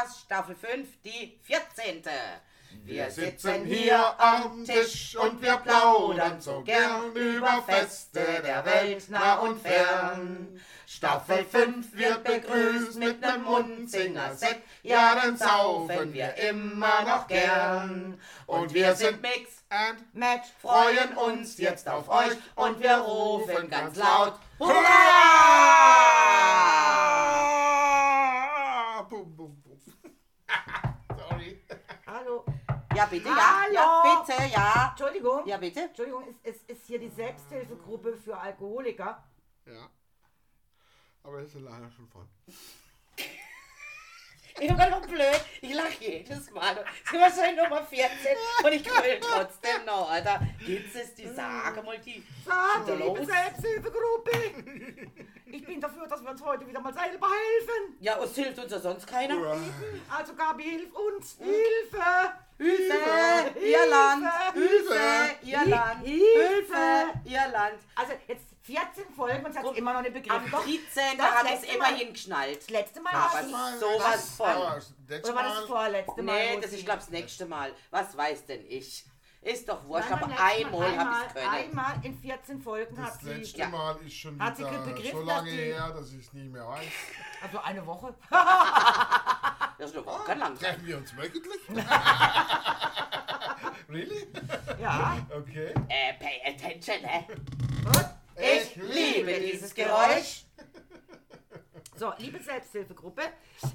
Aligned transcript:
Podcast, 0.00 0.20
Staffel 0.24 0.54
5, 0.54 0.88
die 1.04 1.38
14. 1.42 2.02
Wir 2.84 3.10
sitzen 3.10 3.66
hier 3.66 4.18
am 4.18 4.64
Tisch 4.64 5.16
und 5.16 5.42
wir 5.42 5.56
plaudern 5.56 6.40
so 6.40 6.62
gern 6.62 7.12
über 7.14 7.62
Feste 7.66 8.24
der 8.44 8.64
Welt 8.64 9.10
nah 9.10 9.40
und 9.40 9.60
fern. 9.60 10.60
Staffel 10.86 11.44
5 11.44 11.94
wird 11.96 12.24
begrüßt 12.24 12.96
mit 12.98 13.20
nem 13.20 13.42
Mundsinger-Sekt, 13.42 14.62
ja, 14.82 15.14
dann 15.16 15.36
saufen 15.36 16.14
wir 16.14 16.34
immer 16.36 17.02
noch 17.02 17.26
gern. 17.26 18.18
Und 18.46 18.72
wir 18.72 18.94
sind 18.94 19.20
Mix 19.20 19.64
and 19.68 20.14
Match, 20.14 20.48
freuen 20.62 21.14
uns 21.16 21.58
jetzt 21.58 21.88
auf 21.88 22.08
euch 22.08 22.32
und 22.54 22.80
wir 22.80 22.96
rufen 22.96 23.68
ganz 23.68 23.96
laut 23.96 24.38
Hurra! 24.58 25.90
Bum, 29.10 29.36
bum, 29.36 29.62
bum. 29.64 29.70
Sorry. 31.18 31.58
Hallo. 32.06 32.44
Ja, 33.00 33.06
bitte, 33.06 33.28
ja. 33.28 33.62
Hallo. 33.62 33.72
Ja, 33.74 34.24
bitte, 34.26 34.42
ja. 34.52 34.88
Entschuldigung. 34.90 35.46
Ja, 35.46 35.56
bitte. 35.56 35.80
Entschuldigung, 35.80 36.22
es, 36.42 36.56
es 36.56 36.62
ist 36.76 36.86
hier 36.86 36.98
die 36.98 37.08
Selbsthilfegruppe 37.08 38.14
für 38.18 38.36
Alkoholiker. 38.36 39.24
Ja. 39.64 39.88
Aber 41.22 41.40
das 41.40 41.54
ist 41.54 41.62
leider 41.62 41.90
schon 41.90 42.06
voll. 42.08 42.26
Ich 43.16 44.68
bin 44.68 44.76
gerade 44.76 44.90
noch 44.90 45.06
blöd. 45.06 45.40
Ich 45.62 45.72
lache 45.72 45.94
jedes 45.98 46.50
Mal. 46.50 46.84
Es 47.06 47.10
ist 47.10 47.18
wahrscheinlich 47.20 47.62
Nummer 47.62 47.82
14 47.82 48.10
und 48.64 48.72
ich 48.72 48.84
grüll 48.84 49.18
trotzdem 49.18 49.84
noch, 49.86 50.10
Alter. 50.10 50.46
Gibt's 50.58 50.94
es 50.94 51.14
die 51.14 51.28
Sage 51.28 51.82
mal 51.82 51.98
die? 52.00 52.22
Sag, 52.44 52.86
So 52.86 52.94
liebe. 52.96 53.24
Selbsthilfegruppe. 53.24 54.30
Ich 55.46 55.64
bin 55.64 55.80
dafür, 55.80 56.06
dass 56.06 56.22
wir 56.22 56.30
uns 56.32 56.42
heute 56.42 56.66
wieder 56.66 56.80
mal 56.80 56.92
selber 56.92 57.28
helfen. 57.28 57.96
Ja, 58.00 58.18
uns 58.18 58.34
hilft 58.34 58.58
uns 58.58 58.70
ja 58.70 58.78
sonst 58.78 59.06
keiner. 59.06 59.56
Also 60.14 60.34
Gabi, 60.34 60.64
hilf 60.64 60.92
uns. 60.92 61.38
Hilfe. 61.38 62.04
Hilfe, 62.64 63.58
Irland, 63.58 64.28
Hilfe. 64.52 65.36
Irland, 65.42 66.04
Hilfe. 66.04 67.20
Irland. 67.24 67.78
Also 67.94 68.12
jetzt 68.28 68.44
14 68.62 69.04
Folgen 69.16 69.44
und 69.46 69.52
sie 69.52 69.58
hat 69.58 69.76
immer 69.76 69.92
noch 69.94 70.02
nicht 70.02 70.12
begriffen. 70.12 70.44
Am 70.44 70.50
Doch, 70.50 70.62
13. 70.64 71.18
das 71.18 71.26
habe 71.30 71.48
ich 71.48 71.54
es 71.54 71.60
letzte 71.62 71.76
immerhin 71.76 71.96
Mal- 72.06 72.12
geschnallt. 72.12 72.58
Das 72.62 72.70
letzte 72.70 73.00
Mal 73.00 73.12
war. 73.14 73.42
Mal- 73.50 73.78
sowas 73.78 74.12
das- 74.12 74.30
von. 74.36 74.46
das 74.46 74.92
letzte 75.08 75.32
Oder 75.32 75.42
war 75.42 75.48
das 75.54 75.64
vorletzte 75.64 76.22
Mal? 76.22 76.34
Nee, 76.54 76.60
das 76.60 76.72
ist, 76.72 76.84
glaube 76.84 77.00
das 77.00 77.10
nächste 77.10 77.46
Mal. 77.46 77.72
Was 77.90 78.16
weiß 78.16 78.46
denn 78.46 78.64
ich? 78.68 79.04
Ist 79.42 79.66
doch 79.66 79.82
wurscht, 79.86 80.12
aber 80.12 80.26
einmal 80.26 80.90
Mal- 80.90 80.98
habe 80.98 81.10
ich 81.22 81.26
es 81.28 81.32
können. 81.32 81.48
Einmal 81.54 81.94
in 82.02 82.14
14 82.20 82.60
Folgen 82.60 83.02
hat 83.02 83.14
Das 83.14 83.20
sie. 83.20 83.30
letzte 83.32 83.58
Ja. 83.60 83.68
Mal 83.70 83.96
ist 84.04 84.14
schon 84.14 84.38
Hat 84.38 84.58
wieder 84.58 85.10
so 85.12 85.22
lange 85.22 85.50
her, 85.50 85.90
dass 85.96 86.12
ich 86.12 86.26
es 86.26 86.32
nicht 86.34 86.52
mehr 86.52 86.66
weiß. 86.68 86.84
Also 87.42 87.58
eine 87.60 87.86
Woche. 87.86 88.14
Das 89.80 89.90
ist 89.92 89.96
doch 89.96 90.24
kein 90.26 90.38
lang. 90.38 90.58
Treffen 90.58 90.86
wir 90.86 90.98
uns 90.98 91.16
wöchentlich? 91.16 91.62
really? 93.88 94.26
Ja. 94.78 95.26
Okay. 95.34 95.72
Äh, 95.88 96.12
pay 96.18 96.42
attention, 96.46 96.98
hä? 97.02 97.24
Und? 97.86 98.10
Ich 98.36 98.76
liebe 98.76 99.40
dieses 99.40 99.74
Geräusch. 99.74 100.44
So, 101.96 102.12
liebe 102.18 102.38
Selbsthilfegruppe, 102.42 103.22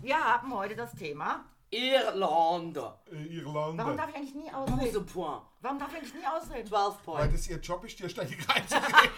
wir 0.03 0.23
haben 0.23 0.53
heute 0.53 0.76
das 0.76 0.94
Thema. 0.94 1.45
Irlander. 1.72 3.02
Äh, 3.11 3.23
Irlande. 3.38 3.83
Warum 3.83 3.98
darf 3.98 4.09
ich 4.09 4.16
eigentlich 4.16 4.36
nie 4.36 4.52
ausreden? 4.53 4.78
Busepoint. 4.80 5.42
Warum 5.61 5.80
darf 5.80 5.89
ich 5.89 5.95
eigentlich 5.98 6.14
nie 6.14 6.28
ausreden? 6.28 6.67
12 6.67 6.95
Weil 7.08 7.16
Point. 7.16 7.33
das 7.33 7.48
ihr 7.48 7.58
Job 7.58 7.83
ist, 7.83 7.98
dir 8.00 8.09
ständig 8.09 8.48
reinzugehen. 8.48 8.94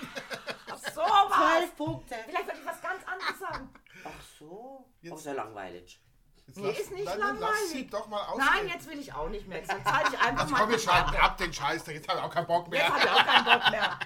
So 0.94 1.02
was. 1.02 1.58
12 1.60 1.76
Punkte. 1.76 2.16
Vielleicht 2.26 2.48
wollte 2.48 2.60
ich 2.62 2.66
was 2.66 2.82
ganz 2.82 3.04
anderes 3.06 3.38
sagen. 3.40 3.70
Ach 4.04 4.10
so. 4.40 4.86
Jetzt- 5.02 5.18
ist 5.20 5.26
ja 5.26 5.34
langweilig. 5.34 6.02
Jetzt 6.48 6.58
Nee, 6.58 6.70
ist 6.72 6.92
nicht 6.92 7.06
nein, 7.06 7.20
nein, 7.20 7.38
Lass 7.40 7.50
langweilig. 7.50 7.70
sie 7.72 7.88
doch 7.88 8.08
mal 8.08 8.22
aus. 8.26 8.38
Nein, 8.40 8.68
jetzt 8.74 8.90
will 8.90 8.98
ich 9.00 9.14
auch 9.14 9.30
nicht 9.30 9.48
mehr. 9.48 9.60
Jetzt 9.60 9.70
halte 9.86 10.14
ich 10.14 10.20
einfach 10.20 10.42
Also 10.44 10.54
mal 10.54 10.60
komm, 10.62 10.70
wir 10.72 10.80
schalten 10.80 11.16
ab 11.18 11.38
den 11.38 11.54
Scheiß, 11.54 11.86
jetzt 11.88 12.08
habe 12.08 12.20
ich 12.20 12.26
auch 12.26 12.34
keinen 12.34 12.48
Bock 12.48 12.68
Jetzt 12.74 12.84
mehr. 12.84 12.88
habe 12.90 13.00
ich 13.04 13.10
auch 13.12 13.26
keinen 13.26 13.46
Bock 13.46 13.70
mehr. 13.72 14.00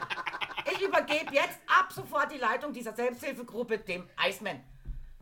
Ich 0.74 0.81
übergebe 0.81 1.34
jetzt 1.34 1.59
ab 1.68 1.91
sofort 1.94 2.31
die 2.31 2.38
Leitung 2.38 2.74
dieser 2.74 2.94
Selbsthilfegruppe 2.94 3.78
dem 3.80 4.09
Iceman. 4.28 4.63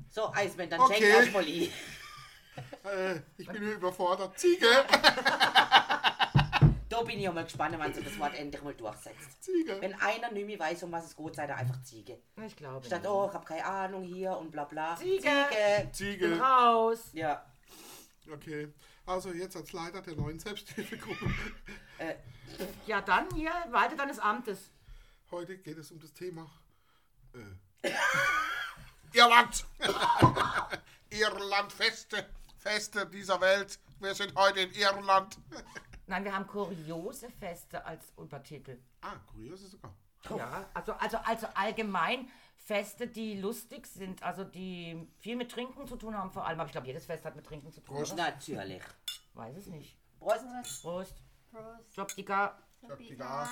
So, 0.09 0.33
Eismann, 0.33 0.69
dann 0.69 0.79
Okay. 0.81 0.95
schenk 0.95 1.15
erstmal 1.15 1.43
ein. 1.43 1.71
Äh, 2.83 3.21
ich 3.37 3.47
bin 3.47 3.63
überfordert. 3.73 4.37
Ziege! 4.39 4.65
Da 6.99 7.05
bin 7.05 7.17
ich 7.17 7.23
ja 7.23 7.31
mal 7.31 7.45
gespannt, 7.45 7.75
wann 7.77 7.93
sich 7.93 8.03
das 8.03 8.19
Wort 8.19 8.35
endlich 8.37 8.61
mal 8.61 8.73
durchsetzt. 8.73 9.41
Ziege! 9.41 9.79
Wenn 9.79 9.93
einer 10.01 10.31
nicht 10.31 10.45
mehr 10.45 10.59
weiß, 10.59 10.83
um 10.83 10.91
was 10.91 11.05
es 11.05 11.15
geht, 11.15 11.33
sei 11.33 11.45
er 11.45 11.55
einfach 11.55 11.81
Ziege. 11.81 12.19
Ich 12.45 12.57
glaube. 12.57 12.85
Statt, 12.85 13.07
oh, 13.07 13.27
ich 13.29 13.33
hab 13.33 13.45
keine 13.45 13.63
Ahnung 13.63 14.03
hier 14.03 14.35
und 14.35 14.51
bla 14.51 14.65
bla. 14.65 14.97
Ziege. 14.97 15.21
Ziege. 15.21 15.89
Ziege! 15.93 16.37
Raus. 16.37 17.11
Ja. 17.13 17.45
Okay. 18.29 18.73
Also 19.05 19.31
jetzt 19.31 19.55
als 19.55 19.71
Leiter 19.71 20.01
der 20.01 20.15
neuen 20.15 20.39
Selbsthilfegruppe. 20.39 21.33
Ja, 22.85 22.99
dann 22.99 23.33
hier, 23.33 23.51
weiter 23.69 23.95
deines 23.95 24.19
Amtes. 24.19 24.69
Heute 25.31 25.57
geht 25.57 25.77
es 25.77 25.91
um 25.91 26.01
das 26.01 26.13
Thema 26.13 26.51
äh, 27.33 27.91
Irland. 29.13 29.65
Irlandfeste. 31.09 32.25
Feste 32.57 33.05
dieser 33.05 33.39
Welt. 33.39 33.79
Wir 34.01 34.13
sind 34.13 34.35
heute 34.35 34.59
in 34.59 34.71
Irland. 34.73 35.37
Nein, 36.09 36.23
wir 36.25 36.33
haben 36.35 36.47
kuriose 36.47 37.29
Feste 37.29 37.85
als 37.85 38.11
Untertitel. 38.15 38.79
ah, 39.01 39.13
kurios 39.31 39.61
ist 39.61 39.71
sogar. 39.71 39.93
Ja, 40.37 40.65
also, 40.73 40.93
also, 40.93 41.17
also 41.19 41.47
allgemein 41.53 42.27
Feste, 42.57 43.07
die 43.07 43.39
lustig 43.39 43.85
sind, 43.87 44.21
also 44.23 44.43
die 44.43 45.07
viel 45.19 45.35
mit 45.35 45.51
Trinken 45.51 45.87
zu 45.87 45.95
tun 45.95 46.15
haben 46.17 46.31
vor 46.31 46.45
allem. 46.45 46.59
Aber 46.59 46.67
ich 46.67 46.71
glaube, 46.71 46.87
jedes 46.87 47.05
Fest 47.05 47.25
hat 47.25 47.35
mit 47.35 47.45
Trinken 47.45 47.71
zu 47.71 47.81
tun. 47.81 47.95
Prost. 47.95 48.13
Oder? 48.13 48.23
Natürlich. 48.31 48.81
Weiß 49.35 49.55
es 49.55 49.67
nicht. 49.67 49.97
Prost. 50.19 50.43
Prost. 50.81 51.15
Prost. 51.51 51.95
Jobdiga. 51.95 52.57
Gas. 53.17 53.49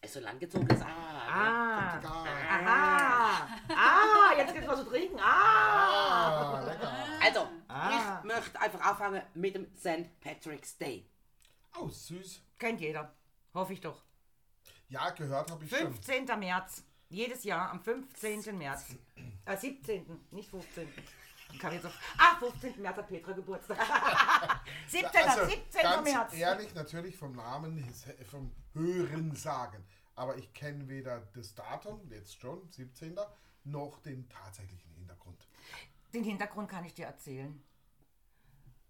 Ist 0.00 0.14
so 0.14 0.20
langgezogenes 0.20 0.80
Ah. 0.80 0.86
Ah. 1.28 1.98
Gas. 1.98 2.12
Aha. 2.50 3.48
Ah, 3.68 4.32
jetzt 4.36 4.54
gibt's 4.54 4.68
was 4.68 4.78
zu 4.80 4.84
trinken. 4.86 5.18
Ah. 5.20 6.54
Ah, 6.54 6.60
lecker. 6.60 6.92
Also, 7.22 7.48
Ah. 7.78 8.18
ich 8.20 8.24
möchte 8.24 8.60
einfach 8.60 8.80
anfangen 8.80 9.22
mit 9.34 9.54
dem 9.54 9.66
St. 9.76 10.20
Patrick's 10.20 10.76
Day. 10.78 11.06
Oh, 11.78 11.88
süß. 11.88 12.42
Kennt 12.58 12.80
jeder. 12.80 13.14
Hoffe 13.54 13.72
ich 13.72 13.80
doch. 13.80 14.02
Ja, 14.88 15.10
gehört 15.10 15.50
habe 15.50 15.64
ich 15.64 15.70
schon. 15.70 15.92
15. 15.94 16.26
März. 16.38 16.82
Jedes 17.10 17.44
Jahr 17.44 17.70
am 17.70 17.80
15. 17.80 18.56
März. 18.56 18.96
Äh, 19.44 19.56
17. 19.56 20.26
Nicht 20.30 20.50
15. 20.50 20.88
Ich 21.52 21.58
kann 21.58 21.72
jetzt 21.72 21.86
auf. 21.86 21.92
Ah, 22.18 22.36
15. 22.38 22.80
März 22.82 22.96
hat 22.98 23.08
Petra 23.08 23.32
Geburtstag. 23.32 23.78
17. 24.88 25.10
Also, 25.28 25.46
17. 25.46 25.82
ganz 25.82 26.10
März. 26.10 26.34
ehrlich, 26.34 26.74
natürlich 26.74 27.16
vom 27.16 27.32
Namen, 27.32 27.82
vom 28.30 28.52
Hören 28.74 29.34
sagen. 29.34 29.84
Aber 30.14 30.36
ich 30.36 30.52
kenne 30.52 30.88
weder 30.88 31.20
das 31.34 31.54
Datum, 31.54 32.00
jetzt 32.10 32.38
schon, 32.40 32.68
17. 32.70 33.16
noch 33.64 33.98
den 34.00 34.28
tatsächlichen 34.28 34.92
Hintergrund. 34.94 35.47
Den 36.14 36.24
Hintergrund 36.24 36.68
kann 36.70 36.84
ich 36.84 36.94
dir 36.94 37.06
erzählen. 37.06 37.62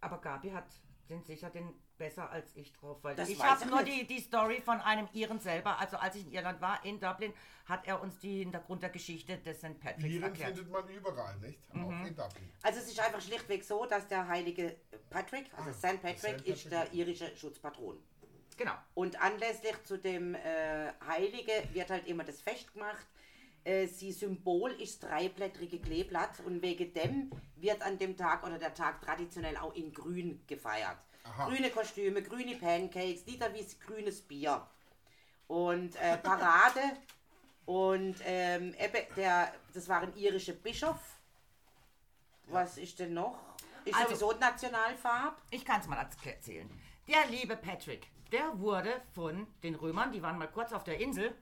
Aber 0.00 0.20
Gabi 0.20 0.50
hat 0.50 0.66
den 1.08 1.22
sicher 1.24 1.50
den 1.50 1.74
besser 1.96 2.30
als 2.30 2.54
ich 2.54 2.72
drauf, 2.74 2.98
weil 3.02 3.16
Das 3.16 3.28
ich 3.28 3.42
habe 3.42 3.66
nur 3.66 3.82
die, 3.82 4.06
die 4.06 4.20
Story 4.20 4.60
von 4.60 4.80
einem 4.80 5.08
Iren 5.14 5.40
selber. 5.40 5.78
Also 5.80 5.96
als 5.96 6.14
ich 6.14 6.26
in 6.26 6.30
Irland 6.32 6.60
war, 6.60 6.84
in 6.84 7.00
Dublin, 7.00 7.32
hat 7.66 7.86
er 7.88 8.00
uns 8.00 8.20
die 8.20 8.38
Hintergrund 8.38 8.82
der 8.84 8.90
Geschichte 8.90 9.36
des 9.38 9.58
St. 9.58 9.80
Patrick's 9.80 10.04
Iren 10.04 10.22
erklärt. 10.24 10.54
findet 10.54 10.70
man 10.72 10.88
überall, 10.88 11.36
nicht? 11.38 11.58
Auch 11.70 11.74
Mhm. 11.74 12.06
in 12.06 12.14
Dublin. 12.14 12.52
Also 12.62 12.78
es 12.78 12.88
ist 12.88 13.00
einfach 13.00 13.20
schlichtweg 13.20 13.64
so, 13.64 13.84
dass 13.86 14.06
der 14.06 14.28
heilige 14.28 14.76
Patrick, 15.10 15.50
also 15.56 15.70
Ah, 15.70 15.72
St. 15.72 16.00
Patrick, 16.00 16.38
St. 16.40 16.46
ist 16.46 16.70
der 16.70 16.78
Patrick. 16.82 16.94
irische 16.94 17.36
Schutzpatron. 17.36 17.98
Genau. 18.56 18.72
Und 18.94 19.20
anlässlich 19.20 19.82
zu 19.84 19.98
dem 19.98 20.34
äh, 20.36 20.92
Heilige 21.06 21.52
wird 21.72 21.90
halt 21.90 22.06
immer 22.06 22.22
das 22.24 22.40
Fest 22.40 22.72
gemacht. 22.72 23.06
Äh, 23.68 23.86
sie 23.86 24.12
Symbol 24.12 24.70
ist 24.80 25.02
dreiblättrige 25.02 25.78
Kleeblatt 25.78 26.40
und 26.46 26.62
wegen 26.62 26.90
dem 26.94 27.30
wird 27.56 27.82
an 27.82 27.98
dem 27.98 28.16
Tag 28.16 28.42
oder 28.46 28.58
der 28.58 28.72
Tag 28.72 29.02
traditionell 29.02 29.58
auch 29.58 29.74
in 29.74 29.92
Grün 29.92 30.40
gefeiert. 30.46 30.96
Aha. 31.24 31.48
Grüne 31.48 31.68
Kostüme, 31.68 32.22
grüne 32.22 32.56
Pancakes, 32.56 33.26
literweise 33.26 33.76
grünes 33.76 34.22
Bier 34.22 34.66
und 35.48 35.96
äh, 35.96 36.16
Parade 36.16 36.80
und 37.66 38.16
ähm, 38.24 38.74
der, 39.18 39.52
das 39.74 39.86
war 39.86 40.00
ein 40.00 40.16
irischer 40.16 40.54
Bischof. 40.54 41.18
Was 42.46 42.78
ist 42.78 42.98
denn 42.98 43.12
noch? 43.12 43.38
Ist 43.84 43.94
Also- 43.94 44.08
sowieso 44.14 44.32
die 44.32 44.40
Nationalfarbe. 44.40 45.36
Ich 45.50 45.66
kann 45.66 45.82
es 45.82 45.86
mal 45.88 46.08
erzählen. 46.24 46.70
Der 47.06 47.26
liebe 47.26 47.54
Patrick, 47.54 48.06
der 48.32 48.58
wurde 48.58 49.02
von 49.14 49.46
den 49.62 49.74
Römern, 49.74 50.10
die 50.10 50.22
waren 50.22 50.38
mal 50.38 50.48
kurz 50.50 50.72
auf 50.72 50.84
der 50.84 50.98
Insel, 50.98 51.34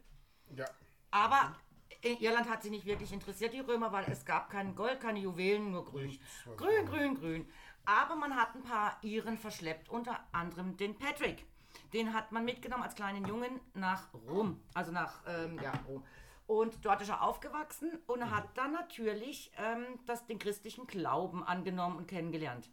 Ja. 0.56 0.65
aber 1.12 1.55
Irland 2.03 2.49
hat 2.49 2.63
sie 2.63 2.71
nicht 2.71 2.87
wirklich 2.87 3.13
interessiert, 3.13 3.53
die 3.53 3.61
Römer, 3.61 3.93
weil 3.93 4.05
es 4.11 4.25
gab 4.25 4.51
kein 4.51 4.75
Gold, 4.75 5.01
keine 5.01 5.19
Juwelen, 5.19 5.71
nur 5.71 5.85
grün. 5.85 6.19
Grün, 6.57 6.87
grün, 6.87 7.15
grün. 7.15 7.49
Aber 7.85 8.17
man 8.17 8.35
hat 8.35 8.55
ein 8.55 8.63
paar 8.63 8.99
Iren 9.03 9.39
verschleppt, 9.39 9.89
unter 9.89 10.19
anderem 10.33 10.77
den 10.77 10.99
Patrick. 10.99 11.45
Den 11.93 12.13
hat 12.13 12.33
man 12.33 12.45
mitgenommen 12.45 12.83
als 12.83 12.95
kleinen 12.95 13.25
Jungen 13.27 13.61
nach 13.75 14.13
Rom, 14.13 14.61
also 14.75 14.93
nach 14.93 15.23
ähm, 15.27 15.59
ja, 15.63 15.73
Rom. 15.87 16.03
Und 16.47 16.85
dort 16.85 17.01
ist 17.03 17.09
er 17.09 17.23
aufgewachsen 17.23 17.99
und 18.07 18.31
hat 18.31 18.57
dann 18.57 18.73
natürlich 18.73 19.51
ähm, 19.59 19.85
das, 20.07 20.27
den 20.27 20.39
christlichen 20.39 20.87
Glauben 20.87 21.43
angenommen 21.43 21.97
und 21.97 22.07
kennengelernt. 22.07 22.71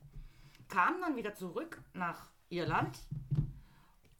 Kam 0.69 1.01
dann 1.01 1.15
wieder 1.15 1.35
zurück 1.35 1.81
nach 1.93 2.29
Irland 2.49 2.99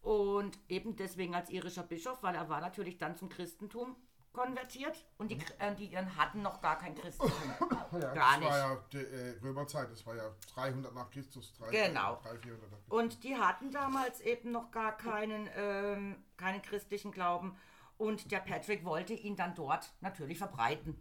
und 0.02 0.58
eben 0.68 0.96
deswegen 0.96 1.34
als 1.34 1.50
irischer 1.50 1.82
Bischof, 1.82 2.22
weil 2.22 2.34
er 2.34 2.48
war 2.48 2.60
natürlich 2.60 2.98
dann 2.98 3.16
zum 3.16 3.28
Christentum 3.28 3.96
konvertiert 4.34 5.02
und 5.16 5.30
die, 5.30 5.38
äh, 5.58 5.74
die 5.74 5.86
Iren 5.86 6.14
hatten 6.16 6.42
noch 6.42 6.60
gar 6.60 6.76
kein 6.76 6.94
Christentum. 6.94 7.32
Ja, 7.92 8.12
Gar 8.12 8.30
das 8.32 8.38
nicht. 8.40 8.48
war 8.50 8.58
ja 8.58 8.84
die 8.92 8.98
äh, 8.98 9.38
Römerzeit, 9.40 9.88
das 9.92 10.04
war 10.04 10.16
ja 10.16 10.28
300 10.54 10.92
nach 10.94 11.08
Christus. 11.10 11.54
300, 11.54 11.86
Genau. 11.86 12.20
300, 12.24 12.42
400 12.42 12.70
nach 12.72 12.78
Christus. 12.78 12.98
Und 12.98 13.22
die 13.24 13.36
hatten 13.36 13.70
damals 13.70 14.20
eben 14.20 14.50
noch 14.50 14.72
gar 14.72 14.96
keinen, 14.96 15.48
ähm, 15.56 16.16
keinen 16.36 16.60
christlichen 16.60 17.12
Glauben. 17.12 17.56
Und 17.96 18.32
der 18.32 18.40
Patrick 18.40 18.84
wollte 18.84 19.12
ihn 19.14 19.36
dann 19.36 19.54
dort 19.54 19.92
natürlich 20.00 20.38
verbreiten, 20.38 21.00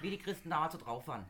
wie 0.00 0.10
die 0.10 0.18
Christen 0.18 0.50
damals 0.50 0.74
so 0.74 0.78
drauf 0.78 1.08
waren. 1.08 1.26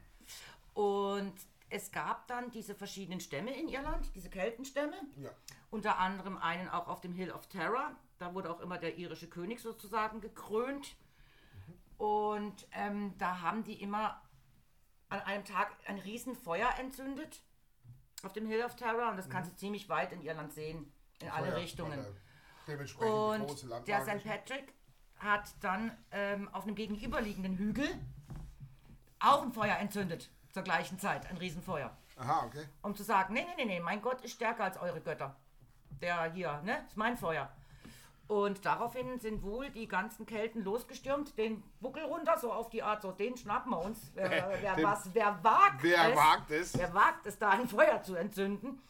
Und 0.74 1.32
es 1.70 1.90
gab 1.90 2.26
dann 2.28 2.50
diese 2.50 2.74
verschiedenen 2.74 3.20
Stämme 3.20 3.58
in 3.58 3.68
Irland, 3.68 4.14
diese 4.14 4.28
Keltenstämme. 4.28 4.96
Ja. 5.16 5.30
Unter 5.70 5.98
anderem 5.98 6.36
einen 6.36 6.68
auch 6.68 6.88
auf 6.88 7.00
dem 7.00 7.14
Hill 7.14 7.30
of 7.32 7.46
Terror. 7.48 7.92
Da 8.18 8.34
wurde 8.34 8.50
auch 8.50 8.60
immer 8.60 8.76
der 8.76 8.98
irische 8.98 9.28
König 9.28 9.60
sozusagen 9.60 10.20
gekrönt. 10.20 10.96
Und 11.98 12.66
ähm, 12.72 13.14
da 13.18 13.40
haben 13.40 13.64
die 13.64 13.82
immer 13.82 14.22
an 15.08 15.20
einem 15.20 15.44
Tag 15.44 15.76
ein 15.86 15.98
Riesenfeuer 15.98 16.70
entzündet 16.78 17.42
auf 18.22 18.32
dem 18.32 18.46
Hill 18.46 18.62
of 18.64 18.76
Terror. 18.76 19.10
Und 19.10 19.16
das 19.16 19.28
kannst 19.28 19.52
du 19.52 19.56
ziemlich 19.56 19.88
weit 19.88 20.12
in 20.12 20.22
Irland 20.22 20.52
sehen, 20.52 20.92
in 21.20 21.28
alle 21.28 21.48
Mhm. 21.48 21.50
Feuer, 21.52 21.60
Richtungen. 21.60 21.98
er 21.98 22.06
Dementsprechend 22.66 23.46
große 23.46 23.66
Und 23.74 23.88
der 23.88 24.02
St. 24.02 24.24
Patrick 24.24 24.74
hat 25.16 25.54
dann 25.60 25.96
ähm, 26.12 26.48
auf 26.54 26.64
einem 26.64 26.76
gegenüberliegenden 26.76 27.56
Hügel 27.56 27.88
auch 29.18 29.42
ein 29.42 29.52
Feuer 29.52 29.76
entzündet. 29.76 30.30
Zur 30.52 30.62
gleichen 30.62 30.98
Zeit, 30.98 31.26
ein 31.26 31.36
Riesenfeuer. 31.36 31.96
Aha, 32.16 32.46
okay. 32.46 32.66
Um 32.82 32.94
zu 32.96 33.02
sagen, 33.02 33.34
nee, 33.34 33.44
nee, 33.44 33.54
nee, 33.56 33.64
nee, 33.64 33.80
mein 33.80 34.00
Gott 34.00 34.20
ist 34.22 34.32
stärker 34.32 34.64
als 34.64 34.76
eure 34.78 35.00
Götter. 35.00 35.36
Der 35.90 36.32
hier, 36.32 36.60
ne, 36.62 36.84
ist 36.86 36.96
mein 36.96 37.16
Feuer. 37.16 37.52
Und 38.28 38.66
daraufhin 38.66 39.19
sind 39.19 39.42
wohl 39.42 39.70
die 39.70 39.88
ganzen 39.88 40.26
Kelten 40.26 40.62
losgestürmt, 40.62 41.36
den 41.38 41.62
Buckel 41.80 42.04
runter, 42.04 42.36
so 42.38 42.52
auf 42.52 42.69
die 42.69 42.82
Art, 42.82 43.00
so 43.00 43.10
den 43.10 43.38
schnappen 43.38 43.72
wir 43.72 43.80
uns. 43.80 44.12
Wer, 44.14 44.52
wer, 44.60 44.82
was, 44.82 45.08
wer 45.14 45.42
wagt 45.42 45.82
Wer 45.82 46.10
es, 46.10 46.16
wagt 46.16 46.50
es? 46.50 46.78
Wer 46.78 46.92
wagt 46.94 47.26
es, 47.26 47.38
da 47.38 47.50
ein 47.50 47.66
Feuer 47.66 48.02
zu 48.02 48.14
entzünden? 48.16 48.82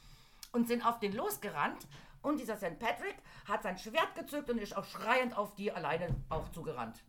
Und 0.51 0.67
sind 0.67 0.85
auf 0.85 0.99
den 0.99 1.15
losgerannt. 1.15 1.87
Und 2.21 2.41
dieser 2.41 2.57
St. 2.57 2.81
Patrick 2.81 3.15
hat 3.47 3.63
sein 3.63 3.79
Schwert 3.79 4.17
gezückt 4.17 4.51
und 4.51 4.59
ist 4.59 4.77
auch 4.77 4.85
schreiend 4.85 5.39
auf 5.39 5.55
die 5.55 5.71
alleine 5.71 6.17
auch 6.31 6.49
zugerannt. 6.51 7.01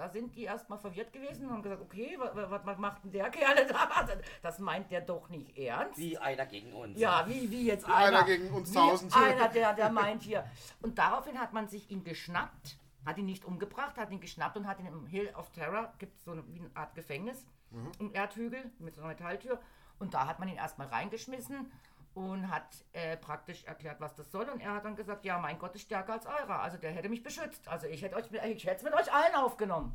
Da 0.00 0.08
sind 0.08 0.34
die 0.34 0.44
erstmal 0.44 0.78
verwirrt 0.78 1.12
gewesen 1.12 1.44
und 1.44 1.52
haben 1.52 1.62
gesagt, 1.62 1.82
okay, 1.82 2.16
was, 2.18 2.64
was 2.64 2.78
macht 2.78 3.04
denn 3.04 3.12
der 3.12 3.28
Kerl 3.28 3.66
da? 3.66 4.08
Das 4.42 4.58
meint 4.58 4.90
der 4.90 5.02
doch 5.02 5.28
nicht 5.28 5.58
ernst. 5.58 5.98
Wie 5.98 6.16
einer 6.16 6.46
gegen 6.46 6.72
uns. 6.72 6.98
Ja, 6.98 7.28
wie, 7.28 7.50
wie 7.50 7.66
jetzt 7.66 7.84
einer 7.84 7.96
einer. 8.20 8.24
gegen 8.24 8.48
uns 8.48 8.70
wie 8.70 8.74
tausend. 8.76 9.14
Einer, 9.14 9.48
der, 9.48 9.74
der 9.74 9.90
meint 9.90 10.22
hier. 10.22 10.46
Und 10.80 10.96
daraufhin 10.96 11.38
hat 11.38 11.52
man 11.52 11.68
sich 11.68 11.90
ihn 11.90 12.02
geschnappt, 12.02 12.78
hat 13.04 13.18
ihn 13.18 13.26
nicht 13.26 13.44
umgebracht, 13.44 13.98
hat 13.98 14.10
ihn 14.10 14.20
geschnappt 14.20 14.56
und 14.56 14.66
hat 14.66 14.80
ihn 14.80 14.86
im 14.86 15.06
Hill 15.06 15.28
of 15.36 15.50
Terror, 15.50 15.92
gibt 15.98 16.16
es 16.16 16.24
so 16.24 16.30
eine, 16.32 16.46
wie 16.48 16.60
eine 16.60 16.70
Art 16.74 16.94
Gefängnis, 16.94 17.44
Mhm. 17.70 17.92
im 17.98 18.14
Erdhügel 18.14 18.70
mit 18.78 18.94
so 18.94 19.02
einer 19.02 19.10
Metalltür. 19.10 19.60
Und 19.98 20.14
da 20.14 20.26
hat 20.26 20.38
man 20.40 20.48
ihn 20.48 20.56
erstmal 20.56 20.86
reingeschmissen 20.88 21.70
und 22.14 22.50
hat 22.50 22.84
äh, 22.92 23.16
praktisch 23.16 23.64
erklärt, 23.64 24.00
was 24.00 24.14
das 24.14 24.30
soll. 24.30 24.48
Und 24.48 24.60
er 24.60 24.74
hat 24.74 24.84
dann 24.84 24.96
gesagt, 24.96 25.24
ja, 25.24 25.38
mein 25.38 25.58
Gott 25.58 25.74
ist 25.74 25.82
stärker 25.82 26.14
als 26.14 26.26
eurer. 26.26 26.60
Also 26.60 26.76
der 26.76 26.90
hätte 26.92 27.08
mich 27.08 27.22
beschützt. 27.22 27.68
Also 27.68 27.86
ich 27.86 28.02
hätte 28.02 28.16
euch, 28.16 28.26
ich 28.30 28.64
hätte 28.64 28.76
es 28.76 28.82
mit 28.82 28.94
euch 28.94 29.12
allen 29.12 29.34
aufgenommen. 29.36 29.94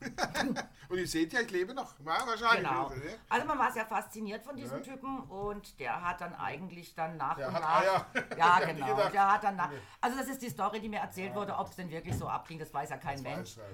Und 0.88 0.96
ihr 0.96 1.06
seht 1.06 1.32
ja, 1.34 1.40
ich 1.40 1.50
lebe 1.50 1.74
noch. 1.74 1.92
Ja, 2.00 2.26
wahrscheinlich. 2.26 2.66
Genau. 2.66 2.86
Also, 2.86 2.94
ne? 2.96 3.18
Also 3.28 3.46
man 3.46 3.58
war 3.58 3.70
sehr 3.70 3.84
fasziniert 3.84 4.42
von 4.42 4.56
diesem 4.56 4.78
Ja. 4.78 4.82
Typen 4.82 5.20
und 5.24 5.78
der 5.78 6.02
hat 6.02 6.22
dann 6.22 6.34
eigentlich 6.34 6.94
dann 6.94 7.18
nach 7.18 7.36
Der 7.36 7.48
und 7.48 7.54
hat 7.54 7.62
nach. 7.62 7.82
Eier. 7.82 8.06
Ja, 8.14 8.22
Ich 8.36 8.40
hab 8.42 8.66
genau. 8.66 8.86
gedacht. 8.96 9.12
Der 9.12 9.32
hat 9.32 9.44
dann 9.44 9.56
nach, 9.56 9.70
also 10.00 10.16
das 10.16 10.28
ist 10.28 10.40
die 10.40 10.48
Story, 10.48 10.80
die 10.80 10.88
mir 10.88 11.00
erzählt 11.00 11.34
wurde, 11.34 11.54
ob 11.54 11.68
es 11.68 11.76
denn 11.76 11.90
wirklich 11.90 12.16
so 12.16 12.26
abging, 12.26 12.58
das 12.58 12.72
weiß 12.72 12.88
ja 12.88 12.96
kein 12.96 13.20
Mensch. 13.22 13.56
Ja, 13.56 13.62
ja. 13.62 13.68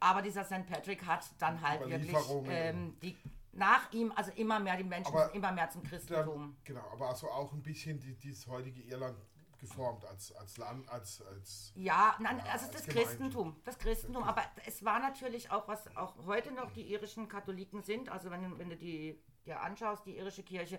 Aber 0.00 0.20
dieser 0.22 0.44
St. 0.44 0.66
Patrick 0.66 1.06
hat 1.06 1.24
dann 1.38 1.60
halt 1.60 1.88
wirklich 1.88 2.16
ähm, 2.48 2.96
die 3.00 3.16
nach 3.58 3.92
ihm, 3.92 4.12
also 4.16 4.30
immer 4.36 4.58
mehr 4.60 4.76
die 4.76 4.84
Menschen 4.84 5.12
Aber 5.12 5.34
immer 5.34 5.52
mehr 5.52 5.68
zum 5.70 5.82
Christentum. 5.82 6.56
genau, 6.64 6.84
aber 6.92 7.08
also 7.08 7.28
auch 7.28 7.52
ein 7.52 7.62
bisschen 7.62 7.98
die, 8.00 8.14
dieses 8.16 8.46
heutige 8.46 8.80
Irland 8.82 9.18
geformt 9.58 10.04
als, 10.04 10.32
als 10.36 10.56
Land, 10.56 10.88
als, 10.88 11.20
als 11.22 11.72
Ja, 11.74 12.14
nein, 12.20 12.38
Ja, 12.38 12.52
also 12.52 12.66
als 12.66 12.76
das 12.76 12.86
Gemeinde. 12.86 13.02
Christentum, 13.08 13.60
das 13.64 13.76
Christentum. 13.78 14.22
Aber 14.22 14.42
es 14.64 14.84
war 14.84 15.00
natürlich 15.00 15.50
auch, 15.50 15.66
was 15.66 15.94
auch 15.96 16.14
heute 16.26 16.52
noch 16.52 16.70
die 16.72 16.82
irischen 16.92 17.28
Katholiken 17.28 17.82
sind. 17.82 18.08
Also 18.08 18.30
wenn, 18.30 18.48
du- 18.48 18.58
wenn 18.58 18.68
du 18.70 18.76
die 18.76 19.20
dir 19.44 19.60
anschaust, 19.60 20.06
die 20.06 20.16
irische 20.16 20.42
Kirche, 20.44 20.78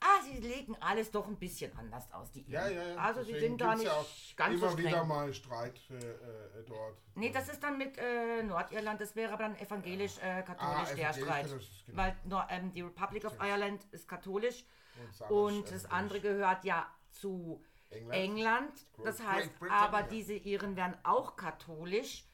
ah, 0.00 0.22
sie 0.24 0.38
legen 0.40 0.76
alles 0.80 1.10
doch 1.10 1.26
ein 1.26 1.36
bisschen 1.36 1.76
anders 1.76 2.12
aus, 2.12 2.30
die 2.32 2.44
ja, 2.48 2.66
Iren. 2.68 2.76
ja, 2.76 2.88
ja. 2.94 2.96
Also 2.96 3.22
sie 3.22 3.32
deswegen 3.32 3.52
sind 3.52 3.60
da 3.60 3.74
nicht 3.74 3.84
ja 3.86 3.92
auch 3.92 4.06
ganz 4.36 4.54
immer 4.54 4.70
so 4.70 4.78
wieder 4.78 4.90
streng. 4.90 5.08
mal 5.08 5.34
Streit 5.34 5.80
äh, 5.90 5.94
äh, 5.94 6.64
dort. 6.66 6.96
Nee, 7.14 7.30
das 7.30 7.48
ist 7.48 7.62
dann 7.62 7.78
mit 7.78 7.96
äh, 7.98 8.42
Nordirland, 8.42 9.00
das 9.00 9.16
wäre 9.16 9.32
aber 9.32 9.44
dann 9.44 9.56
evangelisch-katholisch 9.56 10.90
Ah, 10.90 10.94
der 10.94 11.12
Streit. 11.12 11.46
genau. 11.48 11.60
Weil 11.96 12.16
Nor 12.24 12.46
ähm, 12.50 12.72
die 12.72 12.82
Republic 12.82 13.24
of 13.24 13.34
Ireland 13.40 13.84
ist 13.92 14.08
katholisch 14.08 14.64
Und 14.96 15.06
das 15.08 15.20
andere 15.22 15.34
und 15.44 15.70
das 15.72 15.84
andere 15.90 16.20
gehört 16.20 16.64
ja 16.64 16.86
zu 17.10 17.62
England. 17.90 18.14
England. 18.14 18.86
Das 19.04 19.22
heißt, 19.24 19.58
Britain, 19.58 19.74
aber 19.76 20.02
diese 20.02 20.34
Iren 20.34 20.76
werden 20.76 20.96
auch 21.04 21.36
katholisch, 21.36 22.24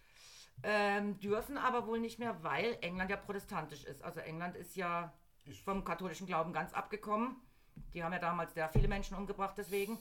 ähm, 0.63 1.19
dürfen 1.21 1.59
aber 1.59 1.87
wohl 1.87 2.01
nicht 2.01 2.19
mehr, 2.19 2.43
weil 2.43 2.79
England 2.81 3.11
ja 3.11 3.17
protestantisch 3.17 3.85
ist. 3.85 4.03
Also 4.03 4.21
England 4.21 4.57
ist 4.57 4.77
ja 4.77 5.13
vom 5.65 5.85
katholischen 5.85 6.27
Glauben 6.27 6.53
ganz 6.53 6.73
abgekommen. 6.73 7.37
Die 7.95 8.03
haben 8.03 8.13
ja 8.13 8.19
damals 8.19 8.55
sehr 8.55 8.69
viele 8.69 8.89
Menschen 8.89 9.17
umgebracht 9.17 9.55
deswegen. 9.57 9.99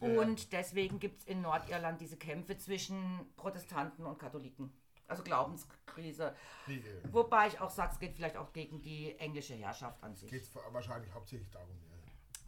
Und 0.00 0.52
deswegen 0.52 0.98
gibt 0.98 1.20
es 1.20 1.26
in 1.26 1.42
Nordirland 1.42 2.00
diese 2.00 2.16
Kämpfe 2.16 2.58
zwischen 2.58 3.32
Protestanten 3.36 4.04
und 4.04 4.18
Katholiken. 4.18 4.72
Also 5.06 5.22
Glaubenskrise. 5.22 6.34
Kriege. 6.64 7.02
Wobei 7.12 7.48
ich 7.48 7.60
auch 7.60 7.70
sage, 7.70 7.92
es 7.92 8.00
geht 8.00 8.14
vielleicht 8.16 8.36
auch 8.36 8.52
gegen 8.52 8.80
die 8.82 9.16
englische 9.18 9.54
Herrschaft 9.54 10.02
an 10.02 10.16
sich. 10.16 10.30
Geht 10.30 10.48
wahrscheinlich 10.70 11.12
hauptsächlich 11.12 11.50
darum. 11.50 11.76
Ja. 11.90 11.91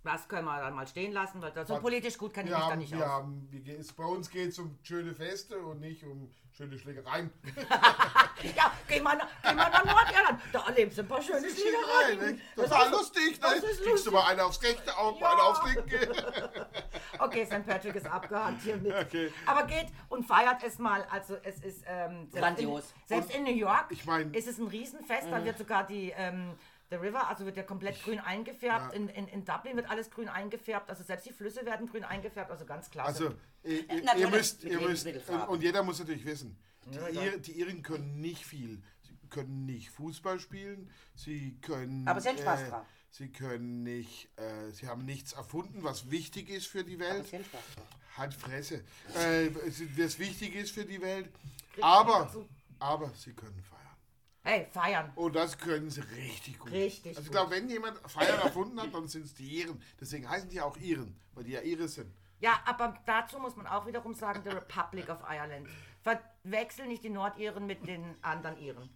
Das 0.04 0.28
können 0.28 0.44
wir 0.44 0.60
dann 0.60 0.74
mal 0.74 0.86
stehen 0.86 1.12
lassen, 1.12 1.40
weil 1.40 1.50
das 1.52 1.66
so 1.66 1.78
politisch 1.78 2.18
gut 2.18 2.34
kann 2.34 2.44
ich 2.46 2.52
mich 2.52 2.60
da 2.60 2.66
haben, 2.70 2.78
nicht 2.78 2.92
wir 2.92 3.04
aus. 3.04 3.10
haben, 3.10 3.48
wir 3.50 3.60
gehen, 3.60 3.84
bei 3.96 4.04
uns 4.04 4.30
geht 4.30 4.50
es 4.50 4.58
um 4.58 4.78
schöne 4.82 5.14
Feste 5.14 5.58
und 5.58 5.80
nicht 5.80 6.04
um 6.04 6.30
schöne 6.52 6.78
Schlägereien. 6.78 7.30
Ja, 8.56 8.70
geh 8.86 9.00
mal, 9.00 9.16
nach- 9.16 9.28
geh 9.42 9.54
mal 9.54 9.70
nach 9.70 9.84
Nordirland. 9.84 10.38
Da 10.52 10.66
erlebst 10.66 10.98
du 10.98 11.02
ein 11.02 11.08
paar 11.08 11.22
schöne 11.22 11.48
Schlägereien. 11.48 12.36
ne? 12.36 12.40
Total 12.54 12.90
lustig, 12.90 13.40
das 13.40 13.50
ne? 13.52 13.56
ist 13.56 13.64
Kriegst 13.64 13.86
lustig. 13.86 14.04
du 14.04 14.10
mal 14.10 14.26
eine 14.30 14.44
aufs 14.44 14.62
rechte 14.62 14.94
Auge, 14.98 15.20
Ja. 15.20 15.30
eine 15.32 15.42
aufs 15.42 15.74
linke. 15.74 16.12
Okay, 17.18 17.46
St. 17.46 17.64
Patrick 17.64 17.94
ist 17.94 18.06
abgehakt 18.06 18.60
hiermit. 18.62 18.92
Okay. 18.92 19.32
Aber 19.46 19.64
geht 19.66 19.86
und 20.10 20.26
feiert 20.26 20.62
es 20.64 20.78
mal. 20.78 21.06
Also 21.10 21.36
es 21.42 21.60
ist 21.60 21.84
ähm, 21.86 22.28
selbst 22.28 22.34
Grandios. 22.34 22.84
In, 22.90 23.06
selbst 23.06 23.34
in 23.34 23.44
New 23.44 23.54
York 23.54 23.86
Ich 23.90 24.04
mein- 24.04 24.34
ist 24.34 24.48
es 24.48 24.58
ein 24.58 24.66
Riesenfest. 24.66 25.28
Da 25.30 25.42
wird 25.44 25.56
sogar 25.56 25.86
die 25.86 26.12
ähm, 26.16 26.52
The 26.94 27.06
River, 27.06 27.28
also 27.28 27.44
wird 27.44 27.56
ja 27.56 27.64
komplett 27.64 28.02
grün 28.02 28.20
eingefärbt. 28.20 28.92
Ja. 28.92 28.96
In, 28.98 29.08
in, 29.08 29.26
in 29.28 29.44
Dublin 29.44 29.76
wird 29.76 29.90
alles 29.90 30.10
grün 30.10 30.28
eingefärbt. 30.28 30.88
Also 30.88 31.02
selbst 31.02 31.26
die 31.26 31.32
Flüsse 31.32 31.66
werden 31.66 31.88
grün 31.88 32.04
eingefärbt. 32.04 32.50
Also 32.50 32.64
ganz 32.64 32.90
klasse. 32.90 33.08
Also, 33.08 33.34
ihr, 33.64 33.90
ihr, 33.90 34.16
ihr 34.16 34.28
müsst, 34.28 34.64
ihr 34.64 34.80
müsst, 34.80 35.06
und, 35.48 35.62
jeder 35.62 35.82
muss 35.82 35.98
natürlich 35.98 36.24
wissen, 36.24 36.56
die. 36.86 37.18
Ir, 37.18 37.38
die 37.38 37.52
Iren 37.52 37.82
können 37.82 38.20
nicht 38.20 38.46
viel. 38.46 38.80
Sie 39.02 39.28
können 39.28 39.66
nicht 39.66 39.90
Fußball 39.90 40.38
spielen, 40.38 40.90
sie 41.16 41.58
können... 41.60 42.06
Aber 42.06 42.20
sie 42.20 42.28
haben 42.28 42.38
Spaß 42.38 42.68
dran. 42.68 42.82
Sie 43.10 43.30
können 43.30 43.82
nicht, 43.82 44.28
äh, 44.36 44.70
sie 44.70 44.86
haben 44.86 45.04
nichts 45.04 45.32
erfunden, 45.32 45.82
was 45.82 46.10
wichtig 46.10 46.48
ist 46.48 46.66
für 46.66 46.84
die 46.84 46.98
Welt. 46.98 47.30
dran. 47.32 47.44
Halt 48.16 48.34
Fresse. 48.34 48.84
Äh, 49.14 49.50
das 49.96 50.18
wichtig 50.18 50.54
ist 50.54 50.70
für 50.70 50.84
die 50.84 51.00
Welt. 51.00 51.28
Aber, 51.80 52.32
aber 52.78 53.10
sie 53.16 53.32
können 53.32 53.60
feiern. 53.62 53.73
Hey, 54.44 54.66
feiern. 54.70 55.10
Und 55.16 55.34
das 55.34 55.58
können 55.58 55.90
sie 55.90 56.02
richtig 56.02 56.58
gut. 56.58 56.70
Richtig 56.70 57.16
Also 57.16 57.26
ich 57.26 57.30
glaube, 57.32 57.50
wenn 57.50 57.68
jemand 57.68 57.98
Feiern 58.10 58.40
erfunden 58.40 58.80
hat, 58.80 58.94
dann 58.94 59.08
sind 59.08 59.24
es 59.24 59.34
die 59.34 59.60
Iren. 59.60 59.82
Deswegen 60.00 60.28
heißen 60.28 60.48
die 60.48 60.60
auch 60.60 60.76
Iren, 60.76 61.18
weil 61.34 61.44
die 61.44 61.52
ja 61.52 61.62
Ire 61.62 61.88
sind. 61.88 62.14
Ja, 62.40 62.60
aber 62.66 62.98
dazu 63.06 63.38
muss 63.38 63.56
man 63.56 63.66
auch 63.66 63.86
wiederum 63.86 64.14
sagen, 64.14 64.42
the 64.44 64.50
Republic 64.50 65.08
of 65.08 65.18
Ireland. 65.28 65.68
Verwechsel 66.02 66.86
nicht 66.86 67.02
die 67.02 67.10
Nordiren 67.10 67.66
mit 67.66 67.86
den 67.86 68.16
anderen 68.22 68.58
Iren. 68.58 68.90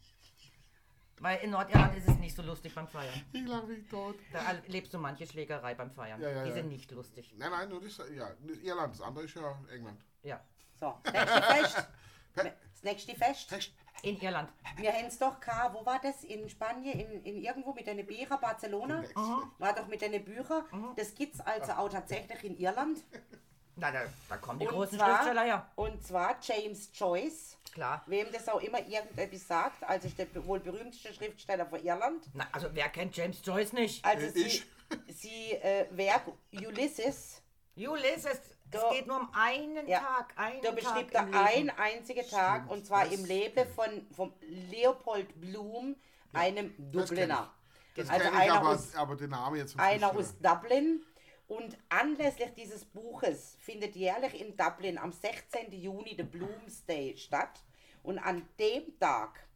Weil 1.21 1.39
in 1.41 1.51
Nordirland 1.51 1.97
ist 1.97 2.09
es 2.09 2.19
nicht 2.19 2.37
so 2.37 2.43
lustig 2.43 2.75
beim 2.75 2.87
Feiern. 2.87 3.23
Ich 3.33 3.47
lache 3.47 3.67
mich 3.67 3.89
tot. 3.89 4.17
Da 4.33 4.53
erlebst 4.53 4.95
du 4.95 4.99
manche 4.99 5.27
Schlägerei 5.27 5.75
beim 5.75 5.91
Feiern. 5.91 6.21
Ja, 6.21 6.31
ja, 6.31 6.43
die 6.45 6.51
ja. 6.51 6.55
sind 6.55 6.69
nicht 6.69 6.91
lustig. 6.93 7.35
Nein, 7.37 7.51
nein, 7.51 7.69
nur 7.69 7.81
das, 7.81 8.01
ja, 8.15 8.31
Irland. 8.63 8.95
Das 8.95 9.01
andere 9.01 9.25
ist 9.25 9.35
ja 9.35 9.59
England. 9.73 10.01
Ja. 10.23 10.41
So, 10.79 10.97
das 11.05 11.15
nächste 11.15 11.43
Fest. 11.43 11.89
Das 12.35 12.83
nächste 12.83 13.15
Fest. 13.17 13.49
Fest. 13.49 13.73
In 14.03 14.21
Irland. 14.21 14.49
Wir 14.77 14.93
haben 14.93 15.07
es 15.07 15.19
doch 15.19 15.41
gehabt, 15.41 15.75
wo 15.75 15.85
war 15.85 16.01
das? 16.01 16.23
In 16.25 16.49
Spanien, 16.49 16.99
in, 17.01 17.25
in 17.25 17.43
irgendwo 17.43 17.73
mit 17.73 17.87
den 17.87 18.05
Büchern, 18.07 18.41
Barcelona? 18.41 19.01
Nächste. 19.01 19.17
War 19.59 19.75
doch 19.75 19.89
mit 19.89 20.01
den 20.01 20.25
Büchern. 20.25 20.65
Das 20.97 21.15
gibt 21.15 21.35
es 21.35 21.41
also 21.41 21.73
auch 21.73 21.89
tatsächlich 21.89 22.45
in 22.45 22.57
Irland. 22.59 23.01
Na, 23.77 23.91
da, 23.93 24.01
da 24.29 24.37
kommen 24.39 24.59
die 24.61 24.67
Und 24.67 24.75
großen 24.75 24.99
zwar- 24.99 25.09
Schriftsteller 25.09 25.43
her. 25.45 25.71
Und 25.77 26.05
zwar 26.05 26.37
James 26.43 26.91
Joyce. 26.95 27.57
Klar. 27.73 28.03
Wem 28.07 28.27
das 28.33 28.49
auch 28.49 28.61
immer 28.61 28.81
irgendetwas 28.85 29.47
sagt, 29.47 29.85
also 29.85 30.09
ist 30.09 30.19
der 30.19 30.27
wohl 30.47 30.59
berühmteste 30.59 31.13
Schriftsteller 31.15 31.67
von 31.67 31.85
Irland. 31.85 32.25
Na, 32.35 32.47
also 32.53 32.69
wer 32.73 32.89
kennt 32.89 33.17
James 33.17 33.41
Joyce 33.45 33.73
nicht? 33.75 34.05
Also 34.05 34.27
Äh, 34.27 34.31
sie, 34.31 34.43
ich. 34.47 34.67
sie 35.09 35.53
äh, 35.53 35.87
Werk 35.93 36.23
Ulysses, 36.53 37.41
Ulysses, 37.77 38.41
Da- 38.71 38.89
es 38.91 38.97
geht 38.97 39.07
nur 39.07 39.21
um 39.21 39.29
einen 39.33 39.87
Ja. 39.89 40.01
Tag, 40.01 40.33
einen 40.37 40.63
da 40.63 40.71
beschrieb 40.73 41.11
Tag 41.11 41.15
er 41.15 41.29
im 41.29 41.35
ein 41.35 41.55
Leben. 41.67 41.71
einziger 41.79 42.27
Tag 42.27 42.71
und 42.71 42.87
zwar 42.87 43.11
im 43.11 43.25
Leben 43.25 43.67
von 43.75 44.07
vom 44.13 44.33
Leopold 44.41 45.41
Bloom, 45.41 45.97
einem 46.33 46.75
Das 46.77 47.09
kenn 47.09 47.17
Dubliner. 47.21 47.55
Das 47.95 48.09
Also 48.11 48.25
kenn 48.25 48.35
ich, 48.35 48.41
einer 48.41 48.55
aber, 48.55 48.69
aus- 48.71 48.95
aber 48.95 49.17
den 49.17 49.31
Namen 49.31 49.57
jetzt 49.57 49.79
einer 49.79 50.15
aus 50.15 50.35
Dublin. 50.39 51.05
Und 51.47 51.79
anlässlich 51.89 52.51
dieses 52.55 52.85
Buches 52.85 53.57
findet 53.61 53.97
jährlich 53.97 54.39
in 54.39 54.55
Dublin 54.55 54.99
am 54.99 55.13
16. 55.13 55.73
Juni 55.73 56.15
der 56.15 56.25
Bloomsday 56.25 57.17
statt. 57.17 57.63
Und 58.03 58.19
an 58.19 58.47
dem 58.59 58.99
Tag 58.99 59.47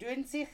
tun 0.00 0.24
sich, 0.24 0.48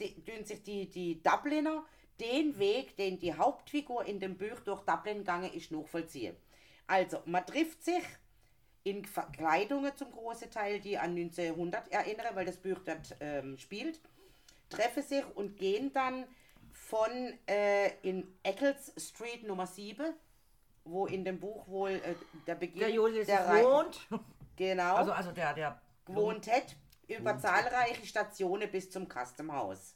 die, 0.00 0.20
tun 0.24 0.44
sich 0.44 0.62
die, 0.64 0.90
die 0.90 1.22
Dubliner 1.22 1.84
den 2.20 2.58
Weg, 2.58 2.96
den 2.96 3.20
die 3.20 3.32
Hauptfigur 3.32 4.04
in 4.06 4.18
dem 4.18 4.36
Buch 4.36 4.58
durch 4.64 4.80
Dublin 4.82 5.18
gegangen 5.18 5.52
ist, 5.52 5.70
nachvollziehen. 5.70 6.36
Also, 6.88 7.22
man 7.26 7.46
trifft 7.46 7.84
sich 7.84 8.02
in 8.82 9.04
Verkleidungen 9.04 9.94
zum 9.96 10.10
großen 10.10 10.50
Teil, 10.50 10.80
die 10.80 10.98
an 10.98 11.10
1900 11.10 11.92
erinnern, 11.92 12.34
weil 12.34 12.46
das 12.46 12.56
Buch 12.56 12.78
dort 12.84 13.14
ähm, 13.20 13.56
spielt, 13.58 14.00
treffen 14.70 15.02
sich 15.02 15.24
und 15.36 15.56
gehen 15.58 15.92
dann 15.92 16.24
von 16.72 17.10
äh, 17.46 17.90
in 18.02 18.26
Eccles 18.42 18.92
Street 18.96 19.46
Nummer 19.46 19.66
7, 19.66 20.14
wo 20.84 21.06
in 21.06 21.24
dem 21.24 21.38
Buch 21.38 21.68
wohl 21.68 21.90
äh, 21.90 22.14
der 22.46 22.54
Beginn 22.54 22.80
Der 22.80 23.02
Ulysses 23.02 23.26
der 23.26 23.64
wohnt. 23.64 24.08
genau, 24.56 24.96
Also, 24.96 25.12
also 25.12 25.32
der, 25.32 25.52
der 25.52 25.80
gewohnt 26.06 26.50
hat, 26.50 26.74
über 27.06 27.38
zahlreiche 27.38 28.06
Stationen 28.06 28.70
bis 28.70 28.90
zum 28.90 29.06
Custom 29.06 29.52
House. 29.52 29.94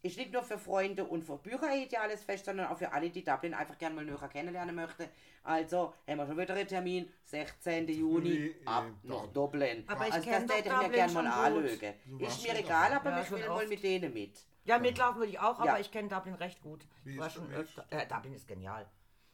Ist 0.00 0.16
nicht 0.16 0.32
nur 0.32 0.42
für 0.42 0.58
Freunde 0.58 1.04
und 1.04 1.24
für 1.24 1.36
Bücher 1.38 1.68
ein 1.68 1.82
ideales 1.82 2.22
Fest, 2.22 2.44
sondern 2.44 2.68
auch 2.68 2.78
für 2.78 2.92
alle, 2.92 3.10
die 3.10 3.24
Dublin 3.24 3.52
einfach 3.52 3.76
gerne 3.78 3.96
mal 3.96 4.04
näher 4.04 4.28
kennenlernen 4.28 4.74
möchten. 4.76 5.08
Also 5.42 5.92
haben 6.06 6.18
wir 6.18 6.26
schon 6.26 6.38
wieder 6.38 6.54
einen 6.54 6.68
Termin, 6.68 7.12
16. 7.24 7.88
Juni, 7.88 8.54
ab 8.64 8.86
nach 9.02 9.26
Dublin. 9.32 9.84
Aber 9.88 10.06
ich 10.06 10.14
also 10.14 10.30
das 10.30 10.40
hätte 10.40 10.54
ich 10.58 10.64
mir 10.66 10.72
Dublin 10.72 10.92
gerne 10.92 11.12
mal 11.14 11.26
anschauen. 11.26 12.20
Ist 12.20 12.42
mir 12.42 12.58
egal, 12.58 12.92
aber 12.92 13.10
Ja, 13.10 13.22
ich 13.22 13.30
will 13.30 13.48
mal 13.48 13.66
mit 13.66 13.82
denen 13.82 14.12
mit. 14.14 14.38
Ja, 14.64 14.78
mitlaufen 14.78 15.16
würde 15.18 15.30
ich 15.32 15.40
auch, 15.40 15.64
Ja. 15.64 15.72
aber 15.72 15.80
ich 15.80 15.90
kenne 15.90 16.08
Dublin 16.08 16.34
recht 16.34 16.60
gut. 16.60 16.86
Wie 17.02 17.14
Ich 17.14 17.18
war 17.18 17.30
schon 17.30 17.50
öfter. 17.52 17.84
Äh, 17.90 18.06
Dublin 18.06 18.34
ist 18.34 18.46
genial. 18.46 18.86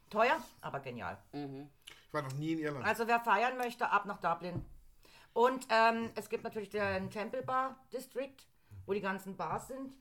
Teuer, 0.09 0.39
aber 0.61 0.81
genial. 0.81 1.19
Ich 1.33 2.13
war 2.15 2.23
noch 2.23 2.33
nie 2.35 2.53
in 2.53 2.61
Irland. 2.61 2.87
Also 2.87 3.07
wer 3.07 3.21
feiern 3.21 3.59
möchte, 3.59 3.91
ab 3.91 4.07
nach 4.07 4.21
Dublin. 4.21 4.65
Und 5.33 5.67
ähm, 5.69 6.11
es 6.15 6.29
gibt 6.29 6.45
natürlich 6.45 6.71
den 6.71 7.11
Temple 7.11 7.43
Bar 7.43 7.77
District, 7.93 8.37
wo 8.87 8.93
die 8.93 9.01
ganzen 9.01 9.37
Bars 9.37 9.69
sind. 9.69 9.93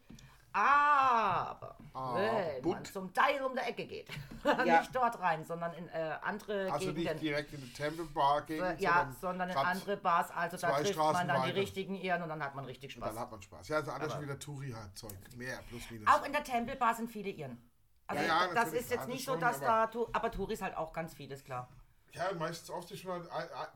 Aber 0.53 1.75
wenn 2.15 2.61
but- 2.61 2.73
man 2.73 2.85
zum 2.85 3.13
Teil 3.13 3.41
um 3.43 3.53
die 3.53 3.59
Ecke 3.61 3.85
geht, 3.85 4.07
Ja. 4.43 4.79
nicht 4.81 4.95
dort 4.95 5.19
rein, 5.19 5.43
sondern 5.45 5.73
in 5.73 5.87
äh, 5.89 6.15
andere 6.21 6.71
also 6.71 6.87
nicht 6.87 6.95
Gegenden. 6.97 7.19
direkt 7.19 7.53
in 7.53 7.61
die 7.61 7.73
Temple 7.73 8.05
Bar 8.05 8.41
gehen, 8.41 8.63
Äh, 8.63 8.75
ja, 8.79 9.11
sondern 9.19 9.49
in 9.49 9.55
andere 9.57 9.97
Bars. 9.97 10.31
Also 10.31 10.57
da 10.57 10.71
trifft 10.77 10.93
Straßen 10.93 11.13
man 11.13 11.27
dann 11.27 11.41
die 11.43 11.49
weiter. 11.49 11.57
richtigen 11.59 11.95
Ehren 11.95 12.21
und 12.23 12.29
dann 12.29 12.43
hat 12.43 12.55
man 12.55 12.65
richtig 12.65 12.91
Spaß. 12.93 13.09
Dann 13.09 13.19
hat 13.19 13.31
man 13.31 13.41
Spaß. 13.41 13.67
Ja, 13.69 13.77
also 13.77 14.09
schon 14.09 14.21
wieder 14.23 14.37
Touri-Zeug. 14.39 15.13
Mehr, 15.37 15.59
plus 15.69 15.89
minus. 15.91 16.07
Auch 16.07 16.25
in 16.25 16.31
der 16.33 16.43
Temple 16.43 16.75
Bar 16.75 16.93
sind 16.93 17.09
viele 17.11 17.29
Iren. 17.29 17.57
Also 18.07 18.23
Ja, 18.23 18.45
ja, 18.47 18.53
das 18.53 18.73
ist 18.73 18.91
jetzt 18.91 19.07
nicht 19.07 19.19
das 19.19 19.25
so, 19.25 19.31
schon, 19.33 19.39
dass 19.41 19.61
aber- 19.63 19.89
da, 19.91 20.05
aber 20.13 20.31
Touris 20.31 20.61
halt 20.61 20.75
auch 20.75 20.91
ganz 20.93 21.13
vieles, 21.13 21.43
klar. 21.43 21.69
Ja, 22.15 22.31
meistens 22.33 22.69
oft 22.69 22.91
ist 22.91 23.03
man 23.05 23.27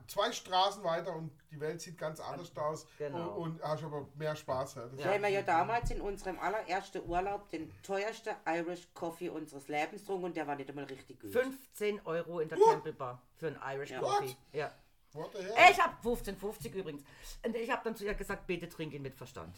zwei 0.06 0.30
Straßen 0.30 0.84
weiter 0.84 1.14
und 1.16 1.32
die 1.50 1.58
Welt 1.58 1.80
sieht 1.80 1.98
ganz 1.98 2.20
anders 2.20 2.56
aus 2.56 2.86
Genau. 2.96 3.30
und, 3.34 3.54
und 3.54 3.62
hast 3.64 3.82
aber 3.82 4.06
mehr 4.14 4.36
Spaß. 4.36 4.76
Ja. 4.76 4.86
Das 4.86 5.00
Da 5.00 5.12
haben 5.12 5.22
wir 5.22 5.28
ja 5.28 5.42
damals 5.42 5.90
in 5.90 6.00
unserem 6.00 6.38
allerersten 6.38 7.04
Urlaub 7.08 7.50
den 7.50 7.72
teuersten 7.82 8.34
Irish 8.46 8.86
Coffee 8.94 9.28
unseres 9.28 9.66
Lebens 9.66 10.02
getrunken 10.02 10.26
und 10.26 10.36
der 10.36 10.46
war 10.46 10.54
nicht 10.54 10.68
einmal 10.70 10.84
richtig 10.84 11.20
gut. 11.20 11.32
15 11.32 12.00
Euro 12.06 12.38
in 12.38 12.48
der 12.48 12.58
What? 12.58 12.70
Temple 12.70 12.92
Bar 12.92 13.20
für 13.36 13.48
einen 13.48 13.60
Irish 13.74 13.90
Ja. 13.90 13.98
Coffee. 13.98 14.26
What? 14.28 14.36
Ja. 14.52 14.72
What 15.14 15.30
the 15.34 15.42
hell? 15.42 15.54
Ich 15.72 15.80
habe 15.80 15.94
15,50 16.08 16.74
übrigens. 16.74 17.02
Und 17.44 17.56
ich 17.56 17.70
habe 17.70 17.80
dann 17.82 17.96
zu 17.96 18.04
ihr 18.04 18.14
gesagt, 18.14 18.46
bitte 18.46 18.68
trink 18.68 18.92
ihn 18.92 19.02
mit 19.02 19.16
Verstand. 19.16 19.56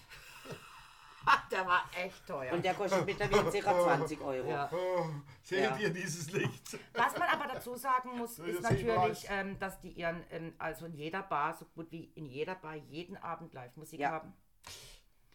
der 1.50 1.66
war 1.66 1.82
echt 1.96 2.26
teuer. 2.26 2.52
Und 2.52 2.64
der 2.64 2.74
kostet 2.74 3.04
mittlerweile 3.06 3.50
ca. 3.60 3.82
20 3.84 4.20
Euro. 4.20 4.48
ja. 4.50 4.70
Oh, 4.72 5.06
seht 5.42 5.64
Ja. 5.64 5.76
ihr 5.76 5.90
dieses 5.90 6.30
Licht? 6.32 6.78
Was 6.94 7.16
man 7.18 7.28
aber 7.28 7.52
dazu 7.52 7.76
sagen 7.76 8.16
muss, 8.16 8.38
Ja, 8.38 8.44
ist 8.46 8.62
natürlich, 8.62 9.26
ähm, 9.28 9.58
dass 9.58 9.80
die 9.80 9.90
ihren, 9.92 10.24
ähm, 10.30 10.54
also 10.58 10.86
in 10.86 10.94
jeder 10.94 11.22
Bar, 11.22 11.54
so 11.54 11.64
gut 11.74 11.90
wie 11.90 12.04
in 12.14 12.26
jeder 12.26 12.54
Bar, 12.54 12.74
jeden 12.76 13.16
Abend 13.16 13.52
Live-Musik 13.52 14.00
Ja. 14.00 14.10
haben. 14.10 14.32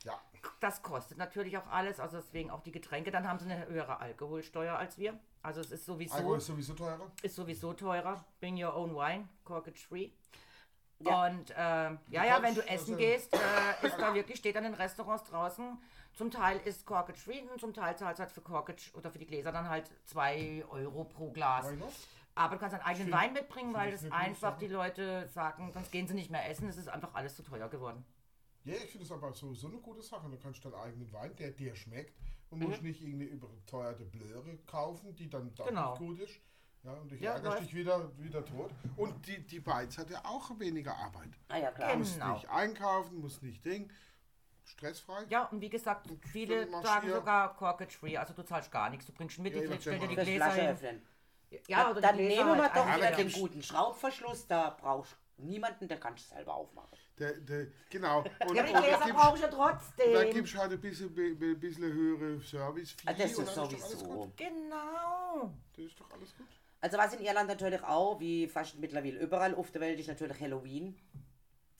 Ja. 0.03 0.19
Das 0.59 0.83
kostet 0.83 1.17
natürlich 1.17 1.57
auch 1.57 1.65
alles, 1.67 1.99
also 1.99 2.17
deswegen 2.17 2.51
auch 2.51 2.61
die 2.61 2.71
Getränke. 2.71 3.09
Dann 3.11 3.27
haben 3.27 3.39
sie 3.39 3.45
eine 3.49 3.65
höhere 3.67 3.99
Alkoholsteuer 3.99 4.77
als 4.77 4.97
wir. 4.99 5.19
Also 5.41 5.61
es 5.61 5.71
ist 5.71 5.85
sowieso, 5.85 6.15
Alkohol 6.15 6.37
ist 6.37 6.45
sowieso 6.47 6.73
teurer. 6.73 7.11
ist 7.23 7.35
sowieso 7.35 7.73
teurer. 7.73 8.23
Bring 8.39 8.63
your 8.63 8.75
own 8.75 8.95
wine, 8.95 9.27
corkage 9.43 9.79
free. 9.87 10.11
Ja. 10.99 11.25
Und 11.27 11.51
ähm, 11.57 11.99
ja, 12.09 12.23
ja, 12.25 12.41
wenn 12.41 12.55
du 12.55 12.61
essen 12.61 12.93
also- 12.93 12.95
gehst, 12.95 13.33
äh, 13.33 13.87
ist 13.87 13.97
da 13.99 14.13
wirklich, 14.13 14.37
steht 14.37 14.55
an 14.57 14.63
den 14.63 14.73
Restaurants 14.73 15.23
draußen, 15.29 15.77
zum 16.13 16.31
Teil 16.31 16.59
ist 16.63 16.85
Corkage 16.85 17.17
free 17.19 17.41
und 17.51 17.59
zum 17.59 17.73
Teil 17.73 17.97
zahlst 17.97 18.19
du 18.19 18.23
halt 18.23 18.31
für 18.31 18.41
Corkage 18.41 18.91
oder 18.93 19.11
für 19.11 19.19
die 19.19 19.25
Gläser 19.27 19.51
dann 19.51 19.67
halt 19.67 19.91
2 20.05 20.63
Euro 20.69 21.03
pro 21.03 21.31
Glas. 21.31 21.67
Aber 22.35 22.55
du 22.55 22.59
kannst 22.59 22.73
einen 22.75 22.83
eigenen 22.83 23.07
Find- 23.09 23.17
Wein 23.21 23.33
mitbringen, 23.33 23.73
weil 23.73 23.91
das 23.91 24.09
einfach 24.11 24.57
die 24.57 24.67
Leute 24.67 25.27
sagen, 25.27 25.71
sonst 25.73 25.91
gehen 25.91 26.07
sie 26.07 26.13
nicht 26.13 26.31
mehr 26.31 26.49
essen, 26.49 26.67
es 26.69 26.77
ist 26.77 26.87
einfach 26.87 27.13
alles 27.13 27.35
zu 27.35 27.43
teuer 27.43 27.67
geworden. 27.69 28.05
Ja, 28.63 28.73
ich 28.75 28.89
finde 28.91 29.05
das 29.05 29.11
aber 29.11 29.31
so, 29.33 29.53
so 29.53 29.67
eine 29.67 29.77
gute 29.77 30.01
Sache. 30.01 30.27
Du 30.29 30.37
kannst 30.37 30.63
deinen 30.65 30.73
eigenen 30.73 31.11
Wein, 31.13 31.35
der 31.35 31.51
dir 31.51 31.75
schmeckt, 31.75 32.17
und 32.49 32.59
Mhm. 32.59 32.69
musst 32.69 32.81
nicht 32.81 33.01
irgendeine 33.01 33.29
überteuerte 33.31 34.05
Blöre 34.05 34.57
kaufen, 34.65 35.13
die 35.15 35.29
dann 35.29 35.53
doch 35.55 35.67
Genau. 35.67 35.91
nicht 35.91 35.99
gut 35.99 36.19
ist. 36.21 36.39
Ja, 36.85 36.91
und 36.93 37.11
dich 37.11 37.19
Ja, 37.21 37.37
läuft. 37.37 37.61
dich 37.63 37.73
wieder, 37.73 38.11
wieder 38.19 38.45
tot. 38.45 38.69
Und 38.95 39.25
die, 39.27 39.39
die 39.39 39.59
Beiz 39.59 39.97
hat 39.97 40.09
ja 40.11 40.21
auch 40.23 40.51
weniger 40.59 40.95
Arbeit. 40.95 41.29
Ah 41.49 41.57
ja, 41.57 41.71
klar. 41.71 41.87
Genau. 41.89 41.99
Musst 41.99 42.19
nicht 42.19 42.49
einkaufen, 42.49 43.19
musst 43.21 43.41
nicht 43.43 43.65
Ding. 43.65 43.91
Stressfrei. 44.63 45.25
Ja, 45.29 45.45
und 45.45 45.61
wie 45.61 45.69
gesagt, 45.69 46.07
viele 46.31 46.67
sagen 46.81 47.07
du 47.07 47.13
sogar 47.13 47.53
Corkage 47.55 47.91
free, 47.97 48.17
also 48.17 48.33
du 48.33 48.43
zahlst 48.43 48.71
gar 48.71 48.89
nichts, 48.89 49.05
du 49.05 49.13
bringst 49.13 49.37
mit, 49.39 49.53
Ja, 49.53 49.61
die 49.61 49.73
ich 49.73 49.81
stell 49.81 49.99
dir 49.99 50.07
die 50.07 50.15
Gläser 50.15 50.45
Flasche 50.45 50.61
hin. 50.61 50.69
öffnen. 50.71 51.01
Ja, 51.67 51.91
oder 51.91 52.01
dann 52.01 52.17
Gläser 52.17 52.43
nehmen 52.45 52.57
wir 52.57 52.63
halt 52.63 52.75
doch 52.75 52.97
wieder 52.97 53.11
da 53.11 53.15
den 53.17 53.31
guten 53.31 53.61
Schraubverschluss, 53.63 54.47
da 54.47 54.71
brauchst 54.71 55.15
du 55.37 55.45
niemanden, 55.45 55.87
der 55.87 55.99
kannst 55.99 56.25
du 56.31 56.35
selber 56.35 56.55
aufmachen. 56.55 56.97
Der, 57.19 57.33
der, 57.33 57.67
genau. 57.91 58.21
Und, 58.47 58.55
Ja, 58.55 58.63
die 58.63 58.73
da 58.73 58.79
Gläser 58.81 59.13
brauche 59.13 59.35
ich 59.35 59.41
ja 59.43 59.47
Da 59.49 59.55
trotzdem. 59.55 60.33
gibst 60.33 60.53
du 60.55 60.57
halt 60.57 60.71
ein 60.71 60.81
bisschen, 60.81 61.13
bi- 61.13 61.35
bi- 61.35 61.53
bisschen 61.55 61.83
höhere 61.93 62.41
service 62.41 62.95
Ah, 63.05 63.13
das 63.13 63.31
ist 63.37 63.53
sowieso. 63.53 63.97
gut. 64.03 64.35
Genau. 64.37 65.53
Das 65.75 65.85
ist 65.85 65.99
doch 65.99 66.09
alles 66.11 66.35
gut. 66.35 66.47
Also 66.85 66.99
was 66.99 67.13
in 67.15 67.21
Irland 67.25 67.47
natürlich 67.49 67.81
auch, 67.83 68.19
wie 68.19 68.47
fast 68.47 68.77
mittlerweile 68.77 69.17
überall 69.17 69.55
auf 69.55 69.71
der 69.71 69.81
Welt, 69.81 69.99
ist 69.99 70.07
natürlich 70.07 70.39
Halloween. 70.39 70.95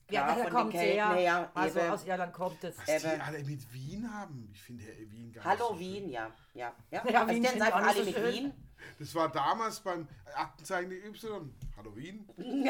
Ja, 0.10 0.24
Klar, 0.24 0.36
da 0.38 0.44
von 0.46 0.52
kommt 0.52 0.72
Kelten 0.72 0.94
her. 0.96 1.14
her, 1.14 1.52
Also 1.54 1.80
eben. 1.80 1.90
aus 1.92 2.06
Irland 2.08 2.34
kommt 2.34 2.64
es. 2.64 2.76
Was 2.80 2.86
die 2.86 2.92
Eben. 3.08 3.22
alle 3.22 3.44
mit 3.44 3.72
Wien 3.74 4.12
haben. 4.12 4.50
Ich 4.52 4.64
finde 4.64 4.84
ja 4.84 4.90
Wien 5.12 5.32
gar 5.32 5.48
nicht 5.52 5.60
so 5.60 5.66
Halloween, 5.70 6.04
schön. 6.06 6.10
ja. 6.10 6.32
Ja, 6.56 6.74
ja. 6.90 7.04
Ja, 7.08 7.22
also 7.22 7.34
Wien 7.36 7.44
die 7.44 7.50
sind 7.50 7.62
einfach 7.62 7.84
alle 7.84 8.00
so 8.00 8.04
mit 8.06 8.16
schön. 8.16 8.34
Wien. 8.34 8.54
Das 9.00 9.16
war 9.16 9.32
damals 9.32 9.80
beim 9.80 10.08
Aktenzeichen 10.34 10.92
Y. 10.92 11.54
Halloween. 11.78 12.28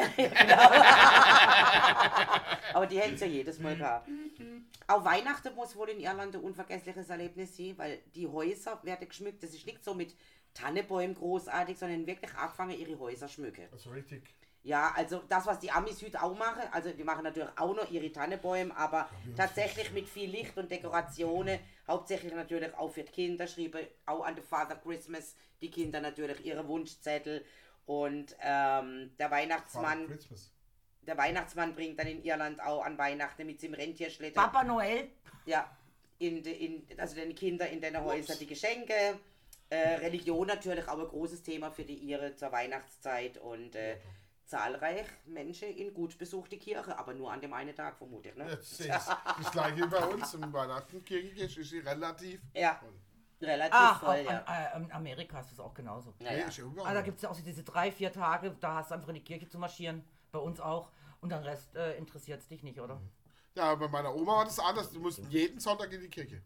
Aber 2.74 2.86
die 2.86 3.00
hätten 3.00 3.14
es 3.14 3.20
ja 3.20 3.26
jedes 3.26 3.58
Mal 3.58 3.76
gehabt. 3.76 4.08
Auch 4.86 5.04
Weihnachten 5.04 5.54
muss 5.54 5.76
wohl 5.76 5.90
in 5.90 6.00
Irland 6.00 6.34
ein 6.34 6.42
unvergessliches 6.42 7.10
Erlebnis 7.10 7.56
sein, 7.56 7.74
weil 7.76 7.98
die 8.14 8.26
Häuser 8.26 8.80
werden 8.82 9.08
geschmückt. 9.08 9.42
Das 9.42 9.54
ist 9.54 9.66
nicht 9.66 9.84
so 9.84 9.94
mit 9.94 10.14
Tannebäumen 10.54 11.14
großartig, 11.14 11.78
sondern 11.78 12.06
wirklich 12.06 12.34
angefangen, 12.34 12.78
ihre 12.78 12.98
Häuser 12.98 13.28
schmücken. 13.28 13.68
Also 13.72 13.90
richtig. 13.90 14.22
Ja, 14.62 14.92
also 14.96 15.22
das, 15.28 15.46
was 15.46 15.60
die 15.60 15.70
Amis 15.70 16.02
heute 16.02 16.20
auch 16.20 16.36
machen, 16.36 16.62
also 16.72 16.90
die 16.90 17.04
machen 17.04 17.22
natürlich 17.22 17.50
auch 17.56 17.76
noch 17.76 17.88
ihre 17.88 18.10
Tannenbäume, 18.10 18.76
aber 18.76 19.08
tatsächlich 19.36 19.92
mit 19.92 20.08
viel 20.08 20.28
Licht 20.28 20.58
und 20.58 20.68
Dekorationen, 20.68 21.60
hauptsächlich 21.86 22.34
natürlich 22.34 22.74
auch 22.74 22.90
für 22.90 23.02
die 23.02 23.12
Kinder, 23.12 23.46
schrieben 23.46 23.86
auch 24.06 24.24
an 24.24 24.36
the 24.36 24.42
Father 24.42 24.76
Christmas 24.76 25.34
die 25.60 25.70
Kinder 25.70 26.00
natürlich 26.00 26.44
ihre 26.44 26.66
Wunschzettel. 26.66 27.44
Und 27.86 28.36
ähm, 28.40 29.12
der 29.18 29.30
Weihnachtsmann, 29.30 30.18
der 31.02 31.16
Weihnachtsmann 31.16 31.74
bringt 31.74 31.98
dann 31.98 32.08
in 32.08 32.24
Irland 32.24 32.60
auch 32.60 32.84
an 32.84 32.98
Weihnachten 32.98 33.46
mit 33.46 33.60
seinem 33.60 33.74
Rentierschlitten, 33.74 34.34
Papa 34.34 34.64
Noel. 34.64 35.08
ja, 35.44 35.70
in, 36.18 36.42
de, 36.42 36.52
in, 36.52 36.86
also 36.98 37.14
den 37.14 37.34
Kindern 37.34 37.68
in 37.68 37.80
den 37.80 38.02
Häusern 38.02 38.38
die 38.38 38.46
Geschenke. 38.46 39.18
Äh, 39.68 39.96
Religion 39.96 40.46
natürlich 40.46 40.86
auch 40.86 40.98
ein 40.98 41.08
großes 41.08 41.42
Thema 41.42 41.70
für 41.72 41.84
die 41.84 41.96
Ihre 41.96 42.36
zur 42.36 42.52
Weihnachtszeit. 42.52 43.38
Und 43.38 43.74
äh, 43.74 43.96
zahlreich 44.46 45.06
Menschen 45.26 45.68
in 45.68 45.92
gut 45.92 46.16
besuchte 46.18 46.56
Kirche, 46.56 46.96
aber 46.98 47.12
nur 47.14 47.30
an 47.32 47.40
dem 47.40 47.52
einen 47.52 47.74
Tag 47.74 47.96
vermutlich. 47.98 48.34
Ne? 48.36 48.48
Jetzt 48.50 48.76
sehe 48.76 48.88
ich's. 48.94 49.06
Das 49.42 49.50
gleiche 49.50 49.76
wie 49.78 49.86
bei 49.88 50.04
uns. 50.06 50.32
Im 50.34 50.52
Weihnachten 50.52 51.04
Kirche 51.04 51.44
ist 51.60 51.70
sie 51.70 51.78
relativ 51.80 52.40
Ja. 52.54 52.76
voll. 52.76 52.92
Relativ 53.42 53.74
Ach, 53.78 54.00
voll, 54.00 54.24
auch 54.26 54.30
ja. 54.30 54.42
an, 54.44 54.82
äh, 54.82 54.84
in 54.86 54.92
Amerika 54.92 55.40
ist 55.40 55.50
das 55.50 55.60
auch 55.60 55.74
genauso. 55.74 56.14
Ja, 56.20 56.30
Nee, 56.30 56.40
ja. 56.40 56.46
ist 56.46 56.56
ja. 56.56 56.64
Also 56.64 56.84
da 56.94 57.02
gibt 57.02 57.16
es 57.16 57.22
ja 57.22 57.28
auch 57.30 57.34
so 57.34 57.42
diese 57.42 57.62
drei, 57.64 57.92
vier 57.92 58.10
Tage, 58.12 58.56
da 58.60 58.76
hast 58.76 58.90
du 58.90 58.94
einfach 58.94 59.08
in 59.08 59.16
die 59.16 59.24
Kirche 59.24 59.46
zu 59.48 59.58
marschieren. 59.58 60.02
Bei 60.32 60.38
uns 60.38 60.58
auch. 60.60 60.88
Und 61.20 61.30
den 61.32 61.42
Rest 61.42 61.74
äh, 61.76 61.96
interessiert 61.98 62.40
es 62.40 62.48
dich 62.48 62.62
nicht, 62.62 62.80
oder? 62.80 63.00
ja, 63.54 63.74
bei 63.74 63.88
meiner 63.88 64.14
Oma 64.14 64.36
war 64.36 64.44
das 64.44 64.58
anders. 64.58 64.90
Die 64.90 64.98
mussten 64.98 65.28
jeden 65.30 65.58
Sonntag 65.60 65.92
in 65.92 66.00
die 66.02 66.08
Kirche. 66.10 66.40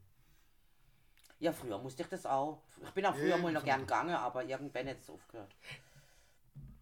ja, 1.38 1.52
früher 1.52 1.78
musste 1.78 2.02
ich 2.02 2.08
das 2.08 2.24
auch. 2.26 2.62
Ich 2.82 2.90
bin 2.90 3.04
auch 3.06 3.14
früher 3.14 3.26
Jeden 3.28 3.42
mal 3.42 3.52
noch 3.52 3.64
gern 3.64 3.80
gegangen, 3.80 4.14
aber 4.14 4.44
irgendwann 4.44 4.88
es 4.88 5.08
aufgehört. 5.10 5.54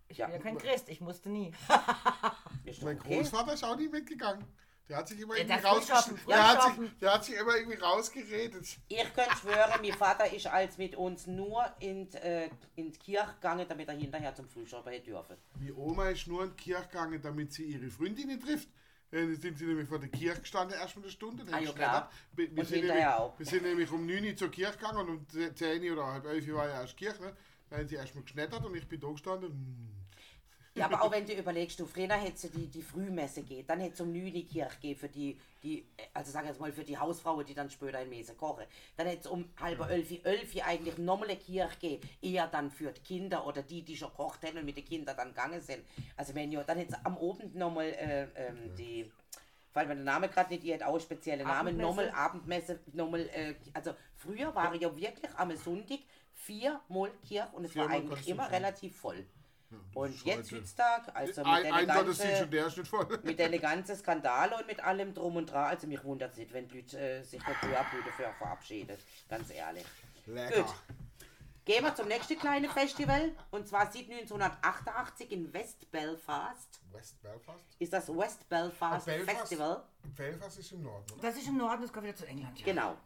Ich 0.08 0.18
Ja. 0.18 0.26
bin 0.26 0.36
ja 0.36 0.42
kein 0.42 0.58
Christ, 0.58 0.88
ich 0.88 1.00
musste 1.00 1.28
nie. 1.30 1.52
Mein 2.82 2.98
okay. 2.98 3.16
Großvater 3.18 3.52
ist 3.54 3.64
auch 3.64 3.76
nie 3.76 3.88
mitgegangen. 3.88 4.44
Der 4.88 4.96
hat 4.96 5.08
sich 5.08 5.20
immer 5.20 5.34
Ja, 5.36 5.42
irgendwie 5.42 5.60
der 5.62 5.78
ist 5.80 5.90
rausgesch- 5.90 6.16
früh 6.16 6.26
der, 6.28 6.48
hat 6.48 6.62
sich, 6.62 6.98
der 6.98 7.12
hat 7.14 7.24
sich 7.24 7.34
immer 7.36 7.56
irgendwie 7.56 7.76
rausgeredet. 7.78 8.78
Ich 8.88 9.14
könnte 9.14 9.36
schwören, 9.36 9.80
mein 9.82 9.92
Vater 9.92 10.32
ist 10.32 10.46
als 10.46 10.78
mit 10.78 10.96
uns 10.96 11.26
nur 11.26 11.62
in, 11.80 12.08
die, 12.08 12.16
äh, 12.16 12.48
in 12.76 12.90
die 12.90 12.98
Kirche 12.98 13.34
gegangen, 13.34 13.66
damit 13.68 13.86
er 13.88 13.94
hinterher 13.94 14.34
zum 14.34 14.48
Frühschoppen 14.48 14.90
hätte 14.90 15.10
dürfen. 15.10 15.36
Die 15.60 15.72
Oma 15.74 16.08
ist 16.08 16.26
nur 16.26 16.44
in 16.44 16.50
die 16.56 16.56
Kirche 16.56 16.86
gegangen, 16.88 17.20
damit 17.20 17.52
sie 17.52 17.64
ihre 17.64 17.90
Freundinnen 17.90 18.40
trifft. 18.40 18.68
Äh, 19.10 19.20
Dann 19.26 19.36
sind 19.36 19.58
sie 19.58 19.66
nämlich 19.66 19.88
vor 19.88 19.98
der 19.98 20.08
Kirche 20.08 20.40
gestanden, 20.40 20.78
erst 20.78 20.96
mal 20.96 21.02
eine 21.02 21.10
Stunde. 21.12 21.44
dann 21.44 21.54
Ah, 21.54 21.58
ja, 21.60 21.72
klar. 21.72 22.10
Wir, 22.32 22.50
wir, 22.50 22.58
Und 22.60 22.66
sind 22.68 22.78
hinterher 22.78 23.04
nämlich, 23.10 23.18
auch. 23.20 23.38
wir 23.38 23.46
sind 23.46 23.62
nämlich 23.64 23.90
um 23.90 24.06
9 24.06 24.24
Uhr 24.24 24.36
zur 24.36 24.50
Kirche 24.50 24.72
gegangen 24.78 24.98
und 24.98 25.08
um 25.10 25.54
10 25.54 25.82
Uhr 25.84 25.92
oder 25.92 26.06
halb 26.06 26.24
11 26.24 26.48
Uhr 26.48 26.54
war 26.56 26.66
ja 26.68 26.80
erst 26.80 26.96
Kirche. 26.96 27.20
Ne? 27.22 27.36
Dann 27.70 27.80
haben 27.80 27.88
sie 27.88 27.96
erst 27.96 28.14
mal 28.14 28.22
geschneddert 28.22 28.64
und 28.64 28.76
ich 28.76 28.88
bin 28.88 29.00
da 29.00 29.08
gestanden. 29.08 29.50
hm. 29.50 29.98
Ja, 30.78 30.86
aber 30.86 31.02
auch 31.02 31.10
wenn 31.10 31.26
du 31.26 31.32
überlegst, 31.32 31.80
du 31.80 31.86
früher 31.86 32.12
hätte 32.14 32.48
die, 32.48 32.66
die 32.68 32.82
Frühmesse 32.82 33.42
geht, 33.42 33.68
dann 33.68 33.80
hätte 33.80 33.94
es 33.94 34.00
um 34.00 34.12
9 34.12 34.26
Uhr 34.26 34.30
die 34.30 34.44
Kirche 34.46 34.78
gehen 34.80 34.96
für 34.96 35.08
die, 35.08 35.38
die, 35.62 35.84
also 36.14 36.30
sag 36.30 36.46
jetzt 36.46 36.60
mal 36.60 36.72
für 36.72 36.84
die 36.84 36.96
Hausfrauen, 36.96 37.44
die 37.44 37.54
dann 37.54 37.68
später 37.68 38.00
in 38.00 38.08
Messe 38.08 38.34
kochen. 38.34 38.64
Dann 38.96 39.08
hätte 39.08 39.22
es 39.22 39.26
um 39.26 39.44
halb 39.60 39.80
elf, 39.90 40.24
elf 40.24 40.54
Uhr 40.54 40.64
eigentlich 40.64 40.98
nochmal 40.98 41.30
eine 41.30 41.38
Kirche 41.38 41.78
gehen, 41.80 42.00
eher 42.22 42.46
dann 42.46 42.70
für 42.70 42.92
die 42.92 43.00
Kinder 43.00 43.46
oder 43.46 43.62
die, 43.62 43.82
die 43.82 43.96
schon 43.96 44.12
kocht 44.14 44.42
hätten 44.42 44.58
und 44.58 44.64
mit 44.64 44.76
den 44.76 44.84
Kindern 44.84 45.16
dann 45.16 45.28
gegangen 45.28 45.60
sind. 45.60 45.84
Also 46.16 46.34
wenn 46.34 46.52
ja, 46.52 46.62
dann 46.62 46.78
hätte 46.78 46.92
es 46.92 47.04
am 47.04 47.16
Abend 47.16 47.54
nochmal 47.54 47.86
äh, 47.86 48.28
ähm, 48.36 48.74
die, 48.76 49.10
weil 49.72 49.86
mir 49.86 49.96
der 49.96 50.04
Name 50.04 50.28
gerade 50.28 50.50
nicht, 50.50 50.62
die 50.62 50.72
hat 50.72 50.82
auch 50.82 51.00
spezielle 51.00 51.42
Namen, 51.42 51.76
nochmal 51.76 52.10
Abendmesse, 52.10 52.78
nochmal, 52.92 53.28
äh, 53.32 53.54
also 53.72 53.94
früher 54.14 54.54
war 54.54 54.74
ja 54.76 54.94
wirklich 54.96 55.34
am 55.36 55.56
Sonntag 55.56 55.98
viermal 56.38 57.10
Kirche 57.26 57.48
und 57.52 57.64
es 57.64 57.76
war 57.76 57.88
Viermal 57.88 57.96
eigentlich 57.96 58.08
konntest 58.08 58.28
du 58.28 58.32
immer 58.32 58.50
relativ 58.50 58.96
voll. 58.96 59.26
Und 59.92 60.14
ist 60.14 60.24
jetzt 60.24 60.52
heutzutage, 60.52 61.14
also 61.14 61.42
mit 61.42 61.46
Ein, 61.46 61.62
den 61.64 61.72
ein 61.90 62.08
und 62.08 62.76
nicht 62.78 62.88
voll. 62.88 63.20
mit 63.22 63.38
den 63.38 63.60
ganzen 63.60 63.96
Skandale 63.96 64.56
und 64.56 64.66
mit 64.66 64.82
allem 64.82 65.12
drum 65.12 65.36
und 65.36 65.46
dran, 65.50 65.66
also 65.66 65.86
mich 65.86 66.02
wundert 66.04 66.32
es 66.32 66.38
nicht, 66.38 66.52
wenn 66.54 66.68
Leute 66.70 66.98
äh, 66.98 67.22
sich 67.22 67.42
der 67.42 67.52
Blüte 67.52 68.10
für 68.16 68.32
verabschiedet, 68.38 69.00
ganz 69.28 69.50
ehrlich. 69.50 69.84
Lecker. 70.26 70.62
Gut. 70.62 70.74
Gehen 71.66 71.84
wir 71.84 71.94
zum 71.94 72.08
nächsten 72.08 72.38
kleinen 72.38 72.70
Festival 72.70 73.32
und 73.50 73.68
zwar 73.68 73.92
seit 73.92 74.10
1988 74.10 75.30
in 75.30 75.52
West 75.52 75.90
Belfast 75.90 76.80
West 76.90 77.20
Belfast? 77.20 77.64
ist 77.78 77.92
das 77.92 78.08
West 78.08 78.48
Belfast, 78.48 79.04
Belfast? 79.04 79.38
Festival. 79.38 79.84
Belfast 80.16 80.58
ist 80.58 80.72
im 80.72 80.82
Norden, 80.82 81.12
oder? 81.12 81.20
Das 81.20 81.36
ist 81.36 81.46
im 81.46 81.58
Norden, 81.58 81.82
das 81.82 81.92
kommt 81.92 82.06
wieder 82.06 82.16
zu 82.16 82.26
England. 82.26 82.58
Ja. 82.60 82.64
Genau. 82.64 82.96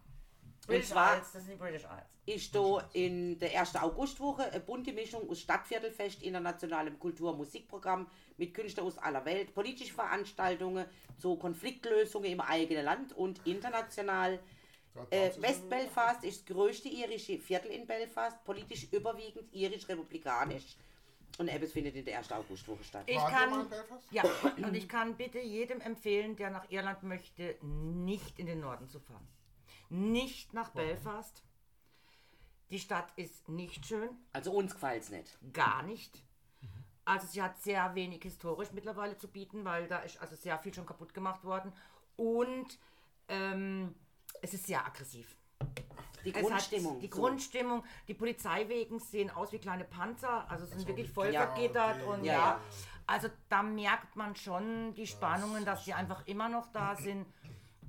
Und 0.63 0.75
British 0.75 0.91
zwar 0.91 1.17
Isles, 1.17 1.33
das 1.33 1.45
sind 1.45 1.55
die 1.55 1.59
British 1.59 1.83
Isles. 1.83 2.37
ist 2.37 2.55
da 2.55 2.89
in 2.93 3.39
der 3.39 3.61
1. 3.61 3.77
Augustwoche 3.77 4.45
eine 4.45 4.61
bunte 4.61 4.93
Mischung 4.93 5.29
aus 5.29 5.41
Stadtviertelfest, 5.41 6.23
internationalem 6.23 6.99
Kultur- 7.01 7.33
und 7.33 7.39
Musikprogramm 7.39 8.07
mit 8.37 8.55
Künstlern 8.55 8.87
aus 8.87 8.97
aller 8.99 9.25
Welt, 9.25 9.55
politische 9.55 9.93
Veranstaltungen 9.93 10.87
zu 11.19 11.37
Konfliktlösungen 11.37 12.31
im 12.31 12.41
eigenen 12.41 12.85
Land 12.85 13.13
und 13.13 13.45
international. 13.45 14.39
Äh, 15.11 15.31
West 15.39 15.69
Belfast 15.69 16.23
ist 16.23 16.49
das 16.49 16.55
größte 16.55 16.89
irische 16.89 17.39
Viertel 17.39 17.73
in 17.73 17.87
Belfast, 17.87 18.45
politisch 18.45 18.87
überwiegend 18.93 19.53
irisch-republikanisch. 19.53 20.77
Und 21.39 21.49
es 21.49 21.73
findet 21.73 21.97
in 21.97 22.05
der 22.05 22.19
1. 22.19 22.31
Augustwoche 22.31 22.85
statt. 22.85 23.05
Ich 23.07 23.17
kann, 23.17 23.69
Belfast? 23.69 24.05
ja, 24.13 24.23
und 24.59 24.75
ich 24.75 24.89
kann 24.89 25.17
bitte 25.17 25.41
jedem 25.41 25.81
empfehlen, 25.81 26.37
der 26.37 26.51
nach 26.51 26.71
Irland 26.71 27.03
möchte, 27.03 27.57
nicht 27.63 28.39
in 28.39 28.47
den 28.47 28.61
Norden 28.61 28.87
zu 28.89 29.01
fahren. 29.01 29.27
Nicht 29.93 30.55
nach 30.55 30.71
Belfast. 30.71 31.43
Die 32.71 32.79
Stadt 32.79 33.13
ist 33.17 33.51
nicht 33.51 33.85
schön, 33.85 34.09
Also 34.33 34.51
uns 34.53 34.73
gefällt 34.73 35.03
es 35.03 35.11
nicht. 35.11 35.39
gar 35.53 35.83
nicht. 35.83 36.23
Also 37.05 37.27
sie 37.27 37.43
hat 37.43 37.61
sehr 37.61 37.95
wenig 37.95 38.23
historisch 38.23 38.73
mittlerweile 38.73 39.19
zu 39.19 39.29
bieten, 39.29 39.65
weil 39.67 39.89
da 39.89 39.99
ist 39.99 40.19
also 40.19 40.35
sehr 40.35 40.59
viel 40.59 40.73
schon 40.73 40.87
kaputt 40.87 41.13
gemacht 41.13 41.45
worden. 41.45 41.73
Und 42.17 42.79
ähm, 43.29 43.95
es 44.41 44.55
ist 44.55 44.67
sehr 44.67 44.87
aggressiv. 44.87 45.37
Die 46.25 46.31
Es 46.31 46.37
hat 46.37 46.43
Grundstimmung. 46.47 47.01
Die 47.01 47.09
so. 47.09 47.21
Grundstimmung, 47.21 47.85
die 48.09 48.15
Polizeiwegen 48.15 48.99
sehen 48.99 49.29
aus 49.31 49.53
wie 49.53 49.59
kleine 49.59 49.85
Panzer, 49.85 50.51
also 50.51 50.65
sind 50.65 50.87
wirklich 50.87 51.11
voll 51.11 51.33
Ja, 51.35 51.49
vergittert 51.49 51.97
okay. 51.97 52.07
und 52.07 52.25
Ja, 52.25 52.33
ja, 52.33 52.39
ja. 52.39 52.61
Also 53.07 53.29
da 53.51 53.63
merkt 53.63 54.17
man 54.17 54.37
schon 54.37 54.95
die 54.95 55.07
Spannungen, 55.07 55.65
dass 55.67 55.85
die 55.85 55.93
einfach 55.93 56.27
immer 56.27 56.49
noch 56.49 56.69
da 56.73 56.95
sind. 56.97 57.27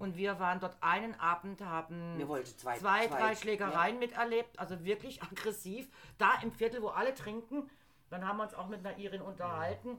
Und 0.04 0.18
wir 0.18 0.38
waren 0.40 0.60
dort 0.60 0.76
einen 0.82 1.18
Abend, 1.20 1.62
haben 1.62 2.18
zwei- 2.58 2.78
zwei, 2.78 3.08
drei 3.08 3.36
Schlägereien 3.36 4.00
miterlebt, 4.00 4.60
also 4.60 4.84
wirklich 4.84 5.22
aggressiv. 5.24 5.88
Da 6.18 6.34
im 6.44 6.52
Viertel, 6.52 6.82
wo 6.82 6.90
alle 6.90 7.14
trinken, 7.16 7.70
dann 8.10 8.28
haben 8.28 8.36
wir 8.38 8.44
uns 8.44 8.54
auch 8.54 8.68
mit 8.68 8.86
einer 8.86 8.98
Irin 8.98 9.22
unterhalten. 9.22 9.98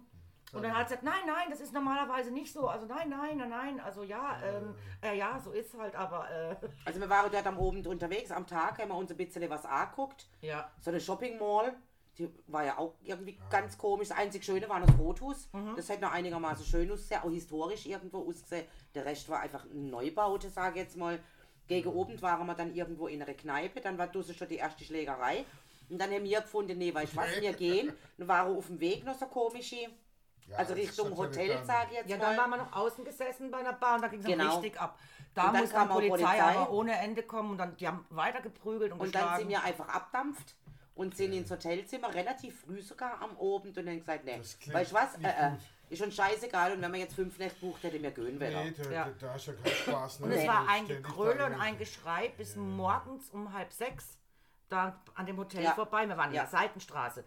Und 0.53 0.63
dann 0.63 0.77
hat 0.77 0.89
sie 0.89 0.95
gesagt, 0.97 1.03
nein, 1.03 1.27
nein, 1.27 1.47
das 1.51 1.61
ist 1.61 1.73
normalerweise 1.73 2.31
nicht 2.31 2.53
so. 2.53 2.69
Also 2.69 2.87
nein, 2.87 3.09
nein, 3.09 3.39
nein, 3.39 3.49
nein. 3.49 3.81
Also 3.81 4.05
ja, 4.05 4.39
ähm, 4.45 4.75
äh, 5.03 5.17
ja, 5.17 5.41
so 5.41 5.51
ist 5.53 5.77
halt, 5.77 5.97
aber 5.97 6.31
äh, 6.31 6.55
Also 6.85 7.01
wir 7.01 7.09
waren 7.09 7.33
dort 7.33 7.47
am 7.47 7.59
Abend 7.59 7.87
unterwegs, 7.87 8.31
am 8.31 8.47
Tag 8.47 8.79
haben 8.79 8.89
wir 8.91 8.95
uns 8.97 9.11
ein 9.11 9.17
bisschen 9.17 9.49
was 9.51 9.65
angeguckt. 9.65 10.29
ja. 10.43 10.71
So 10.81 10.91
eine 10.91 11.01
Shopping 11.01 11.39
Mall, 11.39 11.73
die 12.19 12.29
war 12.47 12.65
ja 12.65 12.79
auch 12.79 12.95
irgendwie 13.03 13.39
ganz 13.51 13.77
komisch. 13.77 14.09
Das 14.09 14.17
einzig 14.19 14.45
Schöne 14.45 14.69
war 14.69 14.81
das 14.81 14.97
Rothaus. 14.99 15.49
Das 15.77 15.89
hätte 15.89 16.03
noch 16.03 16.13
einigermaßen 16.13 16.65
schön 16.65 16.91
ausgesehen, 16.91 17.23
auch 17.23 17.31
historisch 17.31 17.87
irgendwo 17.87 18.29
ausgesehen. 18.29 18.67
Der 18.95 19.05
Rest 19.05 19.29
war 19.29 19.41
einfach 19.41 19.65
ein 19.65 19.91
Neubaute, 19.91 20.49
sage 20.51 20.79
ich 20.79 20.85
jetzt 20.87 20.97
mal. 20.97 21.19
Gegen 21.67 21.89
Abend 21.99 22.21
waren 22.23 22.47
wir 22.47 22.55
dann 22.55 22.75
irgendwo 22.75 23.07
in 23.07 23.23
einer 23.23 23.33
Kneipe, 23.35 23.81
dann 23.81 23.97
war 23.97 24.07
draußen 24.09 24.35
schon 24.35 24.49
die 24.49 24.57
erste 24.57 24.85
Schlägerei. 24.85 25.45
Und 25.89 25.99
dann 25.99 26.11
haben 26.13 26.25
wir 26.25 26.41
gefunden, 26.43 26.77
nee, 26.79 26.95
weißt 26.95 27.13
du 27.15 27.17
was, 27.17 27.41
wir 27.41 27.53
gehen. 27.55 27.93
Dann 28.19 28.29
waren 28.29 28.57
auf 28.57 28.67
dem 28.67 28.79
Weg 28.81 29.05
noch 29.05 29.19
so 29.19 29.27
komische, 29.27 29.77
Ja, 30.47 30.57
also 30.59 30.75
das 30.75 30.83
Richtung 30.83 31.17
Hotel, 31.17 31.49
dann- 31.49 31.65
sage 31.67 31.89
ich 31.93 31.97
jetzt 31.99 32.11
Ja, 32.11 32.19
mal. 32.19 32.25
dann 32.27 32.37
waren 32.37 32.51
wir 32.51 32.57
noch 32.59 32.73
außen 32.77 33.03
gesessen 33.05 33.51
bei 33.51 33.59
einer 33.59 33.73
Bar 33.73 33.95
und 33.97 34.03
da 34.03 34.09
ging 34.09 34.21
es 34.21 34.27
Genau. 34.27 34.57
richtig 34.57 34.79
ab. 34.79 34.99
Da 35.35 35.47
Und 35.49 35.55
dann 35.55 35.63
muss 35.63 35.71
dann 35.73 35.89
auch 35.91 35.95
Polizei, 35.95 36.17
Polizei. 36.17 36.41
aber 36.43 36.71
ohne 36.71 36.93
Ende 36.99 37.23
kommen 37.23 37.51
und 37.53 37.59
dann 37.59 37.77
die 37.79 37.89
haben 37.89 38.07
weiter 38.11 38.41
geprügelt 38.43 38.93
und, 38.93 39.01
Und 39.01 39.15
dann 39.15 39.23
geschlagen. 39.23 39.39
sind 39.41 39.49
wir 39.49 39.63
einfach 39.65 39.89
abdampft 39.89 40.55
und 40.95 41.17
sind 41.17 41.33
ins 41.33 41.51
Hotelzimmer, 41.51 42.15
relativ 42.15 42.61
früh 42.61 42.81
sogar 42.81 43.21
am 43.21 43.31
Abend 43.39 43.77
und 43.77 43.89
haben 43.89 43.99
gesagt, 43.99 44.25
nee, 44.25 44.39
weißt 44.41 44.91
du 44.93 44.95
was, 44.95 45.15
äh, 45.17 45.27
äh, 45.29 45.51
ist 45.91 45.99
schon 45.99 46.13
scheißegal 46.13 46.73
und 46.73 46.83
wenn 46.83 46.93
wir 46.93 47.01
jetzt 47.01 47.15
fünf 47.15 47.37
Nächte 47.39 47.61
bucht, 47.61 47.83
hätte 47.83 47.99
mir 47.99 48.11
gehen 48.13 48.39
Nee, 48.39 48.55
wollen. 48.55 48.75
da, 48.83 48.91
Ja. 48.91 49.09
da 49.19 49.35
ist 49.35 49.47
ja 49.47 49.53
kein 49.55 49.73
Spaß. 49.73 50.21
Ne? 50.21 50.27
und 50.27 50.33
es 50.33 50.47
war 50.47 50.69
ein 50.69 50.87
da 50.89 51.47
und 51.47 51.61
ein. 51.61 51.79
Geschrei 51.79 52.29
bis 52.37 52.57
morgens 52.57 53.31
um 53.31 53.53
halb 53.53 53.73
sechs 53.73 54.19
da 54.71 54.99
an 55.15 55.27
dem 55.27 55.37
Hotel 55.37 55.63
Ja. 55.63 55.73
vorbei. 55.75 56.09
Wir 56.09 56.17
waren 56.17 56.31
in 56.31 56.37
Ja. 56.37 56.45
Mhm. 56.45 56.51
der 56.51 56.59
Seitenstraße. 56.61 57.25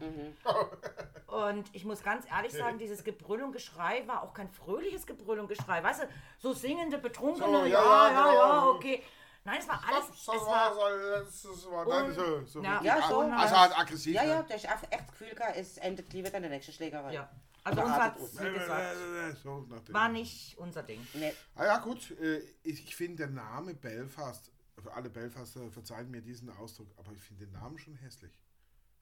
Und 1.27 1.69
ich 1.73 1.85
muss 1.85 2.01
ganz 2.03 2.25
ehrlich 2.29 2.53
sagen, 2.53 2.77
dieses 2.79 3.03
Gebrüll 3.03 3.43
und 3.43 3.51
Geschrei 3.51 4.03
war 4.07 4.23
auch 4.23 4.33
kein 4.33 4.49
fröhliches 4.49 5.05
Gebrüll 5.05 5.39
und 5.39 5.47
Geschrei. 5.47 5.83
Weißt 5.83 6.03
du, 6.03 6.07
so 6.39 6.53
singende, 6.53 6.97
betrunkene, 6.97 7.45
So, 7.59 7.65
ja, 7.65 7.83
ja, 7.83 8.09
ja, 8.11 8.33
ja, 8.33 8.33
ja, 8.33 8.65
okay. 8.69 9.03
Nein, 9.47 9.59
es 9.61 9.67
war 9.69 9.81
alles, 9.87 10.07
So, 10.07 10.33
es 10.33 10.39
so, 10.41 10.45
war 10.47 10.73
so, 10.73 10.81
das 11.23 11.71
war 11.71 11.87
Un- 11.87 12.13
so, 12.13 12.45
so 12.45 12.61
Ja. 12.61 12.81
Ja, 12.83 13.01
schon. 13.01 13.31
Also 13.31 13.55
halt 13.57 13.79
aggressiv. 13.79 14.13
Ja, 14.13 14.23
ne? 14.23 14.29
ja, 14.29 14.43
da 14.43 14.53
ist 14.55 14.65
einfach 14.65 14.91
echt 14.91 15.03
das 15.07 15.11
Gefühl 15.11 15.33
gehabt, 15.35 15.55
es 15.55 15.77
endet 15.77 16.11
lieber 16.11 16.29
dann 16.29 16.41
der 16.41 16.51
nächste 16.51 16.73
Schlägerei. 16.73 17.13
Ja. 17.13 17.29
Also 17.63 17.81
uns 17.81 17.91
hat 17.93 18.19
wie 18.19 18.53
gesagt, 18.53 18.97
So 19.41 19.65
war 19.93 20.09
nicht 20.09 20.57
unser 20.57 20.83
Ding. 20.83 21.05
Nee. 21.13 21.33
Ah 21.55 21.63
ja, 21.63 21.77
gut. 21.77 22.11
äh, 22.19 22.41
Ich, 22.63 22.93
finde 22.93 23.17
der 23.19 23.27
Name 23.27 23.73
Belfast, 23.73 24.51
für 24.83 24.93
alle 24.93 25.09
Belfaster 25.09 25.71
verzeihen 25.71 26.11
mir 26.11 26.21
diesen 26.21 26.49
Ausdruck, 26.57 26.89
aber 26.97 27.13
ich 27.13 27.21
finde 27.21 27.45
den 27.45 27.53
Namen 27.53 27.77
schon 27.79 27.95
hässlich. 27.95 28.33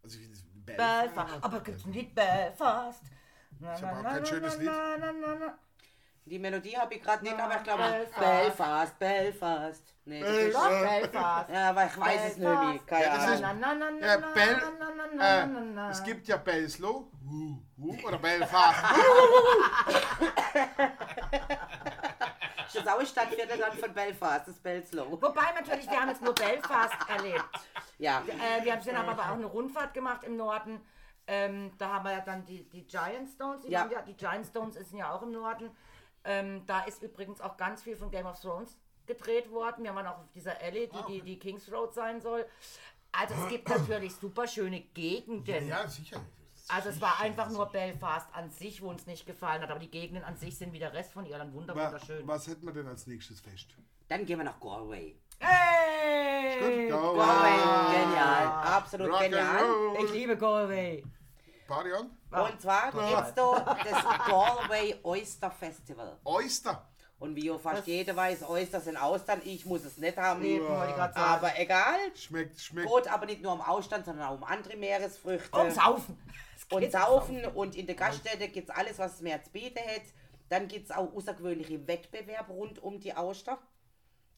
Also 0.04 0.18
ich 0.18 0.24
finde 0.26 0.38
es 0.38 0.44
Belfast. 0.54 1.44
Aber 1.44 1.60
gibt's 1.62 1.86
ein 1.86 1.94
Lied 1.94 2.14
Belfast? 2.14 3.02
Na, 3.60 3.74
Ich 3.76 3.82
hab 3.82 3.92
na, 3.94 3.98
auch 4.00 4.04
na, 4.04 4.10
kein 4.10 4.20
na, 4.22 4.26
schönes 4.28 4.58
Lied. 4.58 4.68
na, 4.68 4.98
na, 4.98 5.12
na, 5.12 5.36
na. 5.36 5.58
Die 6.28 6.40
Melodie 6.40 6.76
habe 6.76 6.96
ich 6.96 7.04
gerade 7.04 7.24
nicht, 7.24 7.40
aber 7.40 7.58
ich 7.58 7.64
glaube, 7.64 7.84
Belfast. 7.84 8.20
Belfast, 8.20 9.00
Belfast. 9.00 9.84
Nee, 10.06 10.22
das 10.22 10.32
ist, 10.38 10.56
Doch, 10.56 10.68
Belfast. 10.70 11.50
ja, 11.52 11.70
aber 11.70 11.86
ich 11.86 12.00
weiß 12.00 12.22
es 12.32 12.38
nicht 12.38 12.40
mehr. 12.40 12.80
Keine 12.88 13.12
Ahnung. 13.12 13.34
ist- 13.36 13.42
Na, 13.42 13.54
na, 13.54 13.74
na, 13.76 13.92
na, 13.92 14.08
Ja, 14.08 14.18
na, 14.18 14.28
Bel, 14.34 14.58
na, 14.58 14.72
na, 14.80 14.96
na, 14.96 15.08
na, 15.16 15.44
äh, 15.44 15.48
na. 15.74 15.90
es 15.92 16.04
gibt 16.04 16.28
ja 16.28 16.38
Belslow 16.38 17.12
uh, 17.28 17.58
uh, 17.80 18.08
oder 18.08 18.18
Belfast. 18.18 18.84
Das 22.74 22.88
auch 22.88 23.02
Stadtviertel 23.06 23.58
dann 23.58 23.74
von 23.74 23.94
Belfast, 23.94 24.48
das 24.48 24.60
Belslow. 24.60 25.12
Wobei 25.22 25.52
natürlich, 25.58 25.90
wir 25.90 26.00
haben 26.02 26.10
jetzt 26.10 26.22
nur 26.22 26.34
Belfast 26.34 26.94
erlebt. 27.08 27.46
Ja. 28.00 28.22
Äh, 28.28 28.64
wir 28.66 28.74
haben 28.74 28.86
dann 28.86 28.96
aber 28.98 29.22
auch 29.24 29.34
eine 29.36 29.46
Rundfahrt 29.46 29.94
gemacht 29.94 30.24
im 30.26 30.36
Norden. 30.36 30.82
Ähm, 31.28 31.72
da 31.78 31.94
haben 31.94 32.06
wir 32.06 32.12
ja 32.12 32.20
dann 32.22 32.44
die, 32.46 32.68
die 32.70 32.86
Giant 32.86 33.30
Stones. 33.30 33.62
Die, 33.64 33.72
Ja. 33.72 33.88
ja, 33.90 34.02
die 34.02 34.16
Giant 34.16 34.46
Stones 34.46 34.76
sind 34.76 34.98
ja 34.98 35.12
auch 35.14 35.22
im 35.22 35.32
Norden. 35.32 35.72
Ähm, 36.26 36.66
da 36.66 36.82
ist 36.82 37.04
übrigens 37.04 37.40
auch 37.42 37.58
ganz 37.58 37.84
viel 37.84 37.96
von 37.96 38.12
Game 38.12 38.26
of 38.26 38.40
Thrones 38.40 38.78
gedreht 39.06 39.52
worden. 39.52 39.84
Wir 39.84 39.94
waren 39.94 40.08
auch 40.08 40.20
auf 40.20 40.32
dieser 40.34 40.60
Alley, 40.62 40.90
die, 40.90 41.14
die, 41.14 41.22
die 41.22 41.40
Kings 41.40 41.72
Road 41.72 41.94
sein 41.94 42.20
soll. 42.22 42.46
Also 43.12 43.34
es 43.36 43.50
gibt 43.50 43.70
natürlich 43.70 44.16
super 44.16 44.48
schöne 44.48 44.82
Gegenden. 44.82 45.68
Ja, 45.68 45.88
sicher. 45.88 46.20
Also 46.68 46.90
es 46.90 47.00
war 47.00 47.20
einfach 47.22 47.50
nur 47.50 47.68
Belfast 47.68 48.28
an 48.34 48.50
sich, 48.50 48.82
wo 48.82 48.90
uns 48.90 49.06
nicht 49.06 49.26
gefallen 49.28 49.62
hat, 49.62 49.70
aber 49.70 49.80
die 49.80 49.92
Gegenden 49.92 50.24
an 50.24 50.36
sich 50.36 50.58
sind 50.58 50.74
wie 50.74 50.80
der 50.80 50.94
Rest 50.94 51.14
von 51.14 51.26
Irland 51.26 51.54
wunderschön. 51.54 52.28
Was 52.28 52.48
hätten 52.48 52.66
wir 52.66 52.74
denn 52.74 52.88
als 52.88 53.06
nächstes 53.06 53.40
Fest? 53.40 53.76
Dann 54.08 54.26
gehen 54.26 54.40
wir 54.40 54.46
nach 54.46 54.60
Galway. 54.60 55.16
Hey! 55.40 56.90
Galway, 56.90 57.58
genial. 57.94 58.48
Absolut 58.48 59.12
Rock 59.12 59.20
genial. 59.22 59.64
Ich 60.04 60.12
liebe 60.12 60.38
Galway. 60.38 61.04
Party 61.68 61.94
on? 61.94 62.10
Und 62.44 62.62
zwar 62.62 62.92
gibt's 62.92 63.34
da 63.36 63.78
das 63.84 64.28
Galway 64.28 64.96
Oyster 65.04 65.52
Festival. 65.52 66.18
Oyster. 66.24 66.88
Und 67.18 67.36
wie 67.36 67.46
ihr 67.46 67.58
fast 67.60 67.88
jeder 67.88 68.16
weiß, 68.16 68.48
Oyster 68.50 68.82
sind 68.82 68.98
Austern. 68.98 69.42
Ich 69.46 69.66
muss 69.66 69.86
es 69.86 69.98
nicht 69.98 70.18
haben. 70.18 70.44
Sagen. 70.44 71.14
Aber 71.16 71.58
egal. 71.58 71.98
Schmeckt, 72.14 72.60
schmeckt. 72.60 72.94
Geht 72.94 73.12
aber 73.12 73.26
nicht 73.26 73.42
nur 73.42 73.54
um 73.54 73.62
Ausstand, 73.62 74.06
sondern 74.06 74.28
auch 74.28 74.36
um 74.36 74.44
andere 74.44 74.76
Meeresfrüchte. 74.76 75.58
Und 75.58 75.72
saufen. 75.72 76.22
Es 76.58 76.66
und 76.70 76.82
geht 76.82 76.92
saufen 76.92 77.46
und 77.46 77.76
in 77.76 77.86
der 77.86 77.96
Gaststätte 77.96 78.50
gibt 78.50 78.70
es 78.70 78.76
alles, 78.76 79.00
was 79.00 79.16
es 79.16 79.22
mehr 79.22 79.42
zu 79.42 79.50
bieten 79.52 79.80
hat. 79.80 80.04
Dann 80.50 80.68
gibt 80.68 80.90
es 80.90 80.96
auch 80.96 81.12
außergewöhnliche 81.14 81.88
Wettbewerbe 81.88 82.52
rund 82.54 82.84
um 82.84 83.00
die 83.00 83.16
Auster, 83.16 83.58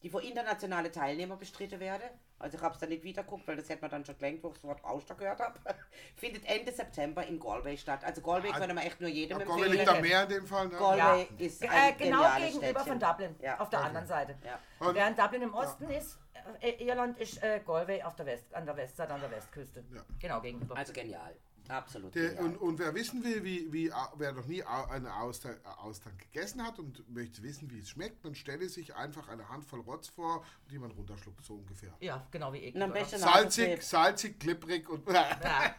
die 0.02 0.10
von 0.10 0.22
internationalen 0.22 0.92
Teilnehmern 0.92 1.38
bestritten 1.38 1.80
werden. 1.80 2.08
Also 2.38 2.56
ich 2.56 2.62
habe 2.62 2.74
es 2.74 2.80
dann 2.80 2.88
nicht 2.90 3.02
wieder 3.02 3.24
geguckt, 3.24 3.48
weil 3.48 3.56
das 3.56 3.68
hätte 3.68 3.80
man 3.82 3.90
dann 3.90 4.04
schon 4.04 4.16
gelenkt, 4.16 4.44
wo 4.44 4.48
ich 4.48 4.54
das 4.54 4.64
Wort 4.64 4.84
Auster 4.84 5.14
gehört 5.16 5.40
habe. 5.40 5.58
Findet 6.16 6.44
Ende 6.46 6.70
September 6.70 7.26
in 7.26 7.40
Galway 7.40 7.76
statt. 7.76 8.04
Also 8.04 8.20
Galway 8.22 8.52
können 8.52 8.76
wir 8.76 8.84
echt 8.84 9.00
nur 9.00 9.10
jedem 9.10 9.38
Galway 9.38 9.52
empfehlen. 9.54 9.72
liegt 9.72 9.88
da 9.88 10.00
mehr 10.00 10.22
in 10.22 10.28
dem 10.28 10.46
Fall. 10.46 10.68
Ne? 10.68 10.76
Galway 10.78 11.28
Ja. 11.38 11.46
ist 11.46 11.62
Äh, 11.64 11.68
ein 11.68 11.98
genau 11.98 12.16
geniales 12.22 12.46
gegenüber 12.52 12.80
Städtchen. 12.80 13.00
von 13.00 13.10
Dublin, 13.10 13.36
Ja. 13.40 13.58
auf 13.60 13.70
der 13.70 13.80
anderen 13.80 14.06
Seite. 14.06 14.36
Ja. 14.44 14.58
Und- 14.86 14.94
Während 14.94 15.18
Dublin 15.18 15.42
im 15.42 15.54
Osten 15.54 15.90
ist, 15.90 16.18
äh, 16.60 16.70
Irland 16.84 17.18
ist 17.18 17.42
äh, 17.42 17.60
Galway 17.66 18.00
auf 18.04 18.14
der 18.14 18.26
West, 18.26 18.54
an 18.54 18.66
der 18.66 18.76
Westseite, 18.76 19.12
an 19.14 19.20
der 19.20 19.30
Westküste. 19.32 19.84
Ja. 19.92 20.02
Genau 20.20 20.40
gegenüber. 20.40 20.76
Also 20.76 20.92
genial. 20.92 21.34
Absolut 21.68 22.14
Der, 22.14 22.38
und, 22.40 22.56
und 22.56 22.78
wer 22.78 22.94
wissen 22.94 23.22
will, 23.22 23.44
wie, 23.44 23.70
wie, 23.72 23.92
wer 24.16 24.32
noch 24.32 24.46
nie 24.46 24.64
au- 24.64 24.86
eine 24.86 25.14
Austern, 25.14 25.56
Austern 25.78 26.16
gegessen 26.16 26.62
hat 26.66 26.78
und 26.78 27.06
möchte 27.12 27.42
wissen, 27.42 27.70
wie 27.70 27.80
es 27.80 27.90
schmeckt, 27.90 28.24
man 28.24 28.34
stelle 28.34 28.68
sich 28.68 28.94
einfach 28.94 29.28
eine 29.28 29.48
Handvoll 29.48 29.80
Rotz 29.80 30.08
vor, 30.08 30.44
die 30.70 30.78
man 30.78 30.90
runterschluckt, 30.92 31.44
so 31.44 31.54
ungefähr. 31.54 31.94
ja, 32.00 32.26
genau 32.30 32.52
wie 32.52 32.58
ich. 32.58 32.74
Salzig, 33.10 33.82
salzig, 33.82 34.40
klipprig 34.40 34.88
und. 34.88 35.06
Ja. 35.08 35.74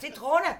Zitrone 0.00 0.56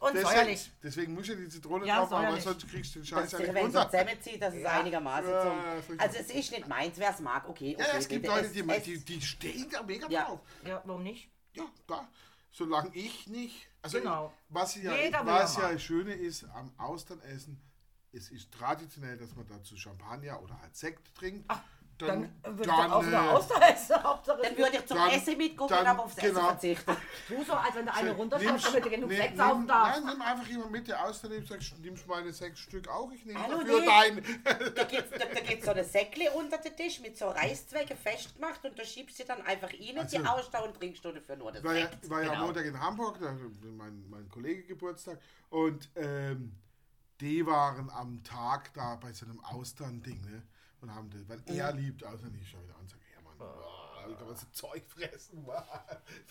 und 0.00 0.14
Deswegen, 0.14 0.34
säuerlich. 0.34 0.72
deswegen 0.82 1.14
muss 1.14 1.26
ja 1.26 1.34
die 1.34 1.48
Zitrone 1.48 1.86
Ja, 1.86 1.98
drauf 2.00 2.10
machen, 2.10 2.26
weil 2.34 2.40
sonst 2.40 2.68
kriegst 2.68 2.94
du 2.94 3.00
den 3.00 3.06
Scheiß 3.06 3.24
es 3.26 3.32
ja 3.32 3.38
nicht 3.40 3.54
wenn 3.54 3.70
so 3.72 3.78
runter. 3.78 3.90
zusammenzieht, 3.90 4.42
dass 4.42 4.54
es 4.54 4.64
einigermaßen 4.64 5.30
Ja, 5.30 5.42
zum... 5.42 5.82
furchtbar. 5.82 6.06
Also 6.06 6.18
es 6.20 6.30
ist 6.30 6.50
nicht 6.52 6.68
meins, 6.68 6.98
wer 6.98 7.10
es 7.10 7.20
mag, 7.20 7.48
okay. 7.48 7.74
okay 7.76 7.84
Ja, 7.92 7.98
es 7.98 8.06
gibt 8.08 8.22
bitte. 8.22 8.34
Leute, 8.34 8.46
Es- 8.46 8.52
die, 8.52 8.60
es- 8.70 8.82
die, 8.84 8.98
die 9.04 9.22
stehen 9.22 9.68
da 9.70 9.82
mega 9.82 10.08
Ja. 10.08 10.24
drauf. 10.26 10.40
Ja, 10.64 10.82
warum 10.84 11.02
nicht? 11.02 11.28
Ja, 11.54 11.64
da. 11.88 12.08
Solange 12.54 12.94
ich 12.94 13.26
nicht. 13.26 13.68
Also 13.82 13.98
Genau. 13.98 14.32
was 14.48 14.76
ja, 14.76 14.94
Jeder 14.94 15.26
was 15.26 15.56
ja 15.56 15.72
das 15.72 15.82
Schöne 15.82 16.14
ist 16.14 16.44
am 16.44 16.72
Austernessen, 16.78 17.60
es 18.12 18.30
ist 18.30 18.52
traditionell, 18.52 19.16
dass 19.16 19.34
man 19.34 19.44
dazu 19.48 19.76
Champagner 19.76 20.40
oder 20.40 20.60
halt 20.60 20.76
Sekt 20.76 21.12
trinkt. 21.16 21.50
Dann 21.98 22.32
würde 22.44 22.62
ich 22.62 22.66
dann, 22.76 22.90
auch 22.92 23.02
äh, 23.02 23.06
wieder 23.06 23.30
Auster 23.32 24.02
Hauptsache. 24.02 24.42
Dann 24.42 24.56
würde 24.58 24.76
ich 24.78 24.86
zum 24.86 24.96
Dann- 24.96 25.10
Essen 25.10 25.36
mitgucken, 25.38 25.76
dann- 25.76 25.86
aber 25.86 26.04
aufs 26.04 26.16
Essen 26.18 26.34
genau. 26.34 26.46
verzichten. 26.48 26.96
Du 27.28 27.42
so, 27.44 27.52
als 27.54 27.74
wenn 27.76 27.84
der 27.86 27.94
eine 27.94 28.10
runterschaut, 28.12 28.48
nimmst- 28.52 28.66
damit 28.66 28.84
du 28.84 28.90
genug 28.90 29.10
nimm- 29.10 29.36
saufen 29.36 29.66
darfst. 29.66 30.00
Nein, 30.04 30.12
nimm 30.12 30.22
einfach 30.22 30.46
jemand 30.48 30.70
mit, 30.72 30.88
der 30.88 31.04
Auster 31.04 31.28
nimmt, 31.28 31.46
sagst, 31.48 31.78
nimmst 31.80 32.06
meine 32.06 32.32
sechs 32.32 32.58
Stück 32.60 32.88
auch, 32.88 33.10
ich 33.12 33.24
nehme 33.24 33.40
Hallo, 33.42 33.58
dafür 33.60 33.80
nee. 33.80 33.86
dein. 33.86 34.74
Da 34.74 34.84
gibt 34.84 35.12
da, 35.12 35.18
da 35.24 35.40
gibt's 35.40 35.64
so 35.64 35.70
eine 35.70 35.84
Säckle 35.84 36.30
unter 36.32 36.58
den 36.58 36.76
Tisch 36.76 37.00
mit 37.00 37.16
so 37.16 37.28
Reißzwecke 37.30 37.94
festgemacht 37.96 38.64
und 38.64 38.78
du 38.78 38.84
schiebst 38.84 39.16
sie 39.16 39.24
dann 39.24 39.40
einfach 39.42 39.68
rein, 39.72 39.78
die 39.80 39.96
Also- 40.18 40.18
Auster 40.24 40.64
und 40.64 40.74
trinkst 40.76 41.04
du 41.04 41.12
dafür 41.12 41.36
nur 41.36 41.52
das 41.52 41.62
war 41.64 41.74
ja, 41.74 41.86
Sekt. 41.88 42.10
war 42.10 42.20
ja 42.22 42.28
am 42.28 42.34
Genau. 42.34 42.46
Montag 42.46 42.64
in 42.66 42.80
Hamburg, 42.80 43.18
da 43.20 43.32
mein, 43.76 44.04
mein 44.10 44.28
Kollege 44.28 44.64
Geburtstag 44.64 45.18
und 45.50 45.88
ähm, 45.96 46.56
die 47.20 47.46
waren 47.46 47.88
am 47.90 48.22
Tag 48.24 48.72
da 48.74 48.96
bei 48.96 49.12
so 49.12 49.24
einem 49.26 49.38
Austern-Ding, 49.44 50.20
ne? 50.22 50.42
Und 50.84 50.94
haben 50.94 51.08
das, 51.08 51.26
weil 51.26 51.40
er 51.46 51.72
liebt 51.72 52.04
Austern, 52.04 52.38
ich 52.38 52.46
schau 52.46 52.62
wieder 52.62 52.74
an 52.74 52.82
und 52.82 52.90
sage, 52.90 53.00
ja 53.14 53.22
Mann, 53.22 53.36
oh, 53.40 54.06
wie 54.06 54.14
kann 54.16 54.26
man 54.26 54.36
so 54.36 54.44
Zeug 54.52 54.82
fressen? 54.86 55.46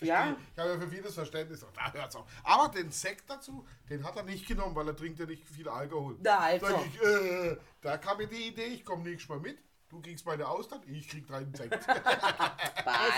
Ja. 0.00 0.36
Ich 0.52 0.60
habe 0.60 0.70
ja 0.70 0.78
für 0.78 0.86
vieles 0.86 1.12
Verständnis, 1.12 1.66
da 1.74 1.92
hört's 1.92 2.14
auf. 2.14 2.24
Aber 2.44 2.68
den 2.72 2.92
Sekt 2.92 3.28
dazu, 3.28 3.66
den 3.90 4.04
hat 4.04 4.14
er 4.14 4.22
nicht 4.22 4.46
genommen, 4.46 4.76
weil 4.76 4.86
er 4.86 4.96
trinkt 4.96 5.18
ja 5.18 5.26
nicht 5.26 5.44
viel 5.44 5.68
Alkohol. 5.68 6.18
Na, 6.22 6.38
also. 6.38 6.66
Sag 6.68 6.86
ich, 6.86 7.02
äh, 7.02 7.56
da 7.80 7.98
kam 7.98 8.18
mir 8.18 8.28
die 8.28 8.46
Idee, 8.46 8.66
ich 8.66 8.84
komme 8.84 9.02
nächstes 9.02 9.28
Mal 9.28 9.40
mit. 9.40 9.58
Du 9.88 10.00
kriegst 10.00 10.24
meine 10.24 10.46
Austern, 10.46 10.82
ich 10.86 11.08
krieg 11.08 11.26
deinen 11.26 11.52
Sekt. 11.52 11.74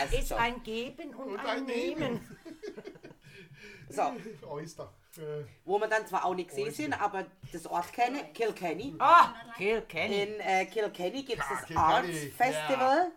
Es 0.04 0.20
ist 0.20 0.28
schon. 0.28 0.38
ein 0.38 0.62
Geben 0.62 1.14
und, 1.14 1.32
Und 1.32 1.40
ein 1.40 1.46
ein 1.46 1.64
Nehmen. 1.66 1.98
Nehmen. 1.98 2.38
So, 3.88 4.02
Oyster. 4.48 4.92
Äh, 5.18 5.44
wo 5.64 5.78
wir 5.80 5.88
dann 5.88 6.06
zwar 6.06 6.24
auch 6.24 6.34
nicht 6.34 6.50
gesehen 6.50 6.72
sind, 6.72 7.00
aber 7.00 7.26
das 7.52 7.66
Ort 7.66 7.92
kennen, 7.92 8.20
Kilkenny. 8.34 8.94
Ah, 8.98 9.34
Kilkenny. 9.56 10.22
In 10.22 10.40
äh, 10.40 10.66
Kilkenny 10.66 11.22
gibt 11.22 11.42
es 11.42 11.48
Ja, 11.48 11.66
das 11.68 11.76
Arts 11.76 12.08
Festival. 12.36 13.10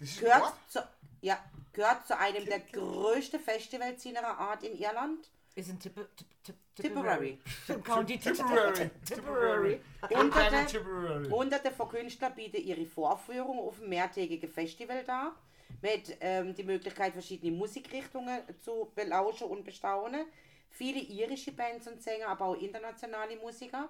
ein 0.00 0.08
Gehört 0.20 0.52
zu, 0.68 0.78
ja, 1.22 1.38
gehört 1.72 2.06
zu 2.06 2.16
einem 2.18 2.44
der 2.44 2.60
größten 2.60 3.40
Festivals 3.40 4.02
seiner 4.02 4.26
Art 4.38 4.62
in 4.62 4.76
Irland. 4.78 5.28
Ist 5.54 5.70
in 5.70 5.78
Tipper- 5.80 6.06
Tip- 6.16 6.26
Tip- 6.44 6.56
Tipperary. 6.76 7.38
County 7.84 8.18
Tipperary. 8.18 8.90
Tipperary. 9.04 9.80
Hunderte, 10.14 10.66
Tipperary. 10.66 11.28
Hunderte 11.28 11.70
von 11.72 11.88
Künstlern 11.88 12.32
bieten 12.34 12.58
ihre 12.58 12.86
Vorführung 12.86 13.58
auf 13.58 13.78
dem 13.80 13.88
mehrtägigen 13.88 14.48
Festival 14.48 15.02
dar. 15.04 15.34
Mit 15.82 16.16
ähm, 16.20 16.54
die 16.54 16.62
Möglichkeit, 16.64 17.12
verschiedene 17.12 17.52
Musikrichtungen 17.56 18.40
zu 18.60 18.90
belauschen 18.94 19.48
und 19.48 19.64
bestaunen. 19.64 20.26
Viele 20.70 21.00
irische 21.00 21.52
Bands 21.52 21.88
und 21.88 22.02
Sänger, 22.02 22.28
aber 22.28 22.46
auch 22.46 22.56
internationale 22.56 23.36
Musiker. 23.36 23.88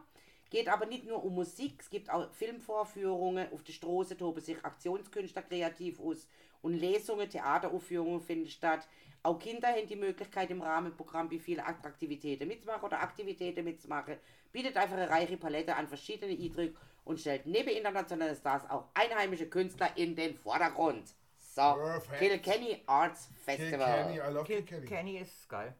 Geht 0.51 0.69
aber 0.69 0.87
nicht 0.87 1.05
nur 1.05 1.23
um 1.23 1.35
Musik, 1.35 1.75
es 1.81 1.91
gibt 1.91 2.09
auch 2.09 2.33
Filmvorführungen. 2.33 3.53
Auf 3.53 3.62
der 3.62 3.73
Straße 3.75 4.17
toben 4.17 4.41
sich 4.41 4.64
Aktionskünstler 4.64 5.43
kreativ 5.43 6.01
aus. 6.01 6.27
Und 6.62 6.75
Lesungen, 6.75 7.29
Theateraufführungen 7.29 8.21
finden 8.21 8.49
statt. 8.49 8.88
Auch 9.23 9.38
Kinder 9.38 9.69
haben 9.69 9.87
die 9.87 9.97
Möglichkeit, 9.97 10.51
im 10.51 10.62
Rahmenprogramm 10.62 11.29
bei 11.29 11.38
vielen 11.38 11.61
Attraktivitäten 11.61 12.49
mitzumachen 12.49 12.85
oder 12.85 13.01
Aktivitäten 13.01 13.64
mitzumachen. 13.64 14.17
Bietet 14.53 14.77
einfach 14.77 14.97
eine 14.97 15.11
reiche 15.11 15.37
Palette 15.37 15.77
an 15.77 15.87
verschiedenen 15.87 16.41
Eindrücken 16.41 16.79
und 17.05 17.21
stellt 17.21 17.45
neben 17.47 17.69
internationalen 17.69 18.37
Stars 18.37 18.69
auch 18.71 18.85
einheimische 18.95 19.49
Künstler 19.49 19.91
in 19.97 20.17
den 20.17 20.35
Vordergrund. 20.35 21.14
So, 21.37 21.75
Perfekt. 21.75 22.19
Kilkenny 22.19 22.83
Arts 22.87 23.29
Festival. 23.45 24.05
Kilkenny, 24.05 24.19
I 24.19 24.33
love 24.33 24.45
Kilkenny. 24.45 24.87
Kilkenny 24.87 25.19
ist 25.19 25.49
geil. 25.49 25.75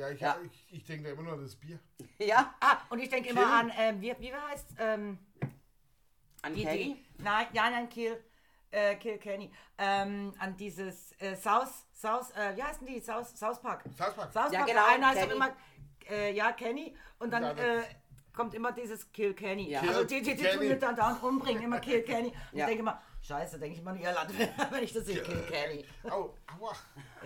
Ja, 0.00 0.08
ich, 0.08 0.20
Ja. 0.20 0.36
ich, 0.42 0.66
ich 0.78 0.84
denke 0.86 1.04
da 1.04 1.10
immer 1.10 1.22
nur 1.22 1.34
an 1.34 1.42
das 1.42 1.54
Bier. 1.56 1.78
Ja, 2.18 2.54
Ah, 2.60 2.78
und 2.88 3.00
ich 3.00 3.10
denke 3.10 3.28
immer 3.28 3.52
an, 3.52 3.70
ähm, 3.76 4.00
wie, 4.00 4.14
wie 4.18 4.32
heißt 4.34 4.68
ähm, 4.78 5.18
an 6.40 6.54
die, 6.54 6.64
Kenny. 6.64 7.04
die, 7.18 7.22
nein, 7.22 7.46
ja, 7.52 7.68
nein, 7.68 7.86
Kill, 7.90 8.18
äh, 8.70 8.96
Kilkenny, 8.96 9.52
ähm, 9.76 10.32
an 10.38 10.56
dieses 10.56 11.12
äh, 11.20 11.36
South, 11.36 11.84
South, 11.92 12.30
äh, 12.34 12.56
wie 12.56 12.62
heißen 12.62 12.86
die? 12.86 12.98
South, 13.00 13.28
South 13.36 13.60
Park. 13.60 13.84
South 13.98 14.14
Park. 14.14 14.32
South 14.32 14.52
Ja, 14.52 14.60
Park, 14.60 14.70
genau, 14.70 14.84
der 14.86 14.94
eine 14.94 15.06
heißt 15.08 15.18
auch 15.18 15.22
Kenny. 15.24 15.34
immer, 15.34 15.50
äh, 16.08 16.32
ja, 16.32 16.52
Kenny, 16.52 16.96
und 17.18 17.30
dann 17.30 17.42
Ja, 17.42 17.50
äh, 17.52 17.82
kommt 18.34 18.54
immer 18.54 18.72
dieses 18.72 19.12
Kill 19.12 19.34
Kenny. 19.34 19.68
Ja. 19.68 19.82
Also 19.82 20.04
die, 20.04 20.22
die, 20.22 20.34
die 20.34 20.42
Kill 20.42 20.52
tun 20.52 20.60
Kenny. 20.60 20.78
dann 20.78 20.96
dauernd 20.96 21.22
umbringen, 21.22 21.62
immer 21.64 21.78
Kill 21.80 22.00
Kenny. 22.04 22.28
Und 22.28 22.34
Ja. 22.58 22.64
ich 22.64 22.68
denke 22.68 22.80
immer, 22.80 23.02
scheiße, 23.20 23.58
denke 23.58 23.74
ich 23.74 23.80
immer 23.82 23.90
an 23.90 24.00
Irland, 24.00 24.30
wenn 24.70 24.82
ich 24.82 24.94
das 24.94 25.04
sehe, 25.04 25.22
Kill 25.22 25.42
Kenny. 25.42 25.84
Au, 26.04 26.34
aua. 26.58 26.72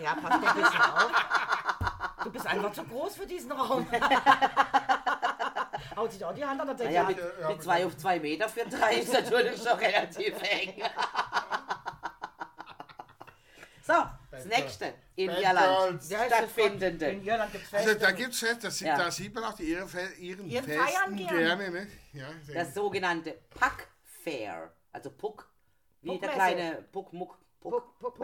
Ja, 0.03 0.17
passt 0.17 0.45
ein 0.45 0.55
bisschen 0.61 0.83
auf. 0.83 1.13
Du 2.25 2.31
bist 2.33 2.47
einfach 2.47 2.73
zu 2.73 2.85
groß 2.85 3.17
für 3.17 3.27
diesen 3.27 3.53
Raum. 3.53 3.87
Haut 5.97 6.13
sich 6.13 6.25
auch 6.25 6.35
die 6.35 6.45
Hand 6.45 6.61
an 6.61 6.67
der 6.69 6.77
Decke. 6.77 6.91
Naja, 6.91 7.05
mit, 7.05 7.19
Ja, 7.19 7.25
ja, 7.41 7.49
mit 7.51 7.63
zwei 7.63 7.87
auf 7.87 7.97
zwei 7.97 8.19
Meter 8.19 8.49
für 8.49 8.65
drei 8.65 8.95
ist 8.97 9.13
natürlich 9.13 9.63
schon 9.63 9.79
relativ 9.79 10.35
eng. 10.43 10.75
so, 13.87 13.93
das 14.31 14.47
nächste 14.47 14.95
in 15.17 15.27
Bad 15.29 15.41
Irland 15.43 16.03
stattfindende. 16.03 17.07
In 17.07 17.23
Irland 17.25 17.53
gibt 17.53 17.65
es 17.67 17.75
Also 17.75 17.95
da 17.95 18.11
gibt's 18.13 18.39
Fest, 18.41 18.65
das 18.65 18.79
sieht, 18.79 18.89
Ja. 18.89 18.97
da 18.97 19.11
sieht 19.11 19.35
man 19.35 19.45
auch 19.45 19.53
die 19.55 19.65
Iren, 19.65 19.89
Fe- 19.89 20.15
Iren 20.19 20.47
Ihren 20.49 20.65
Festen 20.65 20.87
feiern 20.87 21.17
gerne, 21.17 21.39
gerne. 21.45 21.71
ne? 21.71 21.87
Ja, 22.15 22.27
Das 22.55 22.69
gut. 22.69 22.75
sogenannte 22.75 23.33
Puck 23.51 23.87
Fair. 24.25 24.73
Also 24.93 25.11
Puck, 25.11 25.47
wie 26.01 26.19
der 26.19 26.29
Puckmesse. 26.29 26.35
kleine 26.35 26.83
Puck, 26.93 27.13
Muck, 27.13 27.39
Puck. 27.61 27.99
Puck. 28.01 28.17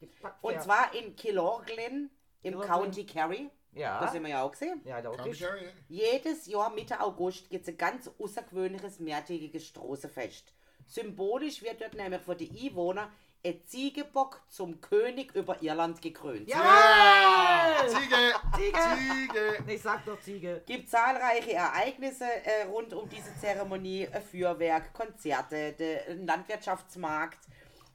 Die 0.00 0.06
Puckfair. 0.06 0.34
Und 0.40 0.62
zwar 0.62 0.94
in 0.94 1.14
Killorglin 1.14 2.10
im 2.42 2.52
Killorglin. 2.52 2.70
County 2.70 3.06
Kerry. 3.06 3.50
Ja. 3.74 4.00
Das 4.00 4.12
sind 4.12 4.22
wir 4.22 4.30
ja 4.30 4.42
auch 4.42 4.50
gesehen. 4.50 4.80
Ja, 4.84 5.00
da 5.00 5.10
auch. 5.10 5.16
Kerry, 5.16 5.64
ja. 5.64 5.70
Jedes 5.88 6.46
Jahr 6.46 6.70
Mitte 6.70 7.00
August 7.00 7.48
gibt 7.48 7.62
es 7.62 7.68
ein 7.68 7.78
ganz 7.78 8.10
außergewöhnliches 8.18 9.00
mehrtägiges 9.00 9.66
Straßenfest. 9.66 10.52
Symbolisch 10.86 11.62
wird 11.62 11.80
dort 11.80 11.94
nämlich 11.94 12.20
für 12.22 12.36
die 12.36 12.68
Einwohner 12.68 13.10
ein 13.44 13.60
Ziegebock 13.66 14.40
zum 14.48 14.80
König 14.80 15.34
über 15.34 15.60
Irland 15.62 16.00
gekrönt. 16.00 16.48
Jawohl! 16.48 17.88
Ziege! 17.88 18.16
Ziege! 18.56 18.78
Ziege! 18.98 19.72
Ich 19.72 19.82
sag 19.82 20.04
doch 20.04 20.20
Ziege. 20.20 20.62
gibt 20.66 20.88
zahlreiche 20.88 21.54
Ereignisse 21.54 22.24
äh, 22.24 22.64
rund 22.70 22.92
um 22.92 23.08
diese 23.08 23.34
Zeremonie, 23.40 24.06
ein 24.06 24.22
Feuerwerk, 24.22 24.92
Konzerte, 24.92 25.74
Landwirtschaftsmarkt 26.24 27.38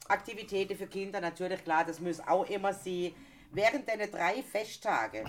Aktivitäten 0.10 0.78
für 0.78 0.88
Kinder, 0.88 1.20
natürlich 1.20 1.64
klar, 1.64 1.84
das 1.84 2.00
muss 2.00 2.20
auch 2.22 2.46
immer 2.50 2.74
sie. 2.74 3.14
Während 3.52 3.88
der 3.88 4.08
drei 4.08 4.44
Festtage 4.44 5.26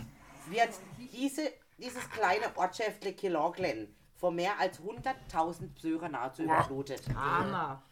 wird 0.48 0.70
diese, 1.12 1.52
dieses 1.78 2.08
kleine 2.10 2.56
Ortschäftle 2.56 3.12
Kilorglen 3.12 3.94
von 4.16 4.34
mehr 4.34 4.58
als 4.58 4.80
100.000 4.80 5.74
Besuchern 5.74 6.12
nahezu 6.12 6.42
überflutet. 6.42 7.02
Hammer. 7.14 7.82